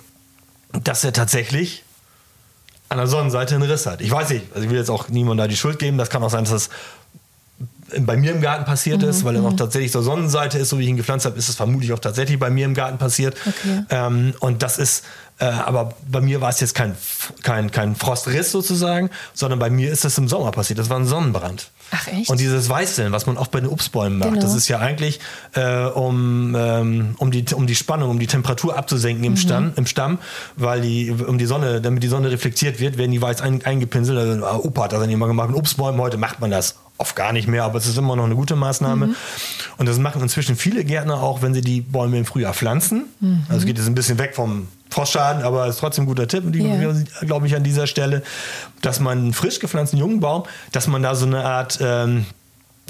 dass 0.72 1.04
er 1.04 1.12
tatsächlich 1.12 1.84
an 2.88 2.98
der 2.98 3.06
Sonnenseite 3.06 3.54
einen 3.54 3.70
Riss 3.70 3.86
hat. 3.86 4.00
Ich 4.00 4.10
weiß 4.10 4.30
nicht, 4.30 4.46
also 4.52 4.64
ich 4.64 4.70
will 4.70 4.78
jetzt 4.78 4.88
auch 4.88 5.08
niemandem 5.08 5.44
da 5.44 5.48
die 5.48 5.56
Schuld 5.56 5.78
geben. 5.78 5.98
Das 5.98 6.08
kann 6.08 6.22
auch 6.22 6.30
sein, 6.30 6.44
dass 6.44 6.52
das 6.52 6.70
bei 8.00 8.16
mir 8.16 8.32
im 8.32 8.40
Garten 8.40 8.64
passiert 8.64 9.02
ist, 9.02 9.24
weil 9.24 9.36
er 9.36 9.42
noch 9.42 9.56
tatsächlich 9.56 9.92
zur 9.92 10.02
Sonnenseite 10.02 10.58
ist, 10.58 10.68
so 10.68 10.78
wie 10.78 10.84
ich 10.84 10.88
ihn 10.88 10.96
gepflanzt 10.96 11.26
habe, 11.26 11.38
ist 11.38 11.48
es 11.48 11.56
vermutlich 11.56 11.92
auch 11.92 11.98
tatsächlich 11.98 12.38
bei 12.38 12.50
mir 12.50 12.64
im 12.64 12.74
Garten 12.74 12.98
passiert. 12.98 13.36
Okay. 13.46 13.84
Ähm, 13.90 14.34
und 14.40 14.62
das 14.62 14.78
ist, 14.78 15.04
äh, 15.38 15.44
aber 15.44 15.94
bei 16.06 16.20
mir 16.20 16.40
war 16.40 16.50
es 16.50 16.60
jetzt 16.60 16.74
kein, 16.74 16.96
kein, 17.42 17.70
kein 17.70 17.96
Frostriss 17.96 18.50
sozusagen, 18.50 19.10
sondern 19.34 19.58
bei 19.58 19.70
mir 19.70 19.90
ist 19.90 20.04
das 20.04 20.18
im 20.18 20.28
Sommer 20.28 20.50
passiert. 20.50 20.78
Das 20.78 20.90
war 20.90 20.98
ein 20.98 21.06
Sonnenbrand. 21.06 21.70
Ach, 21.90 22.06
echt? 22.08 22.28
Und 22.30 22.38
dieses 22.40 22.68
Weißeln, 22.68 23.12
was 23.12 23.26
man 23.26 23.38
auch 23.38 23.46
bei 23.46 23.60
den 23.60 23.68
Obstbäumen 23.68 24.18
macht, 24.18 24.30
Genau. 24.30 24.42
das 24.42 24.54
ist 24.54 24.68
ja 24.68 24.78
eigentlich, 24.78 25.20
äh, 25.54 25.84
um, 25.86 26.54
ähm, 26.56 27.14
um, 27.18 27.30
die, 27.30 27.44
um 27.54 27.66
die 27.66 27.74
Spannung, 27.74 28.10
um 28.10 28.18
die 28.18 28.26
Temperatur 28.26 28.76
abzusenken 28.76 29.20
Mhm. 29.22 29.26
im, 29.32 29.36
Stamm, 29.36 29.72
im 29.76 29.86
Stamm, 29.86 30.18
weil 30.56 30.80
die, 30.82 31.10
um 31.10 31.38
die 31.38 31.46
Sonne, 31.46 31.80
damit 31.80 32.02
die 32.02 32.08
Sonne 32.08 32.30
reflektiert 32.30 32.78
wird, 32.80 32.98
werden 32.98 33.12
die 33.12 33.22
weiß 33.22 33.40
ein, 33.40 33.64
eingepinselt. 33.64 34.18
Also, 34.18 34.44
ah, 34.44 34.56
Opa 34.56 34.84
hat 34.84 34.92
das 34.92 35.00
dann 35.00 35.10
immer 35.10 35.26
gemacht. 35.26 35.48
Mit 35.48 35.56
Obstbäumen 35.58 36.00
heute 36.00 36.16
macht 36.18 36.40
man 36.40 36.50
das 36.50 36.76
oft 36.98 37.14
gar 37.14 37.32
nicht 37.32 37.46
mehr, 37.46 37.62
aber 37.64 37.78
es 37.78 37.86
ist 37.86 37.96
immer 37.96 38.16
noch 38.16 38.24
eine 38.24 38.34
gute 38.34 38.56
Maßnahme. 38.56 39.06
Mhm. 39.08 39.14
Und 39.78 39.86
das 39.88 39.98
machen 39.98 40.20
inzwischen 40.20 40.56
viele 40.56 40.84
Gärtner 40.84 41.22
auch, 41.22 41.42
wenn 41.42 41.54
sie 41.54 41.60
die 41.60 41.80
Bäume 41.80 42.18
im 42.18 42.24
Frühjahr 42.24 42.52
pflanzen. 42.54 43.04
Mhm. 43.20 43.42
Also 43.48 43.66
geht 43.66 43.78
es 43.78 43.86
ein 43.86 43.94
bisschen 43.94 44.18
weg 44.18 44.34
vom 44.34 44.66
Frostschaden, 44.90 45.42
aber 45.42 45.66
ist 45.66 45.78
trotzdem 45.80 46.04
ein 46.04 46.06
guter 46.08 46.26
Tipp, 46.28 46.44
Ja. 46.54 46.92
glaube 47.20 47.46
ich, 47.46 47.54
an 47.54 47.62
dieser 47.64 47.86
Stelle, 47.86 48.22
dass 48.82 49.00
man 49.00 49.18
einen 49.18 49.32
frisch 49.32 49.58
gepflanzten 49.60 49.98
jungen 49.98 50.20
Baum, 50.20 50.44
dass 50.72 50.86
man 50.86 51.02
da 51.02 51.14
so 51.14 51.26
eine 51.26 51.44
Art 51.44 51.78
ähm, 51.82 52.26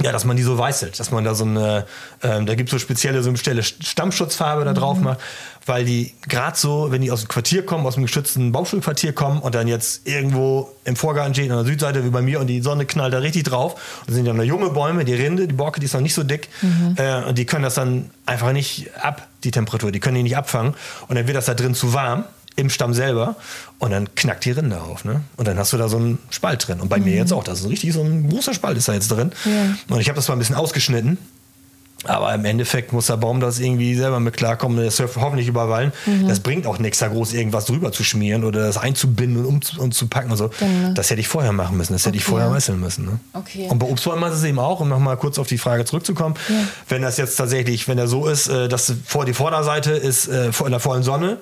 ja, 0.02 0.12
dass 0.12 0.24
man 0.24 0.36
die 0.36 0.42
so 0.42 0.56
weißelt, 0.56 0.98
dass 0.98 1.10
man 1.10 1.24
da 1.24 1.34
so 1.34 1.44
eine, 1.44 1.86
ähm, 2.22 2.46
da 2.46 2.54
gibt 2.54 2.68
es 2.68 2.72
so 2.72 2.78
spezielle, 2.78 3.22
so 3.22 3.28
eine 3.28 3.38
spezielle 3.38 3.62
Stammschutzfarbe 3.62 4.64
da 4.64 4.72
drauf 4.72 4.98
macht, 4.98 5.18
weil 5.66 5.84
die 5.84 6.14
gerade 6.28 6.56
so, 6.56 6.90
wenn 6.90 7.02
die 7.02 7.10
aus 7.10 7.20
dem 7.20 7.28
Quartier 7.28 7.64
kommen, 7.64 7.86
aus 7.86 7.94
dem 7.94 8.04
geschützten 8.04 8.52
Baumschulquartier 8.52 9.12
kommen 9.12 9.40
und 9.40 9.54
dann 9.54 9.68
jetzt 9.68 10.06
irgendwo 10.06 10.72
im 10.84 10.96
Vorgarten 10.96 11.34
stehen, 11.34 11.50
an 11.50 11.58
der 11.58 11.66
Südseite 11.66 12.04
wie 12.04 12.10
bei 12.10 12.22
mir 12.22 12.40
und 12.40 12.46
die 12.46 12.60
Sonne 12.60 12.86
knallt 12.86 13.12
da 13.12 13.18
richtig 13.18 13.44
drauf 13.44 14.02
und 14.06 14.14
sind 14.14 14.24
dann 14.24 14.36
noch 14.36 14.44
junge 14.44 14.70
Bäume, 14.70 15.04
die 15.04 15.14
Rinde, 15.14 15.46
die 15.46 15.54
Borke, 15.54 15.80
die 15.80 15.86
ist 15.86 15.94
noch 15.94 16.00
nicht 16.00 16.14
so 16.14 16.22
dick 16.22 16.48
äh, 16.96 17.24
und 17.24 17.38
die 17.38 17.44
können 17.44 17.64
das 17.64 17.74
dann 17.74 18.10
einfach 18.26 18.52
nicht 18.52 18.90
ab, 19.00 19.26
die 19.44 19.50
Temperatur, 19.50 19.92
die 19.92 20.00
können 20.00 20.16
die 20.16 20.22
nicht 20.22 20.36
abfangen 20.36 20.74
und 21.08 21.16
dann 21.16 21.26
wird 21.26 21.36
das 21.36 21.46
da 21.46 21.54
drin 21.54 21.74
zu 21.74 21.92
warm 21.92 22.24
im 22.58 22.70
Stamm 22.70 22.92
selber 22.92 23.36
und 23.78 23.92
dann 23.92 24.14
knackt 24.16 24.44
die 24.44 24.50
Rinde 24.50 24.80
auf. 24.80 25.04
Ne? 25.04 25.22
Und 25.36 25.46
dann 25.46 25.58
hast 25.58 25.72
du 25.72 25.76
da 25.76 25.88
so 25.88 25.96
einen 25.96 26.18
Spalt 26.30 26.66
drin. 26.66 26.80
Und 26.80 26.88
bei 26.88 26.98
mir 26.98 27.14
jetzt 27.14 27.32
auch. 27.32 27.44
Das 27.44 27.60
ist 27.60 27.68
richtig 27.68 27.92
so 27.92 28.02
ein 28.02 28.28
großer 28.28 28.52
Spalt 28.52 28.76
ist 28.76 28.88
da 28.88 28.94
jetzt 28.94 29.08
drin. 29.08 29.32
Ja. 29.44 29.94
Und 29.94 30.00
ich 30.00 30.08
habe 30.08 30.16
das 30.16 30.26
mal 30.28 30.34
ein 30.34 30.40
bisschen 30.40 30.56
ausgeschnitten. 30.56 31.18
Aber 32.04 32.32
im 32.32 32.44
Endeffekt 32.44 32.92
muss 32.92 33.08
der 33.08 33.16
Baum 33.16 33.40
das 33.40 33.58
irgendwie 33.58 33.92
selber 33.96 34.20
mit 34.20 34.36
klarkommen. 34.36 34.78
Der 34.78 34.88
surft 34.92 35.16
hoffentlich 35.16 35.48
überall. 35.48 35.92
Das 36.28 36.38
bringt 36.38 36.64
auch 36.64 36.78
nichts, 36.78 37.00
da 37.00 37.08
groß 37.08 37.32
irgendwas 37.32 37.64
drüber 37.64 37.90
zu 37.90 38.04
schmieren 38.04 38.44
oder 38.44 38.60
das 38.60 38.78
einzubinden 38.78 39.44
und 39.44 39.74
um, 39.76 39.84
und 39.84 39.94
zu 39.94 40.06
packen 40.06 40.30
und 40.30 40.36
so. 40.36 40.48
Dann, 40.60 40.94
das 40.94 41.10
hätte 41.10 41.20
ich 41.20 41.26
vorher 41.26 41.50
machen 41.52 41.76
müssen. 41.76 41.94
Das 41.94 42.06
hätte 42.06 42.16
ich 42.16 42.22
vorher 42.22 42.48
ja. 42.48 42.54
weißeln 42.54 42.78
müssen. 42.78 43.04
Ne? 43.04 43.18
Okay. 43.32 43.66
Und 43.68 43.80
bei 43.80 43.86
Obstbäumen 43.86 44.30
ist 44.30 44.38
es 44.38 44.44
eben 44.44 44.60
auch, 44.60 44.78
um 44.78 44.88
nochmal 44.88 45.16
kurz 45.16 45.40
auf 45.40 45.48
die 45.48 45.58
Frage 45.58 45.84
zurückzukommen, 45.86 46.36
wenn 46.88 47.02
das 47.02 47.16
jetzt 47.16 47.34
tatsächlich, 47.34 47.88
wenn 47.88 47.96
der 47.96 48.06
so 48.06 48.28
ist, 48.28 48.46
äh, 48.46 48.68
dass 48.68 48.92
vor 49.04 49.24
die 49.24 49.34
Vorderseite 49.34 49.90
ist 49.90 50.28
äh, 50.28 50.52
vor- 50.52 50.68
in 50.68 50.72
der 50.72 50.80
vollen 50.80 51.02
Sonne, 51.02 51.38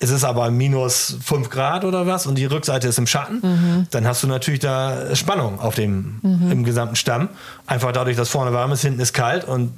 es 0.00 0.10
ist 0.10 0.24
aber 0.24 0.50
minus 0.50 1.16
5 1.24 1.50
Grad 1.50 1.84
oder 1.84 2.06
was 2.06 2.26
und 2.26 2.36
die 2.36 2.44
Rückseite 2.44 2.88
ist 2.88 2.98
im 2.98 3.06
Schatten, 3.06 3.40
Mhm. 3.42 3.86
dann 3.90 4.06
hast 4.06 4.22
du 4.22 4.26
natürlich 4.28 4.60
da 4.60 5.14
Spannung 5.16 5.58
auf 5.60 5.74
dem 5.74 6.20
im 6.22 6.64
gesamten 6.64 6.96
Stamm. 6.96 7.28
Einfach 7.66 7.92
dadurch, 7.92 8.16
dass 8.16 8.28
vorne 8.28 8.52
warm 8.52 8.70
ist, 8.72 8.82
hinten 8.82 9.00
ist 9.00 9.12
kalt 9.12 9.44
und 9.44 9.72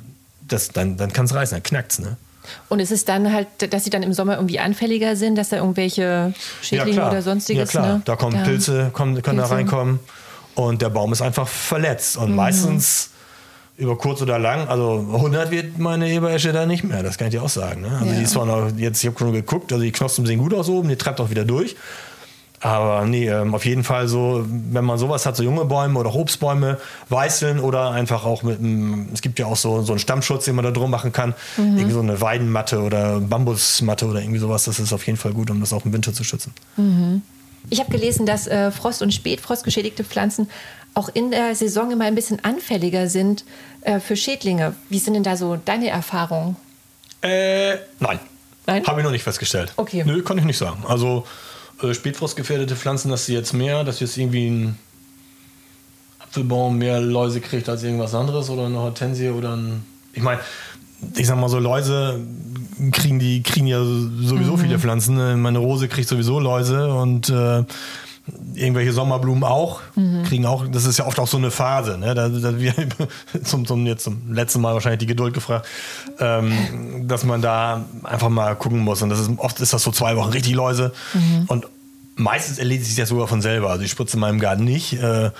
das, 0.47 0.69
dann, 0.69 0.97
dann 0.97 1.13
kann 1.13 1.25
es 1.27 1.35
reißen, 1.35 1.57
dann 1.57 1.63
knackt's, 1.63 1.99
ne? 2.01 2.17
Und 2.69 2.81
ist 2.81 2.91
es 2.91 3.05
dann 3.05 3.33
halt, 3.33 3.47
dass 3.73 3.85
sie 3.85 3.91
dann 3.91 4.03
im 4.03 4.13
Sommer 4.13 4.35
irgendwie 4.35 4.59
anfälliger 4.59 5.15
sind, 5.15 5.37
dass 5.37 5.51
da 5.51 5.57
irgendwelche 5.59 6.35
Schädlinge 6.63 7.07
oder 7.07 7.23
sonstiges? 7.23 7.73
Ja 7.73 7.81
klar, 7.81 7.97
ne? 7.99 8.03
da 8.05 8.17
kommen 8.17 8.37
Ja. 8.37 8.43
Pilze, 8.43 8.91
kommen, 8.93 9.23
können 9.23 9.37
da 9.39 9.45
Pilze. 9.45 9.55
reinkommen 9.57 10.01
und 10.57 10.83
der 10.83 10.89
Baum 10.89 11.13
ist 11.13 11.23
einfach 11.23 11.47
verletzt. 11.47 12.17
Mhm. 12.17 12.23
Und 12.25 12.35
meistens 12.35 13.11
über 13.81 13.97
kurz 13.99 14.23
oder 14.23 14.39
lang, 14.39 14.69
also 14.69 15.05
100 15.13 15.51
wird 15.51 15.79
meine 15.79 16.09
Eberesche 16.11 16.53
da 16.53 16.67
nicht 16.67 16.85
mehr, 16.85 17.03
das 17.03 17.19
kann 17.19 17.29
ich 17.29 17.33
dir 17.33 17.43
auch 17.43 17.49
sagen. 17.49 17.81
Ne? 17.83 17.91
Also 17.93 18.07
Ja. 18.07 18.13
die 18.19 18.23
ist 18.23 18.31
zwar 18.33 18.47
noch, 18.47 18.71
jetzt, 18.77 19.03
ich 19.03 19.09
habe 19.09 19.19
schon 19.19 19.33
geguckt, 19.33 19.73
also 19.73 19.83
die 19.83 19.93
Knospen 19.93 20.27
sehen 20.27 20.39
gut 20.39 20.55
aus 20.55 20.69
oben, 20.69 20.89
die 20.89 20.97
treibt 20.97 21.21
auch 21.21 21.31
wieder 21.31 21.45
durch. 21.45 21.77
Aber 22.63 23.07
nee, 23.07 23.27
ähm, 23.27 23.55
auf 23.55 23.65
jeden 23.65 23.85
Fall 23.85 24.07
so, 24.07 24.45
wenn 24.47 24.85
man 24.85 24.99
sowas 24.99 25.25
hat, 25.25 25.35
so 25.35 25.43
junge 25.43 25.65
Bäume 25.65 25.99
oder 25.99 26.11
auch 26.11 26.15
Obstbäume, 26.15 26.77
weißeln 27.09 27.59
oder 27.59 27.93
einfach 27.93 28.27
auch 28.27 28.43
mit 28.43 28.59
einem, 28.59 29.09
es 29.15 29.23
gibt 29.23 29.39
ja 29.39 29.47
auch 29.47 29.57
so, 29.57 29.81
so 29.81 29.95
einen 29.95 29.99
Stammschutz, 29.99 30.45
den 30.45 30.57
man 30.57 30.65
da 30.67 30.71
drum 30.71 30.91
machen 30.91 31.11
kann. 31.11 31.33
Mhm. 31.57 31.79
Irgendwie 31.79 31.93
so 31.95 32.01
eine 32.01 32.21
Weidenmatte 32.21 32.81
oder 32.83 33.19
Bambusmatte 33.19 34.05
oder 34.07 34.21
irgendwie 34.21 34.41
sowas, 34.41 34.65
das 34.65 34.79
ist 34.79 34.93
auf 34.93 35.07
jeden 35.07 35.17
Fall 35.17 35.33
gut, 35.33 35.51
um 35.51 35.59
das 35.61 35.73
auch 35.73 35.87
im 35.87 35.95
Winter 35.95 36.13
zu 36.13 36.23
schützen. 36.23 36.53
Ich 37.71 37.81
habe 37.81 37.91
gelesen, 37.91 38.27
dass 38.27 38.47
äh, 38.47 38.71
Frost- 38.71 39.01
und 39.01 39.15
Spätfrostgeschädigte 39.15 40.05
Pflanzen 40.05 40.51
auch 40.95 41.09
in 41.13 41.31
der 41.31 41.55
Saison 41.55 41.91
immer 41.91 42.05
ein 42.05 42.15
bisschen 42.15 42.45
anfälliger 42.45 43.09
sind 43.09 43.45
äh, 43.83 44.01
für 44.01 44.17
Schädlinge. 44.17 44.75
Wie 44.89 44.99
sind 44.99 45.15
denn 45.15 45.23
da 45.23 45.37
so 45.37 45.57
deine 45.57 45.89
Erfahrungen? 45.89 46.57
Äh, 47.23 47.77
nein. 47.99 48.19
Nein? 48.67 48.87
Habe 48.87 49.01
ich 49.01 49.05
noch 49.05 49.11
nicht 49.11 49.23
festgestellt. 49.23 49.73
Okay. 49.77 50.03
Nö, 50.05 50.23
kann 50.23 50.39
ich 50.39 50.45
nicht 50.45 50.59
sagen. 50.59 50.85
Also 50.87 51.25
äh, 51.83 51.95
spätfrostgefährdete 51.95 52.77
Pflanzen, 52.77 53.11
dass 53.11 53.27
sie 53.27 53.35
jetzt 53.35 53.53
mehr, 53.53 53.85
dass 53.85 54.01
jetzt 54.01 54.17
irgendwie 54.17 54.49
ein 54.49 54.79
Apfelbaum 56.19 56.79
mehr 56.79 57.01
Läuse 57.01 57.41
kriegt 57.41 57.69
als 57.69 57.83
irgendwas 57.83 58.15
anderes 58.15 58.51
oder 58.51 58.67
eine 58.67 58.79
Hortensie 58.79 59.31
oder 59.31 59.57
ein. 59.57 59.85
Ich 60.13 60.23
meine, 60.23 60.41
ich 61.17 61.27
sag 61.27 61.39
mal 61.39 61.49
so, 61.49 61.59
Läuse 61.59 62.21
kriegen 62.93 63.19
die 63.19 63.43
kriegen 63.43 63.67
ja 63.67 63.83
sowieso 63.83 64.57
viele 64.57 64.79
Pflanzen. 64.79 65.17
ne? 65.17 65.37
Meine 65.37 65.59
Rose 65.59 65.89
kriegt 65.89 66.09
sowieso 66.09 66.39
Läuse 66.39 66.93
und 66.93 67.29
äh, 67.29 67.65
irgendwelche 68.55 68.93
Sommerblumen 68.93 69.45
auch, 69.45 69.81
kriegen 70.27 70.47
auch, 70.47 70.67
das 70.67 70.85
ist 70.85 70.99
ja 70.99 71.07
oft 71.07 71.19
auch 71.19 71.27
so 71.27 71.37
eine 71.37 71.51
Phase, 71.51 71.99
ne? 71.99 72.15
Da, 72.15 72.29
da 72.29 72.59
wir 72.59 72.75
zum, 73.45 73.67
zum, 73.67 73.87
jetzt 73.87 74.05
zum 74.05 74.33
letzten 74.33 74.61
Mal 74.61 74.75
wahrscheinlich 74.75 75.01
die 75.01 75.07
Geduld 75.07 75.35
gefragt, 75.35 75.67
ähm, 76.19 77.07
dass 77.07 77.25
man 77.25 77.43
da 77.43 77.85
einfach 78.03 78.29
mal 78.29 78.55
gucken 78.57 78.81
muss. 78.81 79.03
Und 79.03 79.11
das 79.11 79.21
ist, 79.21 79.31
oft 79.39 79.61
ist 79.61 79.73
das 79.73 79.83
so 79.83 79.91
zwei 79.91 80.17
Wochen 80.17 80.31
richtig 80.31 80.55
Läuse. 80.55 80.93
Und 81.47 81.67
meistens 82.17 82.59
erledigt 82.59 82.87
sich 82.87 82.97
das 82.97 83.09
sogar 83.09 83.27
von 83.27 83.43
selber. 83.43 83.71
Also 83.71 83.85
ich 83.85 83.91
spritze 83.91 84.17
in 84.17 84.21
meinem 84.21 84.41
Garten 84.41 84.65
nicht. 84.65 84.95
Äh, 84.95 85.31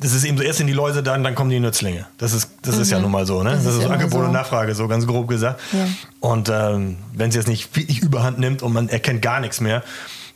das 0.00 0.12
ist 0.12 0.24
eben 0.24 0.36
so, 0.36 0.44
erst 0.44 0.58
sind 0.58 0.66
die 0.66 0.74
Läuse 0.74 1.02
dann, 1.02 1.24
dann 1.24 1.34
kommen 1.34 1.48
die 1.48 1.60
Nützlinge. 1.60 2.06
Das 2.18 2.34
ist, 2.34 2.50
das 2.62 2.76
ist 2.76 2.90
ja 2.90 2.98
nun 2.98 3.10
mal 3.10 3.26
so, 3.26 3.42
ne? 3.42 3.52
Das, 3.52 3.64
ist 3.64 3.76
ist, 3.76 3.84
immer 3.84 3.94
Angebot 3.94 4.20
so. 4.20 4.26
und 4.26 4.32
Nachfrage, 4.32 4.74
so 4.74 4.86
ganz 4.86 5.06
grob 5.06 5.28
gesagt. 5.28 5.60
Ja. 5.72 5.86
Und 6.20 6.50
ähm, 6.50 6.96
wenn 7.14 7.30
es 7.30 7.34
jetzt 7.34 7.48
nicht 7.48 7.74
wirklich 7.74 8.00
überhand 8.02 8.38
nimmt 8.38 8.62
und 8.62 8.72
man 8.74 8.90
erkennt 8.90 9.22
gar 9.22 9.40
nichts 9.40 9.62
mehr, 9.62 9.82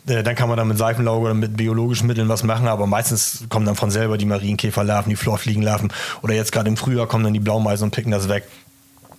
äh, 0.06 0.22
dann 0.22 0.34
kann 0.34 0.48
man 0.48 0.56
da 0.56 0.64
mit 0.64 0.78
Seifenlauge 0.78 1.26
oder 1.26 1.34
mit 1.34 1.56
biologischen 1.56 2.06
Mitteln 2.06 2.28
was 2.28 2.42
machen, 2.42 2.68
aber 2.68 2.86
meistens 2.86 3.44
kommen 3.48 3.66
dann 3.66 3.76
von 3.76 3.90
selber 3.90 4.18
die 4.18 4.26
Marienkäferlarven, 4.26 5.10
die 5.10 5.16
Florfliegenlarven 5.16 5.92
oder 6.22 6.34
jetzt 6.34 6.52
gerade 6.52 6.68
im 6.68 6.76
Frühjahr 6.76 7.06
kommen 7.06 7.24
dann 7.24 7.34
die 7.34 7.40
Blaumeisen 7.40 7.84
und 7.84 7.90
picken 7.90 8.12
das 8.12 8.28
weg. 8.28 8.44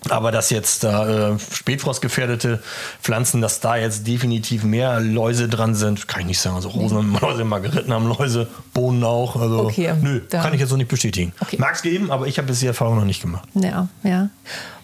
Aber 0.08 0.32
dass 0.32 0.50
jetzt 0.50 0.86
da 0.86 1.34
äh, 1.34 1.39
spätfrostgefährdete 1.39 2.63
Pflanzen, 3.02 3.42
dass 3.42 3.60
da 3.60 3.76
jetzt 3.76 4.08
definitiv 4.08 4.63
mehr 4.63 5.02
Läuse 5.02 5.50
dran 5.50 5.76
sind, 5.76 6.08
kann 6.08 6.22
ich 6.22 6.28
nicht 6.28 6.39
sagen. 6.39 6.56
Also 6.56 6.70
Rosen 6.70 6.98
haben 6.98 7.18
Läuse, 7.20 7.44
Margeriten 7.44 7.92
haben 7.92 8.08
Läuse, 8.08 8.48
Bohnen 8.74 9.04
auch. 9.04 9.36
Also 9.36 9.65
Okay, 9.65 9.94
nö, 10.02 10.22
kann 10.30 10.54
ich 10.54 10.62
jetzt 10.62 10.70
so 10.70 10.78
nicht 10.78 10.88
bestätigen. 10.88 11.34
Okay. 11.42 11.58
Mag 11.60 11.76
es 11.76 11.82
geben, 11.82 12.12
aber 12.12 12.28
ich 12.28 12.38
habe 12.38 12.48
bis 12.48 12.62
die 12.62 12.68
Erfahrung 12.68 12.96
noch 12.96 13.06
nicht 13.06 13.22
gemacht. 13.22 13.48
Ja, 13.56 13.89
ja. 14.04 14.30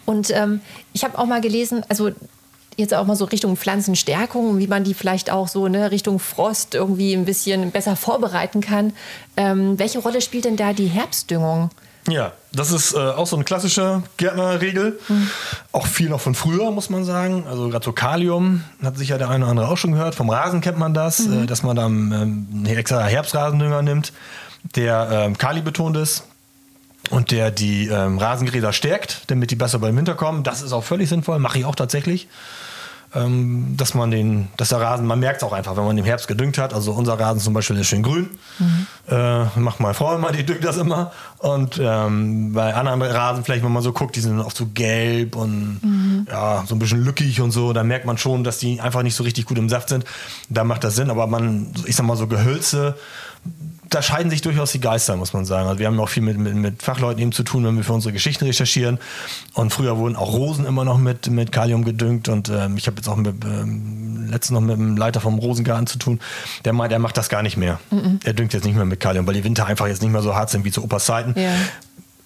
Und 0.06 0.32
ähm, 0.32 0.60
ich 0.92 1.06
habe 1.06 1.18
auch 1.18 1.26
mal 1.26 1.40
gelesen, 1.40 1.84
also 1.88 2.12
jetzt 2.78 2.94
auch 2.94 3.06
mal 3.06 3.16
so 3.16 3.26
Richtung 3.26 3.58
Pflanzenstärkung, 3.58 4.58
wie 4.58 4.68
man 4.68 4.84
die 4.84 4.94
vielleicht 4.94 5.32
auch 5.32 5.48
so 5.48 5.68
ne, 5.68 5.92
Richtung 5.92 6.20
Frost 6.20 6.76
irgendwie 6.76 7.14
ein 7.14 7.26
bisschen 7.26 7.72
besser 7.72 7.96
vorbereiten 7.96 8.62
kann. 8.62 8.94
Ähm, 9.38 9.80
welche 9.80 10.00
Rolle 10.00 10.22
spielt 10.22 10.46
denn 10.46 10.58
da 10.58 10.74
die 10.74 10.88
Herbstdüngung? 10.88 11.70
Ja, 12.08 12.34
das 12.52 12.72
ist 12.72 12.94
äh, 12.94 12.98
auch 12.98 13.26
so 13.26 13.36
eine 13.36 13.46
klassische 13.46 14.04
Gärtnerregel. 14.18 15.00
Auch 15.72 15.88
viel 15.88 16.10
noch 16.10 16.22
von 16.22 16.36
früher, 16.36 16.70
muss 16.70 16.90
man 16.92 17.04
sagen. 17.04 17.46
Also 17.50 17.68
gerade 17.70 17.84
so 17.84 17.94
Kalium, 17.94 18.64
hat 18.84 18.98
sicher 18.98 19.18
der 19.18 19.30
eine 19.30 19.44
oder 19.44 19.52
andere 19.52 19.68
auch 19.70 19.78
schon 19.78 19.94
gehört. 19.94 20.14
Vom 20.14 20.30
Rasen 20.30 20.62
kennt 20.62 20.78
man 20.78 20.94
das, 20.94 21.26
äh, 21.26 21.48
dass 21.48 21.64
man 21.64 21.76
dann 21.76 22.12
ähm, 22.12 22.48
einen 22.54 22.66
extra 22.68 23.04
Herbstrasendünger 23.04 23.82
nimmt, 23.82 24.14
der 24.76 25.10
ähm, 25.12 25.38
Kali 25.38 25.62
betont 25.62 25.98
ist 25.98 26.26
und 27.10 27.32
der 27.32 27.50
die 27.50 27.88
ähm, 27.88 28.20
Rasengräser 28.20 28.72
stärkt, 28.72 29.24
damit 29.28 29.50
die 29.50 29.56
besser 29.56 29.80
beim 29.80 29.98
Winter 29.98 30.14
kommen. 30.14 30.44
Das 30.44 30.62
ist 30.62 30.74
auch 30.74 30.84
völlig 30.84 31.10
sinnvoll, 31.10 31.40
mache 31.40 31.58
ich 31.58 31.66
auch 31.66 31.76
tatsächlich. 31.76 32.28
Ähm, 33.16 33.76
dass 33.78 33.94
man 33.94 34.12
den, 34.12 34.50
dass 34.58 34.70
der 34.70 34.82
Rasen, 34.82 35.06
man 35.06 35.20
merkt 35.20 35.38
es 35.38 35.44
auch 35.44 35.54
einfach, 35.54 35.78
wenn 35.78 35.86
man 35.86 35.98
im 35.98 36.06
Herbst 36.06 36.28
gedüngt 36.28 36.58
hat. 36.58 36.74
Also 36.74 36.92
unser 36.92 37.20
Rasen 37.20 37.40
zum 37.40 37.54
Beispiel 37.54 37.78
ist 37.78 37.88
schön 37.88 38.04
grün. 38.04 38.30
Mhm. 38.60 38.88
Äh, 39.10 39.60
macht 39.60 39.80
meine 39.80 39.94
Frau 39.94 40.16
immer, 40.16 40.32
die 40.32 40.46
düngt 40.46 40.64
das 40.64 40.78
immer. 40.78 41.12
Und 41.38 41.80
ähm, 41.82 42.54
bei 42.54 42.74
anderen 42.74 43.02
Rasen, 43.02 43.44
vielleicht, 43.44 43.64
wenn 43.64 43.72
man 43.72 43.84
so 43.84 43.94
guckt, 43.94 44.16
die 44.16 44.20
sind 44.20 44.40
oft 44.40 44.58
so 44.58 44.68
gelb 44.74 45.36
und 45.36 45.80
mhm. 45.82 46.28
ja, 46.30 46.64
so 46.68 46.76
ein 46.76 46.80
bisschen 46.80 47.04
lückig 47.04 47.40
und 47.42 47.52
so. 47.52 47.72
Da 47.72 47.84
merkt 47.84 48.06
man 48.06 48.18
schon, 48.18 48.44
dass 48.44 48.60
die 48.60 48.82
einfach 48.82 49.04
nicht 49.04 49.16
so 49.16 49.24
richtig 49.24 49.46
gut 49.46 49.58
im 49.58 49.70
Saft 49.70 49.90
sind. 49.90 50.04
Da 50.50 50.64
macht 50.64 50.84
das 50.84 50.96
Sinn. 50.96 51.10
Aber 51.10 51.28
man, 51.28 51.72
ich 51.86 51.96
sag 51.96 52.06
mal 52.06 52.18
so 52.18 52.28
Gehölze, 52.28 52.96
da 53.90 54.02
scheiden 54.02 54.30
sich 54.30 54.42
durchaus 54.42 54.72
die 54.72 54.80
Geister, 54.80 55.16
muss 55.16 55.34
man 55.34 55.46
sagen. 55.46 55.68
Also 55.68 55.80
wir 55.80 55.88
haben 55.88 56.00
auch 56.00 56.10
viel 56.10 56.24
mit, 56.24 56.38
mit, 56.38 56.56
mit, 56.56 56.84
Fachleuten 56.84 57.22
eben 57.22 57.32
zu 57.32 57.44
tun, 57.44 57.66
wenn 57.66 57.76
wir 57.76 57.84
für 57.84 57.94
unsere 57.94 58.14
Geschichten 58.14 58.46
recherchieren. 58.46 59.00
Und 59.54 59.72
früher 59.72 59.98
wurden 59.98 60.16
auch 60.16 60.34
Rosen 60.34 60.66
immer 60.66 60.86
noch 60.86 60.98
mit, 60.98 61.30
mit 61.30 61.52
Kalium 61.52 61.84
gedüngt. 61.86 62.30
Und 62.30 62.50
ähm, 62.50 62.78
ich 62.78 62.88
habe 62.88 62.98
jetzt 62.98 63.08
auch 63.08 63.16
mit, 63.16 63.44
ähm, 63.46 64.28
letztens 64.30 64.60
noch 64.60 64.62
mit 64.62 64.78
dem 64.78 64.98
Leiter 64.98 65.22
vom 65.22 65.40
Rosengarten 65.40 65.88
zu 65.88 65.98
tun. 65.98 66.20
Der 66.64 66.74
meint, 66.74 66.92
er 66.92 67.00
macht 67.00 67.18
das 67.18 67.30
gar 67.30 67.44
nicht 67.44 67.58
mehr. 67.58 67.80
Mhm. 67.92 68.20
Er 68.24 68.34
düngt 68.34 68.54
jetzt 68.54 68.66
nicht 68.66 68.76
mehr 68.76 68.86
mit 68.86 69.00
Kalium, 69.00 69.28
weil 69.28 69.36
die 69.36 69.44
Winter 69.44 69.66
einfach 69.66 69.88
jetzt 69.88 70.02
nicht 70.02 70.12
mehr 70.12 70.22
so 70.22 70.36
hart 70.36 70.50
sind 70.50 70.66
wie 70.66 70.72
zu 70.72 70.84
Opas 70.84 71.06
Zeiten. 71.06 71.40
Ja. 71.40 71.52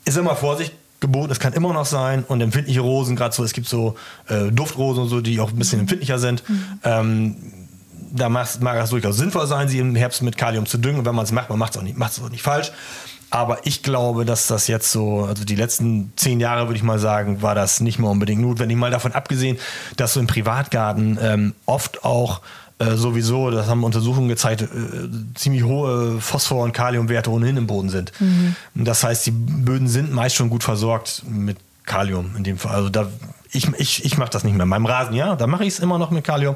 Ist 0.06 0.17
immer 0.17 0.36
Vorsicht 0.36 0.74
geboten, 1.00 1.32
es 1.32 1.39
kann 1.39 1.54
immer 1.54 1.74
noch 1.74 1.86
sein. 1.86 2.24
Und 2.28 2.41
empfindliche 2.41 2.82
Rosen, 2.82 3.15
gerade 3.15 3.36
so, 3.36 3.43
es 3.43 3.54
gibt 3.54 3.67
so 3.67 3.95
äh, 4.28 4.52
Duftrosen 4.52 5.04
und 5.04 5.10
so, 5.10 5.22
die 5.22 5.39
auch 5.39 5.52
ein 5.52 5.58
bisschen 5.58 5.82
empfindlicher 5.82 6.19
sind. 6.19 6.48
Mhm. 6.50 6.63
Ähm, 6.84 7.36
da 8.12 8.30
mag 8.30 8.48
es 8.48 8.89
durchaus 8.89 9.17
sinnvoll 9.17 9.48
sein, 9.48 9.67
sie 9.67 9.80
im 9.80 9.95
Herbst 9.95 10.22
mit 10.22 10.38
Kalium 10.38 10.65
zu 10.65 10.78
düngen. 10.78 11.00
Und 11.00 11.06
wenn 11.06 11.15
man 11.15 11.26
es 11.26 11.32
macht, 11.32 11.50
man 11.50 11.60
macht 11.60 11.74
es 11.74 11.78
auch, 11.78 11.84
nicht, 11.84 12.02
auch 12.02 12.30
nicht 12.30 12.43
falsch. 12.43 12.72
Aber 13.32 13.67
ich 13.67 13.84
glaube, 13.84 14.26
dass 14.26 14.48
das 14.48 14.67
jetzt 14.67 14.91
so, 14.91 15.26
also 15.26 15.45
die 15.45 15.56
letzten 15.56 16.13
zehn 16.15 16.39
Jahre 16.39 16.67
würde 16.67 16.78
ich 16.78 16.84
mal 16.84 16.98
sagen, 16.98 17.41
war 17.41 17.54
das 17.54 17.80
nicht 17.80 18.00
mehr 18.00 18.10
unbedingt 18.10 18.41
notwendig. 18.41 18.78
Mal 18.78 18.91
davon 18.91 19.12
abgesehen, 19.12 19.58
dass 19.98 20.13
so 20.13 20.19
im 20.19 20.28
Privatgarten 20.28 21.19
ähm, 21.22 21.54
oft 21.65 22.04
auch 22.04 22.41
äh, 22.80 22.95
sowieso, 22.95 23.52
das 23.52 23.67
haben 23.67 23.84
Untersuchungen 23.84 24.30
gezeigt, 24.30 24.62
äh, 24.62 24.67
ziemlich 25.36 25.63
hohe 25.63 26.19
Phosphor- 26.22 26.63
und 26.63 26.72
Kaliumwerte 26.72 27.30
ohnehin 27.30 27.58
im 27.58 27.67
Boden 27.67 27.89
sind. 27.89 28.13
Mhm. 28.19 28.56
Das 28.74 29.04
heißt, 29.04 29.26
die 29.28 29.32
Böden 29.32 29.88
sind 29.88 30.12
meist 30.12 30.36
schon 30.36 30.50
gut 30.50 30.63
versorgt 30.63 31.24
mit 31.28 31.58
Kalium 31.86 32.36
in 32.36 32.43
dem 32.43 32.58
Fall. 32.58 32.76
Also 32.76 32.89
da 32.89 33.10
ich, 33.52 33.68
ich, 33.78 34.06
ich 34.06 34.18
mache 34.18 34.30
das 34.30 34.44
nicht 34.44 34.56
mehr. 34.56 34.66
Beim 34.66 34.86
Rasen, 34.86 35.16
ja, 35.16 35.36
da 35.36 35.48
mache 35.48 35.64
ich 35.64 35.74
es 35.74 35.80
immer 35.80 35.98
noch 35.98 36.12
mit 36.12 36.24
Kalium. 36.24 36.56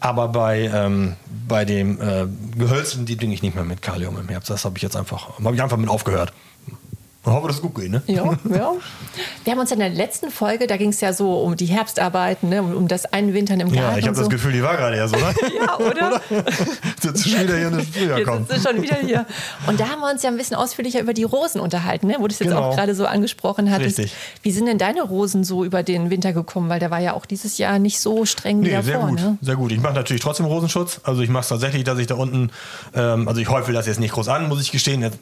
Aber 0.00 0.28
bei, 0.28 0.70
ähm, 0.72 1.16
bei 1.48 1.64
dem 1.64 2.00
äh, 2.00 2.26
Gehölzen, 2.56 3.06
die 3.06 3.16
dinge 3.16 3.34
ich 3.34 3.42
nicht 3.42 3.54
mehr 3.54 3.64
mit 3.64 3.80
Kalium 3.80 4.18
im 4.18 4.28
Herbst. 4.28 4.50
Das 4.50 4.64
habe 4.64 4.76
ich 4.76 4.82
jetzt 4.82 4.96
einfach, 4.96 5.38
habe 5.42 5.54
ich 5.54 5.62
einfach 5.62 5.78
mit 5.78 5.88
aufgehört. 5.88 6.32
Ich 7.20 7.32
hoffe, 7.32 7.48
dass 7.48 7.56
es 7.56 7.62
gut 7.62 7.74
geht, 7.74 7.90
ne? 7.90 8.00
Ja, 8.06 8.24
ja. 8.50 8.72
Wir 9.44 9.52
haben 9.52 9.58
uns 9.58 9.72
in 9.72 9.80
der 9.80 9.90
letzten 9.90 10.30
Folge, 10.30 10.68
da 10.68 10.76
ging 10.76 10.90
es 10.90 11.00
ja 11.00 11.12
so 11.12 11.40
um 11.40 11.56
die 11.56 11.66
Herbstarbeiten, 11.66 12.48
ne, 12.48 12.62
um, 12.62 12.74
um 12.74 12.88
das 12.88 13.06
Einwintern 13.06 13.58
im 13.58 13.72
Garten. 13.72 13.92
Ja, 13.92 13.98
ich 13.98 14.06
habe 14.06 14.14
so. 14.14 14.22
das 14.22 14.30
Gefühl, 14.30 14.52
die 14.52 14.62
war 14.62 14.76
gerade 14.76 14.96
erst, 14.96 15.16
oder? 15.16 15.34
ja, 15.60 15.76
oder? 15.78 15.88
oder? 15.88 16.20
Jetzt 17.02 17.28
schon 17.28 17.42
wieder 17.42 17.56
hier 17.56 17.68
in 17.68 17.80
Frühjahr 17.80 18.20
kommen. 18.22 18.46
Jetzt 18.48 18.66
schon 18.66 18.80
wieder 18.80 18.96
hier. 18.96 19.26
Und 19.66 19.80
da 19.80 19.88
haben 19.88 20.00
wir 20.00 20.10
uns 20.10 20.22
ja 20.22 20.30
ein 20.30 20.36
bisschen 20.36 20.56
ausführlicher 20.56 21.00
über 21.00 21.12
die 21.12 21.24
Rosen 21.24 21.60
unterhalten, 21.60 22.06
ne? 22.06 22.16
wo 22.18 22.28
du 22.28 22.32
es 22.32 22.38
jetzt 22.38 22.50
genau. 22.50 22.70
auch 22.70 22.76
gerade 22.76 22.94
so 22.94 23.04
angesprochen 23.04 23.70
hattest. 23.70 23.98
Richtig. 23.98 24.16
Wie 24.42 24.52
sind 24.52 24.66
denn 24.66 24.78
deine 24.78 25.02
Rosen 25.02 25.42
so 25.42 25.64
über 25.64 25.82
den 25.82 26.10
Winter 26.10 26.32
gekommen? 26.32 26.68
Weil 26.68 26.78
der 26.78 26.92
war 26.92 27.00
ja 27.00 27.14
auch 27.14 27.26
dieses 27.26 27.58
Jahr 27.58 27.80
nicht 27.80 27.98
so 27.98 28.26
streng 28.26 28.60
nee, 28.60 28.68
wie 28.68 28.70
davor. 28.70 28.84
Sehr 28.84 29.00
gut, 29.00 29.20
ne? 29.20 29.38
sehr 29.40 29.56
gut. 29.56 29.72
Ich 29.72 29.80
mache 29.80 29.94
natürlich 29.94 30.22
trotzdem 30.22 30.46
Rosenschutz. 30.46 31.00
Also 31.02 31.20
ich 31.22 31.28
mache 31.28 31.42
es 31.42 31.48
tatsächlich, 31.48 31.82
dass 31.82 31.98
ich 31.98 32.06
da 32.06 32.14
unten, 32.14 32.50
ähm, 32.94 33.26
also 33.26 33.40
ich 33.40 33.48
häufel 33.48 33.74
das 33.74 33.86
jetzt 33.86 33.98
nicht 33.98 34.12
groß 34.12 34.28
an, 34.28 34.48
muss 34.48 34.62
ich 34.62 34.70
gestehen. 34.70 35.02
Jetzt 35.02 35.18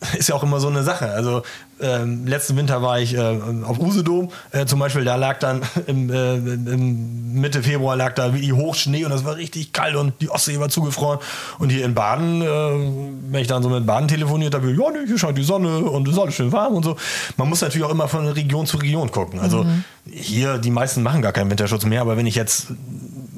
ist 0.18 0.28
ja 0.28 0.34
auch 0.34 0.42
immer 0.42 0.60
so 0.60 0.68
eine 0.68 0.82
Sache. 0.82 1.10
Also 1.10 1.42
ähm, 1.80 2.26
letzten 2.26 2.56
Winter 2.56 2.82
war 2.82 3.00
ich 3.00 3.14
äh, 3.14 3.38
auf 3.64 3.78
Usedom 3.78 4.30
äh, 4.52 4.66
zum 4.66 4.78
Beispiel, 4.78 5.04
da 5.04 5.16
lag 5.16 5.38
dann 5.38 5.62
im, 5.86 6.10
äh, 6.10 6.34
im, 6.36 7.32
Mitte 7.40 7.62
Februar 7.62 7.96
lag 7.96 8.14
da 8.14 8.34
wie 8.34 8.52
Hochschnee 8.52 9.04
und 9.04 9.10
das 9.10 9.24
war 9.24 9.36
richtig 9.36 9.72
kalt 9.72 9.94
und 9.94 10.14
die 10.20 10.30
Ostsee 10.30 10.58
war 10.58 10.68
zugefroren. 10.68 11.18
Und 11.58 11.70
hier 11.70 11.84
in 11.84 11.94
Baden, 11.94 12.42
äh, 12.42 12.46
wenn 12.46 13.40
ich 13.40 13.46
dann 13.46 13.62
so 13.62 13.68
mit 13.68 13.86
Baden 13.86 14.08
telefoniert 14.08 14.54
habe, 14.54 14.70
ja, 14.70 14.90
nee, 14.90 15.06
hier 15.06 15.18
scheint 15.18 15.38
die 15.38 15.44
Sonne 15.44 15.78
und 15.78 16.06
es 16.08 16.14
ist 16.14 16.20
alles 16.20 16.34
schön 16.34 16.52
warm 16.52 16.74
und 16.74 16.84
so. 16.84 16.96
Man 17.36 17.48
muss 17.48 17.60
natürlich 17.60 17.86
auch 17.86 17.92
immer 17.92 18.08
von 18.08 18.26
Region 18.26 18.66
zu 18.66 18.76
Region 18.76 19.10
gucken. 19.10 19.40
Also 19.40 19.64
mhm. 19.64 19.84
hier, 20.10 20.58
die 20.58 20.70
meisten 20.70 21.02
machen 21.02 21.22
gar 21.22 21.32
keinen 21.32 21.50
Winterschutz 21.50 21.84
mehr, 21.84 22.00
aber 22.00 22.16
wenn 22.16 22.26
ich 22.26 22.34
jetzt 22.34 22.68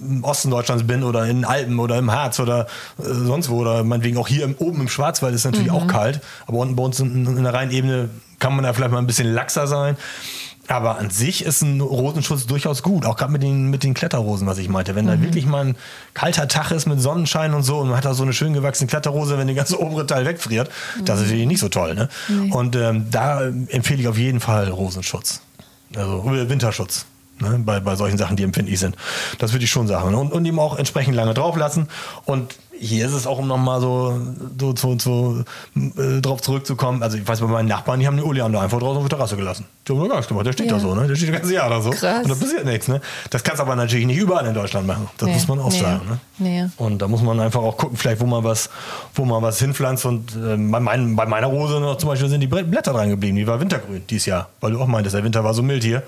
im 0.00 0.24
Osten 0.24 0.50
Deutschlands 0.50 0.86
bin 0.86 1.02
oder 1.02 1.26
in 1.26 1.38
den 1.38 1.44
Alpen 1.44 1.78
oder 1.78 1.98
im 1.98 2.10
Harz 2.10 2.40
oder 2.40 2.66
äh, 2.98 3.02
sonst 3.04 3.48
wo 3.48 3.58
oder 3.58 3.84
meinetwegen 3.84 4.16
auch 4.16 4.28
hier 4.28 4.44
im, 4.44 4.54
oben 4.58 4.82
im 4.82 4.88
Schwarzwald 4.88 5.34
ist 5.34 5.44
natürlich 5.44 5.68
mhm. 5.68 5.76
auch 5.76 5.86
kalt, 5.86 6.20
aber 6.46 6.58
unten 6.58 6.76
bei 6.76 6.82
uns 6.82 7.00
in, 7.00 7.26
in 7.26 7.42
der 7.42 7.54
Rheinebene 7.54 8.10
kann 8.38 8.54
man 8.54 8.64
da 8.64 8.72
vielleicht 8.72 8.92
mal 8.92 8.98
ein 8.98 9.06
bisschen 9.06 9.32
laxer 9.32 9.66
sein. 9.66 9.96
Aber 10.68 10.98
an 10.98 11.10
sich 11.10 11.44
ist 11.44 11.62
ein 11.62 11.80
Rosenschutz 11.80 12.46
durchaus 12.46 12.84
gut, 12.84 13.04
auch 13.04 13.16
gerade 13.16 13.32
mit 13.32 13.42
den, 13.42 13.70
mit 13.70 13.82
den 13.82 13.92
Kletterrosen, 13.92 14.46
was 14.46 14.56
ich 14.58 14.68
meinte. 14.68 14.94
Wenn 14.94 15.06
mhm. 15.06 15.08
da 15.08 15.20
wirklich 15.20 15.44
mal 15.44 15.66
ein 15.66 15.76
kalter 16.14 16.46
Tag 16.46 16.70
ist 16.70 16.86
mit 16.86 17.00
Sonnenschein 17.00 17.54
und 17.54 17.64
so 17.64 17.78
und 17.78 17.88
man 17.88 17.96
hat 17.96 18.04
da 18.04 18.14
so 18.14 18.22
eine 18.22 18.32
schön 18.32 18.52
gewachsene 18.52 18.88
Kletterrose, 18.88 19.36
wenn 19.36 19.48
der 19.48 19.56
ganze 19.56 19.80
obere 19.80 20.06
Teil 20.06 20.24
wegfriert, 20.26 20.70
mhm. 20.96 21.04
das 21.06 21.18
ist 21.18 21.26
natürlich 21.26 21.48
nicht 21.48 21.60
so 21.60 21.68
toll. 21.68 21.96
Ne? 21.96 22.08
Nee. 22.28 22.52
Und 22.52 22.76
ähm, 22.76 23.06
da 23.10 23.42
empfehle 23.42 24.00
ich 24.00 24.06
auf 24.06 24.16
jeden 24.16 24.38
Fall 24.38 24.68
Rosenschutz. 24.68 25.40
Also 25.96 26.24
Winterschutz 26.24 27.04
ne, 27.40 27.60
bei, 27.64 27.80
bei 27.80 27.96
solchen 27.96 28.18
Sachen, 28.18 28.36
die 28.36 28.42
empfindlich 28.42 28.78
sind. 28.78 28.96
Das 29.38 29.52
würde 29.52 29.64
ich 29.64 29.70
schon 29.70 29.86
sagen. 29.86 30.14
Und, 30.14 30.32
und 30.32 30.44
ihm 30.44 30.58
auch 30.58 30.78
entsprechend 30.78 31.14
lange 31.14 31.34
drauf 31.34 31.56
lassen. 31.56 31.88
Und 32.24 32.54
hier 32.82 33.06
ist 33.06 33.12
es 33.12 33.26
auch, 33.26 33.38
um 33.38 33.46
nochmal 33.46 33.80
so, 33.80 34.18
so, 34.58 34.74
so, 34.74 34.98
so 34.98 35.44
äh, 35.76 36.20
drauf 36.22 36.40
zurückzukommen. 36.40 37.02
Also 37.02 37.18
ich 37.18 37.28
weiß 37.28 37.40
bei 37.40 37.46
meinen 37.46 37.68
Nachbarn, 37.68 38.00
die 38.00 38.06
haben 38.06 38.16
den 38.16 38.24
Oleander 38.24 38.62
einfach 38.62 38.78
draußen 38.78 38.96
auf 38.96 39.06
der 39.06 39.18
Terrasse 39.18 39.36
gelassen. 39.36 39.66
Die 39.86 39.92
haben 39.92 40.08
gar 40.08 40.16
nichts 40.16 40.28
gemacht. 40.28 40.46
Der 40.46 40.52
steht 40.52 40.66
ja. 40.66 40.72
da 40.72 40.80
so, 40.80 40.94
ne? 40.94 41.06
Der 41.06 41.14
steht 41.14 41.28
das 41.28 41.36
ganze 41.36 41.54
Jahr 41.54 41.68
da 41.68 41.82
so. 41.82 41.90
Krass. 41.90 42.24
Und 42.24 42.30
da 42.30 42.34
passiert 42.34 42.64
nichts, 42.64 42.88
ne? 42.88 43.02
Das 43.28 43.42
kannst 43.42 43.58
du 43.58 43.64
aber 43.64 43.76
natürlich 43.76 44.06
nicht 44.06 44.16
überall 44.16 44.46
in 44.46 44.54
Deutschland 44.54 44.86
machen. 44.86 45.10
Das 45.18 45.28
nee. 45.28 45.34
muss 45.34 45.48
man 45.48 45.60
auch 45.60 45.70
nee. 45.70 45.78
sagen. 45.78 46.00
Ne? 46.08 46.18
Nee. 46.38 46.66
Und 46.78 47.02
da 47.02 47.08
muss 47.08 47.20
man 47.20 47.38
einfach 47.38 47.60
auch 47.60 47.76
gucken, 47.76 47.98
vielleicht, 47.98 48.20
wo 48.22 48.26
man 48.26 48.42
was, 48.44 48.70
wo 49.14 49.26
man 49.26 49.42
was 49.42 49.58
hinpflanzt. 49.58 50.06
Und 50.06 50.34
äh, 50.34 50.56
bei, 50.56 50.80
mein, 50.80 51.16
bei 51.16 51.26
meiner 51.26 51.48
Rose 51.48 51.80
noch 51.80 51.98
zum 51.98 52.08
Beispiel 52.08 52.30
sind 52.30 52.40
die 52.40 52.46
Blätter 52.46 52.94
dran 52.94 53.10
geblieben. 53.10 53.36
Die 53.36 53.46
war 53.46 53.60
wintergrün 53.60 54.04
dieses 54.08 54.24
Jahr. 54.24 54.48
Weil 54.60 54.72
du 54.72 54.80
auch 54.80 54.86
meintest, 54.86 55.14
der 55.14 55.22
Winter 55.22 55.44
war 55.44 55.52
so 55.52 55.62
mild 55.62 55.84
hier. 55.84 56.02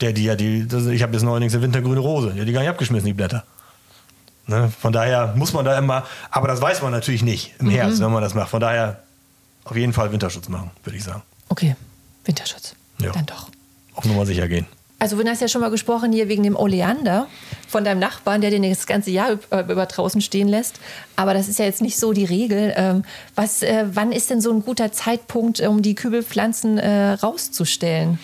Der, 0.00 0.12
die 0.12 0.24
ja 0.24 0.34
die, 0.34 0.66
das, 0.66 0.86
ich 0.86 1.02
habe 1.02 1.12
jetzt 1.12 1.22
neuerdings 1.22 1.54
eine 1.54 1.62
wintergrüne 1.62 2.00
Rose. 2.00 2.32
Die 2.32 2.40
hat 2.40 2.48
die 2.48 2.52
gar 2.52 2.60
nicht 2.60 2.70
abgeschmissen, 2.70 3.06
die 3.06 3.12
Blätter. 3.12 3.44
Ne? 4.46 4.70
Von 4.78 4.92
daher 4.92 5.34
muss 5.36 5.52
man 5.52 5.64
da 5.64 5.78
immer, 5.78 6.04
aber 6.30 6.48
das 6.48 6.60
weiß 6.60 6.82
man 6.82 6.90
natürlich 6.90 7.22
nicht 7.22 7.54
im 7.60 7.66
mhm. 7.66 7.70
Herbst, 7.70 8.00
wenn 8.00 8.12
man 8.12 8.22
das 8.22 8.34
macht. 8.34 8.50
Von 8.50 8.60
daher 8.60 9.00
auf 9.64 9.76
jeden 9.76 9.92
Fall 9.92 10.12
Winterschutz 10.12 10.48
machen, 10.48 10.70
würde 10.82 10.96
ich 10.96 11.04
sagen. 11.04 11.22
Okay, 11.48 11.76
Winterschutz. 12.24 12.74
Ja. 12.98 13.12
Dann 13.12 13.26
doch. 13.26 13.48
Auf 13.94 14.04
Nummer 14.04 14.26
sicher 14.26 14.48
gehen. 14.48 14.66
Also, 15.04 15.22
du 15.22 15.28
hast 15.28 15.42
ja 15.42 15.48
schon 15.48 15.60
mal 15.60 15.68
gesprochen 15.68 16.12
hier 16.12 16.30
wegen 16.30 16.44
dem 16.44 16.56
Oleander 16.56 17.26
von 17.68 17.84
deinem 17.84 17.98
Nachbarn, 17.98 18.40
der 18.40 18.48
den 18.48 18.62
das 18.62 18.86
ganze 18.86 19.10
Jahr 19.10 19.32
über 19.32 19.84
draußen 19.84 20.22
stehen 20.22 20.48
lässt. 20.48 20.80
Aber 21.14 21.34
das 21.34 21.46
ist 21.46 21.58
ja 21.58 21.66
jetzt 21.66 21.82
nicht 21.82 21.98
so 21.98 22.14
die 22.14 22.24
Regel. 22.24 22.72
Ähm, 22.74 23.04
was, 23.34 23.62
äh, 23.62 23.84
wann 23.92 24.12
ist 24.12 24.30
denn 24.30 24.40
so 24.40 24.50
ein 24.50 24.64
guter 24.64 24.92
Zeitpunkt, 24.92 25.60
um 25.60 25.82
die 25.82 25.94
Kübelpflanzen 25.94 26.78
äh, 26.78 27.10
rauszustellen? 27.12 28.18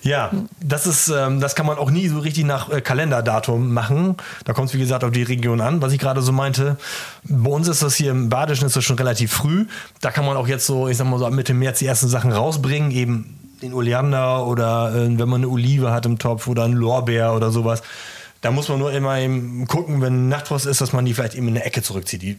Ja, 0.00 0.30
das 0.64 0.86
ist, 0.86 1.08
ähm, 1.08 1.38
das 1.38 1.54
kann 1.54 1.66
man 1.66 1.76
auch 1.76 1.90
nie 1.90 2.08
so 2.08 2.20
richtig 2.20 2.46
nach 2.46 2.70
äh, 2.70 2.80
Kalenderdatum 2.80 3.70
machen. 3.70 4.16
Da 4.46 4.54
kommt 4.54 4.68
es, 4.68 4.74
wie 4.74 4.78
gesagt, 4.78 5.04
auf 5.04 5.10
die 5.10 5.24
Region 5.24 5.60
an, 5.60 5.82
was 5.82 5.92
ich 5.92 5.98
gerade 5.98 6.22
so 6.22 6.32
meinte. 6.32 6.78
Bei 7.24 7.50
uns 7.50 7.68
ist 7.68 7.82
das 7.82 7.94
hier 7.94 8.10
im 8.10 8.30
Badischen 8.30 8.66
ist 8.66 8.74
das 8.74 8.84
schon 8.84 8.96
relativ 8.96 9.32
früh. 9.32 9.66
Da 10.00 10.10
kann 10.10 10.24
man 10.24 10.38
auch 10.38 10.48
jetzt 10.48 10.64
so, 10.64 10.88
ich 10.88 10.96
sag 10.96 11.06
mal 11.06 11.18
so 11.18 11.28
Mitte 11.28 11.52
März 11.52 11.80
die 11.80 11.86
ersten 11.86 12.08
Sachen 12.08 12.32
rausbringen, 12.32 12.90
eben 12.90 13.41
den 13.62 13.72
Oleander 13.74 14.46
oder 14.46 14.94
äh, 14.94 15.18
wenn 15.18 15.28
man 15.28 15.42
eine 15.42 15.48
Olive 15.48 15.92
hat 15.92 16.04
im 16.06 16.18
Topf 16.18 16.46
oder 16.48 16.64
ein 16.64 16.72
Lorbeer 16.72 17.34
oder 17.34 17.50
sowas. 17.50 17.82
Da 18.40 18.50
muss 18.50 18.68
man 18.68 18.80
nur 18.80 18.92
immer 18.92 19.16
eben 19.20 19.68
gucken, 19.68 20.00
wenn 20.00 20.28
Nachtfrost 20.28 20.66
ist, 20.66 20.80
dass 20.80 20.92
man 20.92 21.04
die 21.04 21.14
vielleicht 21.14 21.36
eben 21.36 21.46
in 21.46 21.54
eine 21.54 21.64
Ecke 21.64 21.80
zurückzieht. 21.80 22.22
Die 22.22 22.38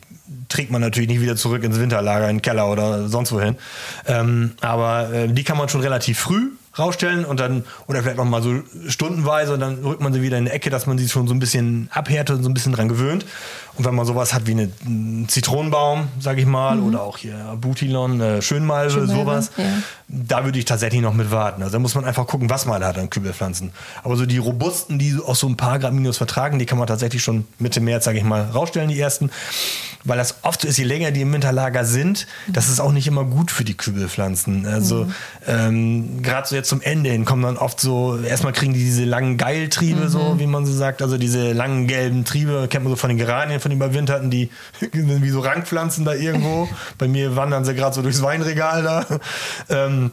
trägt 0.49 0.69
man 0.69 0.81
natürlich 0.81 1.07
nicht 1.07 1.21
wieder 1.21 1.37
zurück 1.37 1.63
ins 1.63 1.79
Winterlager, 1.79 2.29
in 2.29 2.37
den 2.37 2.41
Keller 2.41 2.69
oder 2.69 3.07
sonst 3.07 3.31
wohin. 3.31 3.55
Ähm, 4.05 4.51
aber 4.59 5.13
äh, 5.13 5.27
die 5.29 5.45
kann 5.45 5.57
man 5.57 5.69
schon 5.69 5.79
relativ 5.79 6.19
früh 6.19 6.49
rausstellen 6.77 7.23
und 7.23 7.39
dann, 7.39 7.63
oder 7.87 8.01
vielleicht 8.01 8.17
noch 8.17 8.25
mal 8.25 8.41
so 8.41 8.63
stundenweise 8.87 9.53
und 9.53 9.61
dann 9.61 9.75
rückt 9.85 10.01
man 10.01 10.11
sie 10.11 10.21
wieder 10.21 10.37
in 10.37 10.45
die 10.45 10.51
Ecke, 10.51 10.69
dass 10.69 10.87
man 10.87 10.97
sie 10.97 11.07
schon 11.07 11.27
so 11.27 11.33
ein 11.33 11.39
bisschen 11.39 11.87
abhärtet 11.91 12.37
und 12.37 12.43
so 12.43 12.49
ein 12.49 12.53
bisschen 12.53 12.73
dran 12.73 12.89
gewöhnt. 12.89 13.25
Und 13.75 13.85
wenn 13.85 13.95
man 13.95 14.05
sowas 14.05 14.33
hat 14.33 14.45
wie 14.45 14.51
einen 14.51 15.27
Zitronenbaum, 15.27 16.09
sag 16.19 16.37
ich 16.37 16.45
mal, 16.45 16.75
mhm. 16.75 16.87
oder 16.87 17.01
auch 17.01 17.17
hier 17.17 17.57
Butilon, 17.59 18.21
äh, 18.21 18.41
Schönmalve, 18.41 18.91
Schönmalve, 18.91 19.13
sowas, 19.13 19.51
ja. 19.57 19.63
da 20.07 20.45
würde 20.45 20.59
ich 20.59 20.65
tatsächlich 20.65 21.01
noch 21.01 21.13
mit 21.13 21.31
warten. 21.31 21.63
Also 21.63 21.73
da 21.73 21.79
muss 21.79 21.95
man 21.95 22.05
einfach 22.05 22.27
gucken, 22.27 22.51
was 22.51 22.67
man 22.67 22.83
hat 22.83 22.99
an 22.99 23.09
Kübelpflanzen. 23.09 23.71
Aber 24.03 24.15
so 24.15 24.27
die 24.27 24.37
robusten, 24.37 24.99
die 24.99 25.17
auch 25.25 25.35
so 25.35 25.47
ein 25.47 25.57
paar 25.57 25.79
Grad 25.79 25.93
Minus 25.93 26.17
vertragen, 26.17 26.59
die 26.59 26.67
kann 26.67 26.77
man 26.77 26.85
tatsächlich 26.85 27.23
schon 27.23 27.45
Mitte 27.57 27.81
März, 27.81 28.05
sag 28.05 28.15
ich 28.15 28.23
mal, 28.23 28.43
rausstellen, 28.43 28.89
die 28.89 28.99
ersten. 28.99 29.31
Weil 30.03 30.17
das 30.17 30.35
oft 30.43 30.61
so 30.61 30.67
ist, 30.67 30.77
je 30.77 30.83
länger 30.83 31.11
die 31.11 31.21
im 31.21 31.33
Winterlager 31.33 31.85
sind, 31.85 32.27
das 32.47 32.69
ist 32.69 32.79
auch 32.79 32.91
nicht 32.91 33.07
immer 33.07 33.23
gut 33.23 33.51
für 33.51 33.63
die 33.63 33.73
Kübelpflanzen. 33.73 34.67
Also 34.67 35.05
mhm. 35.05 35.13
ähm, 35.47 36.21
gerade 36.21 36.47
so 36.47 36.55
jetzt 36.55 36.69
zum 36.69 36.81
Ende 36.81 37.09
hin 37.09 37.25
kommen 37.25 37.41
dann 37.41 37.57
oft 37.57 37.79
so, 37.79 38.19
erstmal 38.19 38.53
kriegen 38.53 38.73
die 38.73 38.83
diese 38.83 39.05
langen 39.05 39.37
Geiltriebe, 39.37 40.01
mhm. 40.01 40.09
so 40.09 40.39
wie 40.39 40.45
man 40.45 40.65
so 40.65 40.73
sagt, 40.73 41.01
also 41.01 41.17
diese 41.17 41.53
langen 41.53 41.87
gelben 41.87 42.25
Triebe, 42.25 42.67
kennt 42.69 42.83
man 42.83 42.91
so 42.91 42.97
von 42.97 43.09
den 43.09 43.17
Geranien, 43.17 43.61
von 43.63 43.71
überwinterten, 43.71 44.29
die 44.29 44.49
sind 44.79 45.21
wie 45.23 45.29
so 45.29 45.39
Rankpflanzen 45.39 46.05
da 46.05 46.13
irgendwo. 46.13 46.69
Bei 46.97 47.07
mir 47.07 47.35
wandern 47.35 47.65
sie 47.65 47.73
gerade 47.73 47.95
so 47.95 48.01
durchs 48.01 48.21
Weinregal 48.21 48.83
da 48.83 49.05
ähm, 49.69 50.11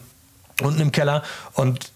unten 0.61 0.81
im 0.81 0.91
Keller 0.91 1.23
und 1.53 1.91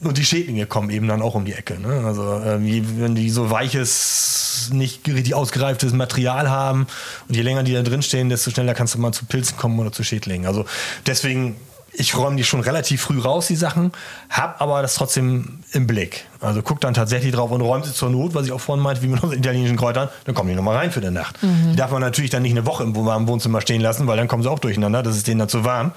und 0.00 0.18
die 0.18 0.24
Schädlinge 0.24 0.66
kommen 0.66 0.90
eben 0.90 1.06
dann 1.06 1.22
auch 1.22 1.36
um 1.36 1.44
die 1.44 1.52
Ecke. 1.52 1.78
Ne? 1.78 2.02
Also 2.04 2.24
äh, 2.24 2.58
wenn 2.60 3.14
die 3.14 3.30
so 3.30 3.50
weiches, 3.50 4.70
nicht 4.72 5.06
richtig 5.06 5.34
ausgereiftes 5.34 5.92
Material 5.92 6.50
haben 6.50 6.88
und 7.28 7.36
je 7.36 7.42
länger 7.42 7.62
die 7.62 7.72
da 7.72 7.82
drin 7.82 8.02
stehen, 8.02 8.28
desto 8.28 8.50
schneller 8.50 8.74
kannst 8.74 8.96
du 8.96 8.98
mal 8.98 9.12
zu 9.12 9.26
Pilzen 9.26 9.56
kommen 9.56 9.78
oder 9.78 9.92
zu 9.92 10.02
Schädlingen. 10.02 10.48
Also 10.48 10.64
deswegen 11.06 11.54
ich 11.92 12.16
räume 12.16 12.36
die 12.36 12.44
schon 12.44 12.60
relativ 12.60 13.02
früh 13.02 13.20
raus, 13.20 13.46
die 13.46 13.56
Sachen, 13.56 13.92
habe 14.30 14.60
aber 14.60 14.82
das 14.82 14.94
trotzdem 14.94 15.60
im 15.72 15.86
Blick. 15.86 16.26
Also 16.40 16.62
guck 16.62 16.80
dann 16.80 16.94
tatsächlich 16.94 17.32
drauf 17.32 17.50
und 17.50 17.60
räumt 17.60 17.84
sie 17.84 17.92
zur 17.92 18.10
Not, 18.10 18.34
was 18.34 18.46
ich 18.46 18.52
auch 18.52 18.60
vorhin 18.60 18.82
meinte, 18.82 19.02
wie 19.02 19.06
mit 19.06 19.22
unseren 19.22 19.38
italienischen 19.38 19.76
Kräutern, 19.76 20.08
dann 20.24 20.34
kommen 20.34 20.48
die 20.48 20.56
nochmal 20.56 20.76
rein 20.76 20.90
für 20.90 21.00
die 21.00 21.10
Nacht. 21.10 21.40
Mhm. 21.42 21.72
Die 21.72 21.76
darf 21.76 21.90
man 21.90 22.00
natürlich 22.00 22.30
dann 22.30 22.42
nicht 22.42 22.52
eine 22.52 22.66
Woche 22.66 22.82
im 22.82 22.96
warmen 22.96 23.28
Wohnzimmer 23.28 23.60
stehen 23.60 23.80
lassen, 23.80 24.06
weil 24.06 24.16
dann 24.16 24.26
kommen 24.26 24.42
sie 24.42 24.50
auch 24.50 24.58
durcheinander, 24.58 25.02
das 25.02 25.16
ist 25.16 25.28
denen 25.28 25.38
dann 25.38 25.48
zu 25.48 25.64
warm. 25.64 25.92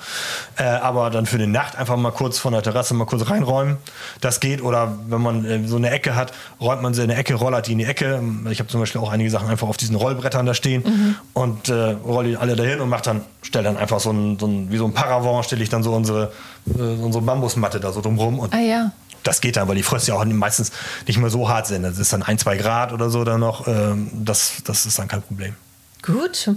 Äh, 0.58 0.64
aber 0.64 1.10
dann 1.10 1.26
für 1.26 1.38
die 1.38 1.48
Nacht 1.48 1.78
einfach 1.78 1.98
mal 1.98 2.12
kurz 2.12 2.38
von 2.38 2.54
der 2.54 2.62
Terrasse 2.62 2.94
mal 2.94 3.06
kurz 3.06 3.30
reinräumen, 3.30 3.78
das 4.22 4.40
geht. 4.40 4.62
Oder 4.62 4.98
wenn 5.08 5.22
man 5.22 5.46
äh, 5.46 5.68
so 5.68 5.78
eine 5.78 5.90
Ecke 5.90 6.16
hat, 6.16 6.32
räumt 6.62 6.82
man 6.82 6.94
sie 6.94 7.04
in 7.04 7.10
eine 7.10 7.20
Ecke, 7.20 7.36
rollert 7.36 7.68
die 7.68 7.72
in 7.72 7.80
die 7.80 7.86
Ecke. 7.86 8.22
Ich 8.52 8.60
habe 8.60 8.70
zum 8.70 8.82
Beispiel 8.82 9.02
auch 9.02 9.12
einige 9.12 9.30
Sachen 9.30 9.50
einfach 9.50 9.68
auf 9.68 9.78
diesen 9.78 9.96
Rollbrettern 9.96 10.46
da 10.46 10.54
stehen 10.54 10.84
mhm. 10.86 11.16
und 11.34 11.70
äh, 11.70 11.96
rolle 12.06 12.30
die 12.30 12.38
alle 12.38 12.56
dahin 12.56 12.82
und 12.82 12.90
mache 12.90 13.04
dann, 13.04 13.22
stelle 13.56 13.70
dann 13.70 13.78
einfach 13.78 14.00
so 14.00 14.12
ein, 14.12 14.38
so 14.38 14.48
ein, 14.48 14.70
wie 14.70 14.78
so 14.78 14.86
ein 14.86 14.94
Paravent, 14.94 15.46
stelle 15.46 15.64
ich 15.64 15.70
dann 15.70 15.82
so 15.82 15.94
unsere, 15.94 16.34
äh, 16.78 16.82
unsere 16.82 17.24
Bambusmatte 17.24 17.80
da 17.80 17.92
so 17.92 18.02
drumrum 18.02 18.40
und 18.40 18.54
ah, 18.54 18.60
ja 18.60 18.92
das 19.24 19.42
geht 19.42 19.58
dann, 19.58 19.68
weil 19.68 19.76
die 19.76 19.82
Fröste 19.84 20.12
ja 20.12 20.18
auch 20.18 20.26
meistens 20.26 20.72
nicht 21.08 21.18
mehr 21.18 21.32
so 21.32 21.50
hart 21.50 21.66
sind. 21.66 21.82
Das 21.82 21.98
ist 21.98 22.14
dann 22.14 22.22
ein, 22.22 22.38
zwei 22.38 22.58
Grad 22.58 22.94
oder 22.94 23.10
so 23.10 23.24
dann 23.24 23.40
noch. 23.40 23.68
Ähm, 23.68 24.12
das, 24.14 24.58
das 24.64 24.86
ist 24.86 25.00
dann 25.00 25.08
kein 25.08 25.24
Problem. 25.24 25.56
Gut. 26.04 26.52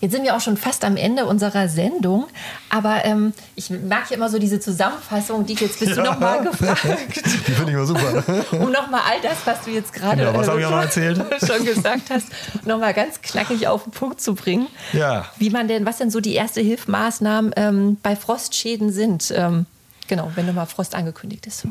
Jetzt 0.00 0.12
sind 0.12 0.24
wir 0.24 0.36
auch 0.36 0.40
schon 0.40 0.58
fast 0.58 0.84
am 0.84 0.98
Ende 0.98 1.24
unserer 1.24 1.68
Sendung, 1.68 2.26
aber 2.68 3.06
ähm, 3.06 3.32
ich 3.54 3.70
mag 3.70 4.10
ja 4.10 4.16
immer 4.16 4.28
so 4.28 4.38
diese 4.38 4.60
Zusammenfassung, 4.60 5.46
die 5.46 5.54
jetzt 5.54 5.80
bist 5.80 5.96
ja. 5.96 6.02
du 6.02 6.02
nochmal 6.02 6.42
gefragt. 6.50 7.16
Die 7.24 7.52
finde 7.52 7.70
ich 7.70 7.76
immer 7.76 7.86
super. 7.86 8.22
um 8.52 8.70
nochmal 8.70 9.00
all 9.08 9.20
das, 9.22 9.38
was 9.46 9.64
du 9.64 9.70
jetzt 9.70 9.94
gerade 9.94 10.18
genau, 10.18 10.34
was 10.34 10.48
äh, 10.48 10.62
schon, 10.62 10.72
erzählt? 10.72 11.24
schon 11.46 11.64
gesagt 11.64 12.10
hast, 12.10 12.26
nochmal 12.66 12.92
ganz 12.92 13.22
knackig 13.22 13.68
auf 13.68 13.84
den 13.84 13.92
Punkt 13.92 14.20
zu 14.20 14.34
bringen. 14.34 14.66
Ja. 14.92 15.26
Wie 15.38 15.48
man 15.48 15.66
denn, 15.66 15.86
was 15.86 15.96
denn 15.96 16.10
so 16.10 16.20
die 16.20 16.34
erste 16.34 16.60
Hilfmaßnahmen 16.60 17.52
ähm, 17.56 17.96
bei 18.02 18.16
Frostschäden 18.16 18.92
sind. 18.92 19.32
Ähm, 19.34 19.64
genau, 20.08 20.30
wenn 20.34 20.44
nochmal 20.44 20.66
Frost 20.66 20.94
angekündigt 20.94 21.46
ist. 21.46 21.66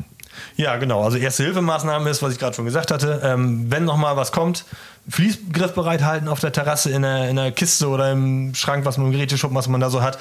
Ja, 0.56 0.76
genau. 0.76 1.02
Also 1.02 1.16
erste 1.18 1.44
Hilfemaßnahme 1.44 2.10
ist, 2.10 2.22
was 2.22 2.32
ich 2.32 2.38
gerade 2.38 2.54
schon 2.54 2.64
gesagt 2.64 2.90
hatte, 2.90 3.20
ähm, 3.24 3.70
wenn 3.70 3.84
noch 3.84 3.96
mal 3.96 4.16
was 4.16 4.32
kommt, 4.32 4.64
Fließgriff 5.08 5.72
bereithalten 5.72 6.28
auf 6.28 6.40
der 6.40 6.52
Terrasse, 6.52 6.90
in 6.90 7.02
der, 7.02 7.28
in 7.28 7.36
der 7.36 7.52
Kiste 7.52 7.88
oder 7.88 8.10
im 8.10 8.54
Schrank, 8.54 8.84
was 8.84 8.98
man 8.98 9.06
im 9.06 9.12
Geräteschuppen, 9.12 9.56
was 9.56 9.68
man 9.68 9.80
da 9.80 9.90
so 9.90 10.02
hat 10.02 10.18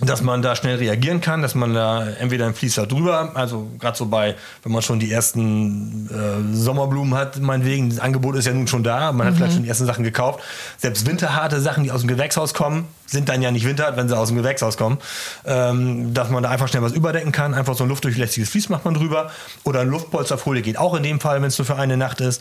dass 0.00 0.22
man 0.22 0.42
da 0.42 0.54
schnell 0.54 0.76
reagieren 0.76 1.20
kann, 1.20 1.42
dass 1.42 1.56
man 1.56 1.74
da 1.74 2.06
entweder 2.06 2.46
ein 2.46 2.54
Fließer 2.54 2.86
drüber, 2.86 3.32
also 3.34 3.68
gerade 3.80 3.98
so 3.98 4.06
bei, 4.06 4.36
wenn 4.62 4.70
man 4.70 4.80
schon 4.80 5.00
die 5.00 5.10
ersten 5.10 6.08
äh, 6.08 6.54
Sommerblumen 6.54 7.14
hat, 7.14 7.40
meinetwegen, 7.40 7.90
das 7.90 7.98
Angebot 7.98 8.36
ist 8.36 8.46
ja 8.46 8.52
nun 8.52 8.68
schon 8.68 8.84
da, 8.84 9.10
man 9.10 9.26
hat 9.26 9.34
vielleicht 9.34 9.52
mhm. 9.52 9.54
schon 9.56 9.62
die 9.64 9.68
ersten 9.68 9.86
Sachen 9.86 10.04
gekauft. 10.04 10.40
Selbst 10.76 11.04
winterharte 11.04 11.60
Sachen, 11.60 11.82
die 11.82 11.90
aus 11.90 12.02
dem 12.02 12.08
Gewächshaus 12.08 12.54
kommen, 12.54 12.86
sind 13.06 13.28
dann 13.28 13.42
ja 13.42 13.50
nicht 13.50 13.66
winterhart, 13.66 13.96
wenn 13.96 14.08
sie 14.08 14.16
aus 14.16 14.28
dem 14.28 14.36
Gewächshaus 14.36 14.76
kommen. 14.76 14.98
Ähm, 15.44 16.14
dass 16.14 16.30
man 16.30 16.44
da 16.44 16.50
einfach 16.50 16.68
schnell 16.68 16.82
was 16.82 16.92
überdecken 16.92 17.32
kann, 17.32 17.54
einfach 17.54 17.74
so 17.74 17.82
ein 17.82 17.88
luftdurchlässiges 17.88 18.50
Fließ 18.50 18.68
macht 18.68 18.84
man 18.84 18.94
drüber 18.94 19.32
oder 19.64 19.80
ein 19.80 19.88
Luftpolsterfolie 19.88 20.62
geht 20.62 20.78
auch 20.78 20.94
in 20.94 21.02
dem 21.02 21.18
Fall, 21.18 21.42
wenn 21.42 21.48
es 21.48 21.58
nur 21.58 21.66
für 21.66 21.76
eine 21.76 21.96
Nacht 21.96 22.20
ist. 22.20 22.40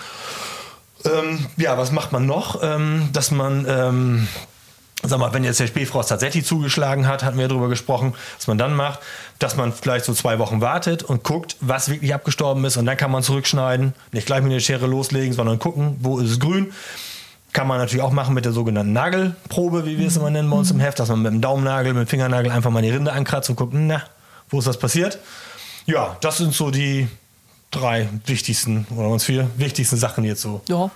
Ähm, 1.08 1.46
ja, 1.58 1.78
was 1.78 1.92
macht 1.92 2.12
man 2.12 2.26
noch? 2.26 2.62
Ähm, 2.62 3.10
dass 3.14 3.32
man 3.32 3.66
ähm, 3.68 4.28
sag 5.04 5.20
mal, 5.20 5.34
wenn 5.34 5.44
jetzt 5.44 5.60
der 5.60 5.68
Spätfrost 5.68 6.10
tatsächlich 6.10 6.46
zugeschlagen 6.46 7.08
hat, 7.08 7.24
hatten 7.24 7.38
wir 7.38 7.48
darüber 7.48 7.70
gesprochen, 7.70 8.14
was 8.38 8.48
man 8.48 8.58
dann 8.58 8.76
macht, 8.76 9.00
dass 9.40 9.56
man 9.56 9.72
vielleicht 9.72 10.06
so 10.06 10.14
zwei 10.14 10.40
Wochen 10.40 10.62
wartet 10.62 11.04
und 11.04 11.24
guckt, 11.24 11.56
was 11.60 11.90
wirklich 11.90 12.14
abgestorben 12.14 12.66
ist 12.66 12.78
und 12.78 12.86
dann 12.86 12.98
kann 12.98 13.12
man 13.12 13.24
zurückschneiden, 13.24 13.94
nicht 14.12 14.26
gleich 14.26 14.42
mit 14.42 14.52
der 14.52 14.60
Schere 14.60 14.88
loslegen, 14.88 15.34
sondern 15.34 15.60
gucken, 15.60 15.98
wo 16.00 16.20
ist 16.20 16.32
es 16.32 16.40
grün. 16.40 16.74
Kann 17.54 17.68
man 17.68 17.78
natürlich 17.78 18.04
auch 18.04 18.12
machen 18.12 18.34
mit 18.34 18.46
der 18.46 18.52
sogenannten 18.52 18.94
Nagelprobe, 18.94 19.86
wie 19.86 19.98
wir 19.98 20.08
es 20.08 20.18
immer 20.18 20.30
nennen 20.30 20.50
bei 20.50 20.58
uns 20.58 20.70
im 20.70 20.80
Heft, 20.80 21.00
dass 21.00 21.10
man 21.10 21.22
mit 21.22 21.32
dem 21.32 21.42
Daumennagel, 21.42 21.94
mit 21.94 22.08
dem 22.08 22.10
Fingernagel 22.10 22.52
einfach 22.52 22.72
mal 22.72 22.82
die 22.82 22.90
Rinde 22.90 23.14
ankratzt 23.14 23.50
und 23.50 23.56
guckt, 23.56 23.74
na, 23.74 24.04
wo 24.50 24.60
ist 24.60 24.68
das 24.68 24.78
passiert? 24.78 25.18
Ja, 25.86 26.18
das 26.22 26.38
sind 26.38 26.54
so 26.54 26.72
die 26.72 27.08
drei 27.72 28.10
wichtigsten 28.26 28.88
oder 28.96 29.10
uns 29.10 29.26
vier 29.26 29.50
wichtigsten 29.58 29.98
Sachen 29.98 30.24
jetzt 30.24 30.42
so 30.42 30.62
ja. 30.68 30.90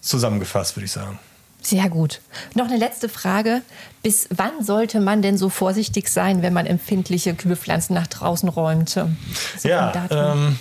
zusammengefasst, 0.00 0.76
würde 0.76 0.86
ich 0.86 0.92
sagen. 0.92 1.18
Sehr 1.62 1.88
gut. 1.90 2.20
Noch 2.54 2.66
eine 2.66 2.78
letzte 2.78 3.08
Frage. 3.08 3.62
Bis 4.02 4.28
wann 4.34 4.64
sollte 4.64 4.98
man 5.00 5.20
denn 5.20 5.36
so 5.36 5.50
vorsichtig 5.50 6.08
sein, 6.08 6.42
wenn 6.42 6.54
man 6.54 6.64
empfindliche 6.64 7.34
Kühlpflanzen 7.34 7.94
nach 7.94 8.06
draußen 8.06 8.48
räumt? 8.48 8.88
So 8.88 9.10
ja, 9.62 10.06
ähm, 10.10 10.58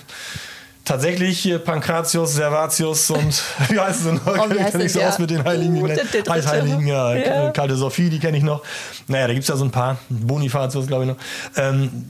tatsächlich 0.83 1.49
Pankratius, 1.63 2.33
Servatius 2.33 3.09
und 3.11 3.41
wie 3.69 3.79
heißt 3.79 3.99
es 3.99 4.05
denn? 4.05 4.19
Oh, 4.25 4.47
kenne 4.49 4.83
ich 4.83 4.91
so 4.91 4.99
ja. 4.99 5.09
aus 5.09 5.19
mit 5.19 5.29
den 5.29 5.43
Heiligen, 5.43 5.81
uh, 5.81 5.87
Eisheiligen, 6.29 6.85
ja, 6.85 7.15
ja. 7.15 7.51
Kalte 7.51 7.77
Sophie, 7.77 8.09
die 8.09 8.19
kenne 8.19 8.37
ich 8.37 8.43
noch. 8.43 8.61
Naja, 9.07 9.27
da 9.27 9.33
gibt 9.33 9.43
es 9.43 9.49
ja 9.49 9.55
so 9.55 9.63
ein 9.63 9.71
paar. 9.71 9.99
Bonifatius, 10.09 10.85
glaube 10.87 11.05
ich 11.05 11.09
noch. 11.11 11.17
Ähm, 11.55 12.09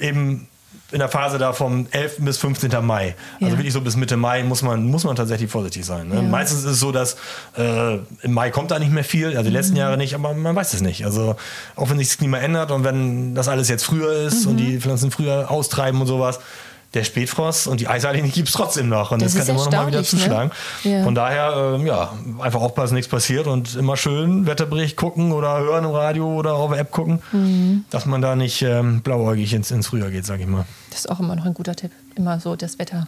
eben 0.00 0.48
in 0.92 1.00
der 1.00 1.08
Phase 1.08 1.38
da 1.38 1.52
vom 1.52 1.86
11. 1.90 2.16
bis 2.18 2.38
15. 2.38 2.70
Mai. 2.84 3.16
Also 3.40 3.52
ja. 3.52 3.58
wirklich 3.58 3.72
so 3.72 3.80
bis 3.80 3.96
Mitte 3.96 4.16
Mai 4.16 4.44
muss 4.44 4.62
man, 4.62 4.84
muss 4.84 5.04
man 5.04 5.16
tatsächlich 5.16 5.50
vorsichtig 5.50 5.84
sein. 5.84 6.08
Ne? 6.08 6.16
Ja. 6.16 6.22
Meistens 6.22 6.60
ist 6.60 6.64
es 6.72 6.80
so, 6.80 6.92
dass 6.92 7.16
äh, 7.56 7.96
im 8.22 8.32
Mai 8.32 8.50
kommt 8.50 8.70
da 8.70 8.78
nicht 8.78 8.92
mehr 8.92 9.04
viel, 9.04 9.36
also 9.36 9.42
die 9.42 9.50
letzten 9.50 9.72
mhm. 9.72 9.80
Jahre 9.80 9.96
nicht, 9.96 10.14
aber 10.14 10.32
man 10.34 10.54
weiß 10.54 10.74
es 10.74 10.82
nicht. 10.82 11.04
Also 11.04 11.36
auch 11.74 11.90
wenn 11.90 11.98
sich 11.98 12.08
das 12.08 12.18
Klima 12.18 12.38
ändert 12.38 12.70
und 12.70 12.84
wenn 12.84 13.34
das 13.34 13.48
alles 13.48 13.68
jetzt 13.68 13.84
früher 13.84 14.12
ist 14.12 14.44
mhm. 14.44 14.50
und 14.50 14.56
die 14.58 14.80
Pflanzen 14.80 15.10
früher 15.10 15.50
austreiben 15.50 16.00
und 16.00 16.06
sowas, 16.06 16.38
der 16.96 17.04
Spätfrost 17.04 17.68
und 17.68 17.80
die 17.80 17.88
Eisheiligen 17.88 18.32
gibt 18.32 18.48
es 18.48 18.54
trotzdem 18.54 18.88
noch. 18.88 19.12
Und 19.12 19.22
das, 19.22 19.34
das 19.34 19.46
kann 19.46 19.54
immer 19.54 19.64
noch 19.66 19.72
mal 19.72 19.86
wieder 19.86 19.98
ne? 19.98 20.04
zuschlagen. 20.04 20.50
Ne? 20.82 20.92
Ja. 20.92 21.04
Von 21.04 21.14
daher, 21.14 21.78
äh, 21.78 21.86
ja, 21.86 22.12
einfach 22.40 22.60
aufpassen, 22.60 22.94
nichts 22.94 23.10
passiert 23.10 23.46
und 23.46 23.76
immer 23.76 23.96
schön 23.96 24.46
Wetterbericht 24.46 24.96
gucken 24.96 25.32
oder 25.32 25.58
hören 25.58 25.84
im 25.84 25.90
Radio 25.90 26.26
oder 26.34 26.54
auf 26.54 26.70
der 26.70 26.80
App 26.80 26.90
gucken, 26.90 27.22
mhm. 27.32 27.84
dass 27.90 28.06
man 28.06 28.22
da 28.22 28.34
nicht 28.34 28.62
ähm, 28.62 29.02
blauäugig 29.02 29.52
ins, 29.52 29.70
ins 29.70 29.88
Frühjahr 29.88 30.10
geht, 30.10 30.26
sag 30.26 30.40
ich 30.40 30.46
mal. 30.46 30.64
Das 30.90 31.00
ist 31.00 31.10
auch 31.10 31.20
immer 31.20 31.36
noch 31.36 31.44
ein 31.44 31.54
guter 31.54 31.76
Tipp, 31.76 31.92
immer 32.16 32.40
so 32.40 32.56
das 32.56 32.78
Wetter 32.78 33.06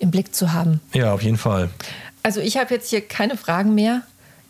im 0.00 0.10
Blick 0.10 0.34
zu 0.34 0.52
haben. 0.52 0.80
Ja, 0.92 1.12
auf 1.12 1.22
jeden 1.22 1.38
Fall. 1.38 1.70
Also 2.22 2.40
ich 2.40 2.56
habe 2.56 2.74
jetzt 2.74 2.90
hier 2.90 3.00
keine 3.00 3.36
Fragen 3.36 3.74
mehr 3.74 4.02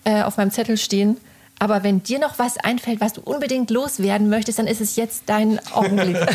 äh, 0.04 0.22
auf 0.22 0.36
meinem 0.36 0.50
Zettel 0.50 0.76
stehen. 0.76 1.18
Aber 1.58 1.82
wenn 1.82 2.02
dir 2.02 2.18
noch 2.18 2.38
was 2.38 2.56
einfällt, 2.58 3.00
was 3.00 3.12
du 3.12 3.20
unbedingt 3.20 3.70
loswerden 3.70 4.28
möchtest, 4.28 4.58
dann 4.58 4.66
ist 4.66 4.80
es 4.80 4.96
jetzt 4.96 5.24
dein 5.26 5.60
Augenblick. 5.72 6.16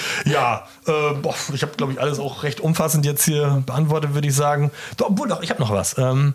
ja, 0.24 0.66
äh, 0.86 1.14
boah, 1.14 1.34
ich 1.52 1.62
habe, 1.62 1.72
glaube 1.76 1.92
ich, 1.92 2.00
alles 2.00 2.18
auch 2.18 2.42
recht 2.42 2.60
umfassend 2.60 3.06
jetzt 3.06 3.24
hier 3.24 3.62
beantwortet, 3.66 4.14
würde 4.14 4.28
ich 4.28 4.34
sagen. 4.34 4.70
Doch, 4.96 5.10
obwohl, 5.10 5.28
doch, 5.28 5.42
ich 5.42 5.50
habe 5.50 5.60
noch 5.60 5.70
was. 5.70 5.96
Ähm, 5.98 6.34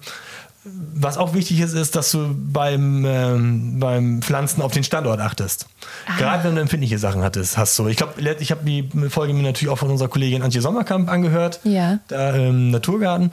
was 0.65 1.17
auch 1.17 1.33
wichtig 1.33 1.61
ist, 1.61 1.73
ist, 1.73 1.95
dass 1.95 2.11
du 2.11 2.35
beim, 2.35 3.05
ähm, 3.05 3.79
beim 3.79 4.21
Pflanzen 4.21 4.61
auf 4.61 4.73
den 4.73 4.83
Standort 4.83 5.21
achtest. 5.21 5.67
Ah. 6.05 6.17
Gerade 6.17 6.43
wenn 6.43 6.55
du 6.55 6.61
empfindliche 6.61 6.97
Sachen 6.97 7.23
hattest, 7.23 7.57
hast 7.57 7.79
du. 7.79 7.87
Ich 7.87 7.95
glaube, 7.95 8.13
ich 8.39 8.51
habe 8.51 8.65
die 8.65 8.89
Folge 9.09 9.33
mir 9.33 9.43
natürlich 9.43 9.71
auch 9.71 9.77
von 9.77 9.89
unserer 9.89 10.09
Kollegin 10.09 10.41
Antje 10.41 10.61
Sommerkamp 10.61 11.09
angehört, 11.09 11.61
ja. 11.63 11.99
da 12.09 12.35
im 12.35 12.71
Naturgarten. 12.71 13.31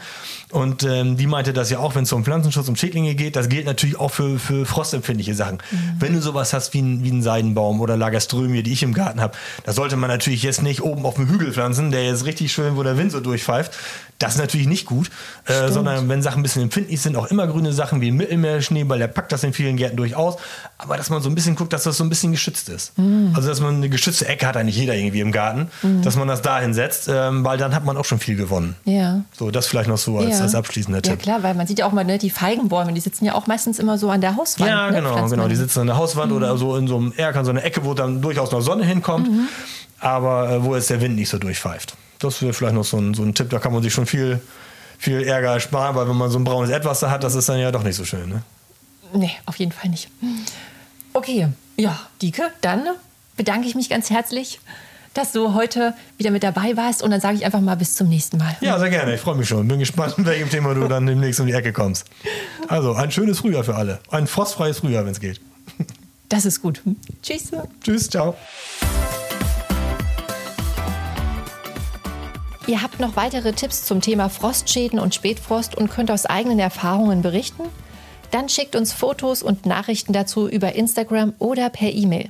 Und 0.53 0.85
ähm, 0.85 1.17
die 1.17 1.27
meinte 1.27 1.53
das 1.53 1.69
ja 1.71 1.81
auch, 1.81 1.97
wenn 1.97 2.05
es 2.05 2.13
um 2.13 2.25
Pflanzenschutz 2.25 2.69
und 2.69 2.79
Schädlinge 2.79 3.17
geht, 3.17 3.35
das 3.35 3.49
gilt 3.49 3.67
natürlich 3.67 3.99
auch 3.99 4.13
für, 4.13 4.39
für 4.39 4.65
frostempfindliche 4.65 5.35
Sachen. 5.35 5.59
Mhm. 5.71 5.97
Wenn 5.99 6.13
du 6.13 6.23
sowas 6.23 6.53
hast 6.53 6.75
wie, 6.75 6.83
ein, 6.83 7.03
wie 7.03 7.11
einen 7.11 7.23
Seidenbaum 7.23 7.81
oder 7.81 7.97
Lagerströmie, 7.97 8.63
die 8.63 8.73
ich 8.73 8.85
im 8.85 8.95
Garten 8.95 9.21
habe, 9.21 9.37
da 9.65 9.73
sollte 9.73 9.97
man 9.97 10.09
natürlich 10.09 10.45
jetzt 10.45 10.63
nicht 10.63 10.83
oben 10.83 11.05
auf 11.05 11.17
dem 11.17 11.29
Hügel 11.29 11.53
pflanzen, 11.53 11.91
der 11.91 12.05
jetzt 12.05 12.25
richtig 12.25 12.53
schön, 12.53 12.77
wo 12.77 12.85
der 12.85 12.97
Wind 12.97 13.11
so 13.11 13.19
durchpfeift. 13.19 13.73
Das 14.19 14.35
ist 14.35 14.41
natürlich 14.41 14.67
nicht 14.67 14.87
gut, 14.87 15.11
äh, 15.45 15.69
sondern 15.69 16.09
wenn 16.09 16.23
Sachen 16.23 16.41
ein 16.41 16.43
bisschen 16.43 16.63
empfindlich 16.63 17.01
sind, 17.03 17.17
auch 17.17 17.27
immer 17.27 17.47
grüne 17.47 17.73
Sachen 17.73 18.01
wie 18.01 18.11
Mittelmeerschneeball, 18.11 18.99
der 18.99 19.09
packt 19.09 19.31
das 19.31 19.45
in 19.45 19.53
vielen 19.53 19.77
Gärten 19.77 19.97
durchaus. 19.97 20.37
Aber 20.79 20.97
dass 20.97 21.11
man 21.11 21.21
so 21.21 21.29
ein 21.29 21.35
bisschen 21.35 21.55
guckt, 21.55 21.73
dass 21.75 21.83
das 21.83 21.99
so 21.99 22.05
ein 22.05 22.09
bisschen 22.09 22.33
geschützt 22.33 22.71
ist. 22.71 22.97
Mhm. 22.99 23.33
Also, 23.35 23.49
dass 23.49 23.61
man 23.61 23.77
eine 23.77 23.91
geschützte 23.91 24.27
Ecke 24.27 24.47
hat 24.47 24.57
eigentlich 24.57 24.77
jeder 24.77 24.95
irgendwie 24.95 25.21
im 25.21 25.33
Garten, 25.33 25.69
mhm. 25.83 26.01
dass 26.01 26.17
man 26.17 26.29
das 26.29 26.41
da 26.41 26.59
hinsetzt, 26.61 27.09
ähm, 27.13 27.45
weil 27.45 27.59
dann 27.59 27.75
hat 27.75 27.85
man 27.85 27.99
auch 27.99 28.07
schon 28.07 28.19
viel 28.19 28.37
gewonnen. 28.37 28.75
Ja. 28.85 29.21
So, 29.37 29.51
das 29.51 29.67
vielleicht 29.67 29.89
noch 29.89 29.99
so 29.99 30.19
als, 30.19 30.39
ja. 30.39 30.45
als 30.45 30.55
abschließender 30.55 31.03
Tipp. 31.03 31.13
Ja, 31.13 31.17
klar, 31.17 31.43
weil 31.43 31.55
man 31.55 31.67
sieht 31.67 31.81
ja 31.81 31.87
auch 31.87 31.93
mal, 31.93 32.05
ne, 32.05 32.17
die 32.17 32.31
Feigenbäume, 32.31 32.95
die 32.95 33.01
sitzen 33.01 33.27
ja 33.27 33.35
auch 33.35 33.47
meistens 33.47 33.79
immer 33.79 33.99
so 33.99 34.09
an 34.09 34.23
der 34.23 34.37
Hauswand. 34.37 34.71
Ja, 34.71 34.91
ne, 34.91 34.97
genau, 34.97 35.29
genau. 35.29 35.49
Die 35.49 35.57
sitzen 35.57 35.81
an 35.81 35.89
der 35.89 35.97
Hauswand 35.99 36.31
mhm. 36.31 36.39
oder 36.39 36.57
so 36.57 36.77
in 36.77 36.89
so 36.89 36.97
einem 36.97 37.13
Erker, 37.17 37.45
so 37.45 37.51
eine 37.51 37.63
Ecke, 37.63 37.85
wo 37.85 37.93
dann 37.93 38.23
durchaus 38.23 38.51
noch 38.51 38.63
Sonne 38.63 38.85
hinkommt, 38.85 39.31
mhm. 39.31 39.49
aber 40.01 40.51
äh, 40.51 40.65
wo 40.65 40.75
jetzt 40.75 40.89
der 40.89 41.03
Wind 41.03 41.17
nicht 41.17 41.29
so 41.29 41.37
durchpfeift. 41.37 41.97
Das 42.19 42.43
wäre 42.43 42.53
vielleicht 42.53 42.75
noch 42.75 42.85
so 42.85 42.99
ein, 42.99 43.15
so 43.15 43.23
ein 43.23 43.35
Tipp, 43.35 43.51
da 43.51 43.59
kann 43.59 43.73
man 43.73 43.83
sich 43.83 43.93
schon 43.93 44.07
viel 44.07 44.41
viel 44.99 45.23
Ärger 45.23 45.61
sparen, 45.61 45.95
weil 45.95 46.09
wenn 46.09 46.17
man 46.17 46.31
so 46.31 46.39
ein 46.39 46.45
braunes 46.45 46.71
Etwas 46.71 47.01
da 47.01 47.11
hat, 47.11 47.25
das 47.25 47.35
ist 47.35 47.49
dann 47.49 47.59
ja 47.59 47.71
doch 47.71 47.83
nicht 47.83 47.97
so 47.97 48.05
schön. 48.05 48.29
Ne? 48.29 48.43
Nee, 49.13 49.33
auf 49.47 49.57
jeden 49.57 49.73
Fall 49.73 49.91
nicht. 49.91 50.09
Okay, 51.13 51.49
ja, 51.77 51.99
Dike, 52.23 52.51
dann 52.61 52.85
bedanke 53.37 53.69
ich 53.69 53.75
mich 53.75 53.89
ganz 53.89 54.11
herzlich, 54.11 54.61
dass 55.15 55.33
du 55.33 55.55
heute 55.55 55.95
wieder 56.19 56.31
mit 56.31 56.43
dabei 56.43 56.77
warst 56.77 57.03
und 57.03 57.11
dann 57.11 57.21
sage 57.21 57.37
ich 57.37 57.45
einfach 57.45 57.61
mal 57.61 57.77
bis 57.77 57.95
zum 57.95 58.09
nächsten 58.09 58.37
Mal. 58.37 58.57
Ja, 58.61 58.79
sehr 58.79 58.91
gerne. 58.91 59.15
Ich 59.15 59.21
freue 59.21 59.35
mich 59.35 59.49
schon. 59.49 59.67
Bin 59.67 59.79
gespannt, 59.79 60.15
in 60.19 60.27
welchem 60.27 60.51
Thema 60.51 60.75
du 60.75 60.89
dann 60.89 61.07
demnächst 61.07 61.41
um 61.41 61.47
die 61.47 61.55
Ecke 61.55 61.73
kommst. 61.73 62.07
Also, 62.69 62.95
ein 62.95 63.11
schönes 63.11 63.39
Frühjahr 63.39 63.65
für 63.65 63.77
alle. 63.77 64.01
Ein 64.11 64.27
frostfreies 64.27 64.81
Frühjahr, 64.81 65.05
wenn 65.05 65.13
es 65.13 65.21
geht. 65.21 65.41
Das 66.29 66.45
ist 66.45 66.61
gut. 66.61 66.83
Tschüss. 67.23 67.53
Tschüss, 67.83 68.11
ciao. 68.11 68.37
Ihr 72.67 72.83
habt 72.83 72.99
noch 72.99 73.15
weitere 73.15 73.53
Tipps 73.53 73.85
zum 73.85 74.01
Thema 74.01 74.29
Frostschäden 74.29 74.99
und 74.99 75.15
Spätfrost 75.15 75.77
und 75.77 75.89
könnt 75.89 76.11
aus 76.11 76.27
eigenen 76.27 76.59
Erfahrungen 76.59 77.23
berichten? 77.23 77.63
Dann 78.33 78.49
schickt 78.49 78.75
uns 78.75 78.93
Fotos 78.93 79.45
und 79.45 79.67
Nachrichten 79.67 80.13
dazu 80.13 80.49
über 80.49 80.75
Instagram 80.75 81.33
oder 81.39 81.71
per 81.71 81.93
E-Mail. 81.93 82.29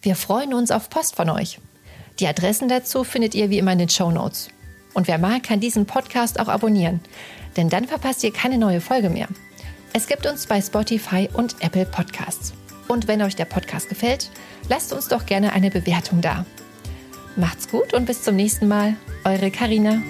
Wir 0.00 0.16
freuen 0.16 0.54
uns 0.54 0.70
auf 0.70 0.88
Post 0.88 1.16
von 1.16 1.28
euch. 1.28 1.60
Die 2.18 2.26
Adressen 2.26 2.68
dazu 2.68 3.04
findet 3.04 3.34
ihr 3.34 3.50
wie 3.50 3.58
immer 3.58 3.72
in 3.72 3.78
den 3.78 3.90
Show 3.90 4.10
Notes. 4.10 4.48
Und 4.94 5.06
wer 5.06 5.18
mag, 5.18 5.42
kann 5.42 5.60
diesen 5.60 5.84
Podcast 5.84 6.40
auch 6.40 6.48
abonnieren, 6.48 7.00
denn 7.56 7.68
dann 7.68 7.86
verpasst 7.86 8.24
ihr 8.24 8.32
keine 8.32 8.56
neue 8.56 8.80
Folge 8.80 9.10
mehr. 9.10 9.28
Es 9.92 10.06
gibt 10.06 10.26
uns 10.26 10.46
bei 10.46 10.62
Spotify 10.62 11.28
und 11.32 11.56
Apple 11.60 11.84
Podcasts. 11.84 12.54
Und 12.88 13.06
wenn 13.06 13.20
euch 13.20 13.36
der 13.36 13.44
Podcast 13.44 13.90
gefällt, 13.90 14.30
lasst 14.70 14.94
uns 14.94 15.08
doch 15.08 15.26
gerne 15.26 15.52
eine 15.52 15.70
Bewertung 15.70 16.22
da. 16.22 16.46
Macht's 17.38 17.68
gut 17.68 17.94
und 17.94 18.04
bis 18.04 18.22
zum 18.22 18.34
nächsten 18.34 18.66
Mal. 18.66 18.96
Eure 19.24 19.52
Karina. 19.52 20.02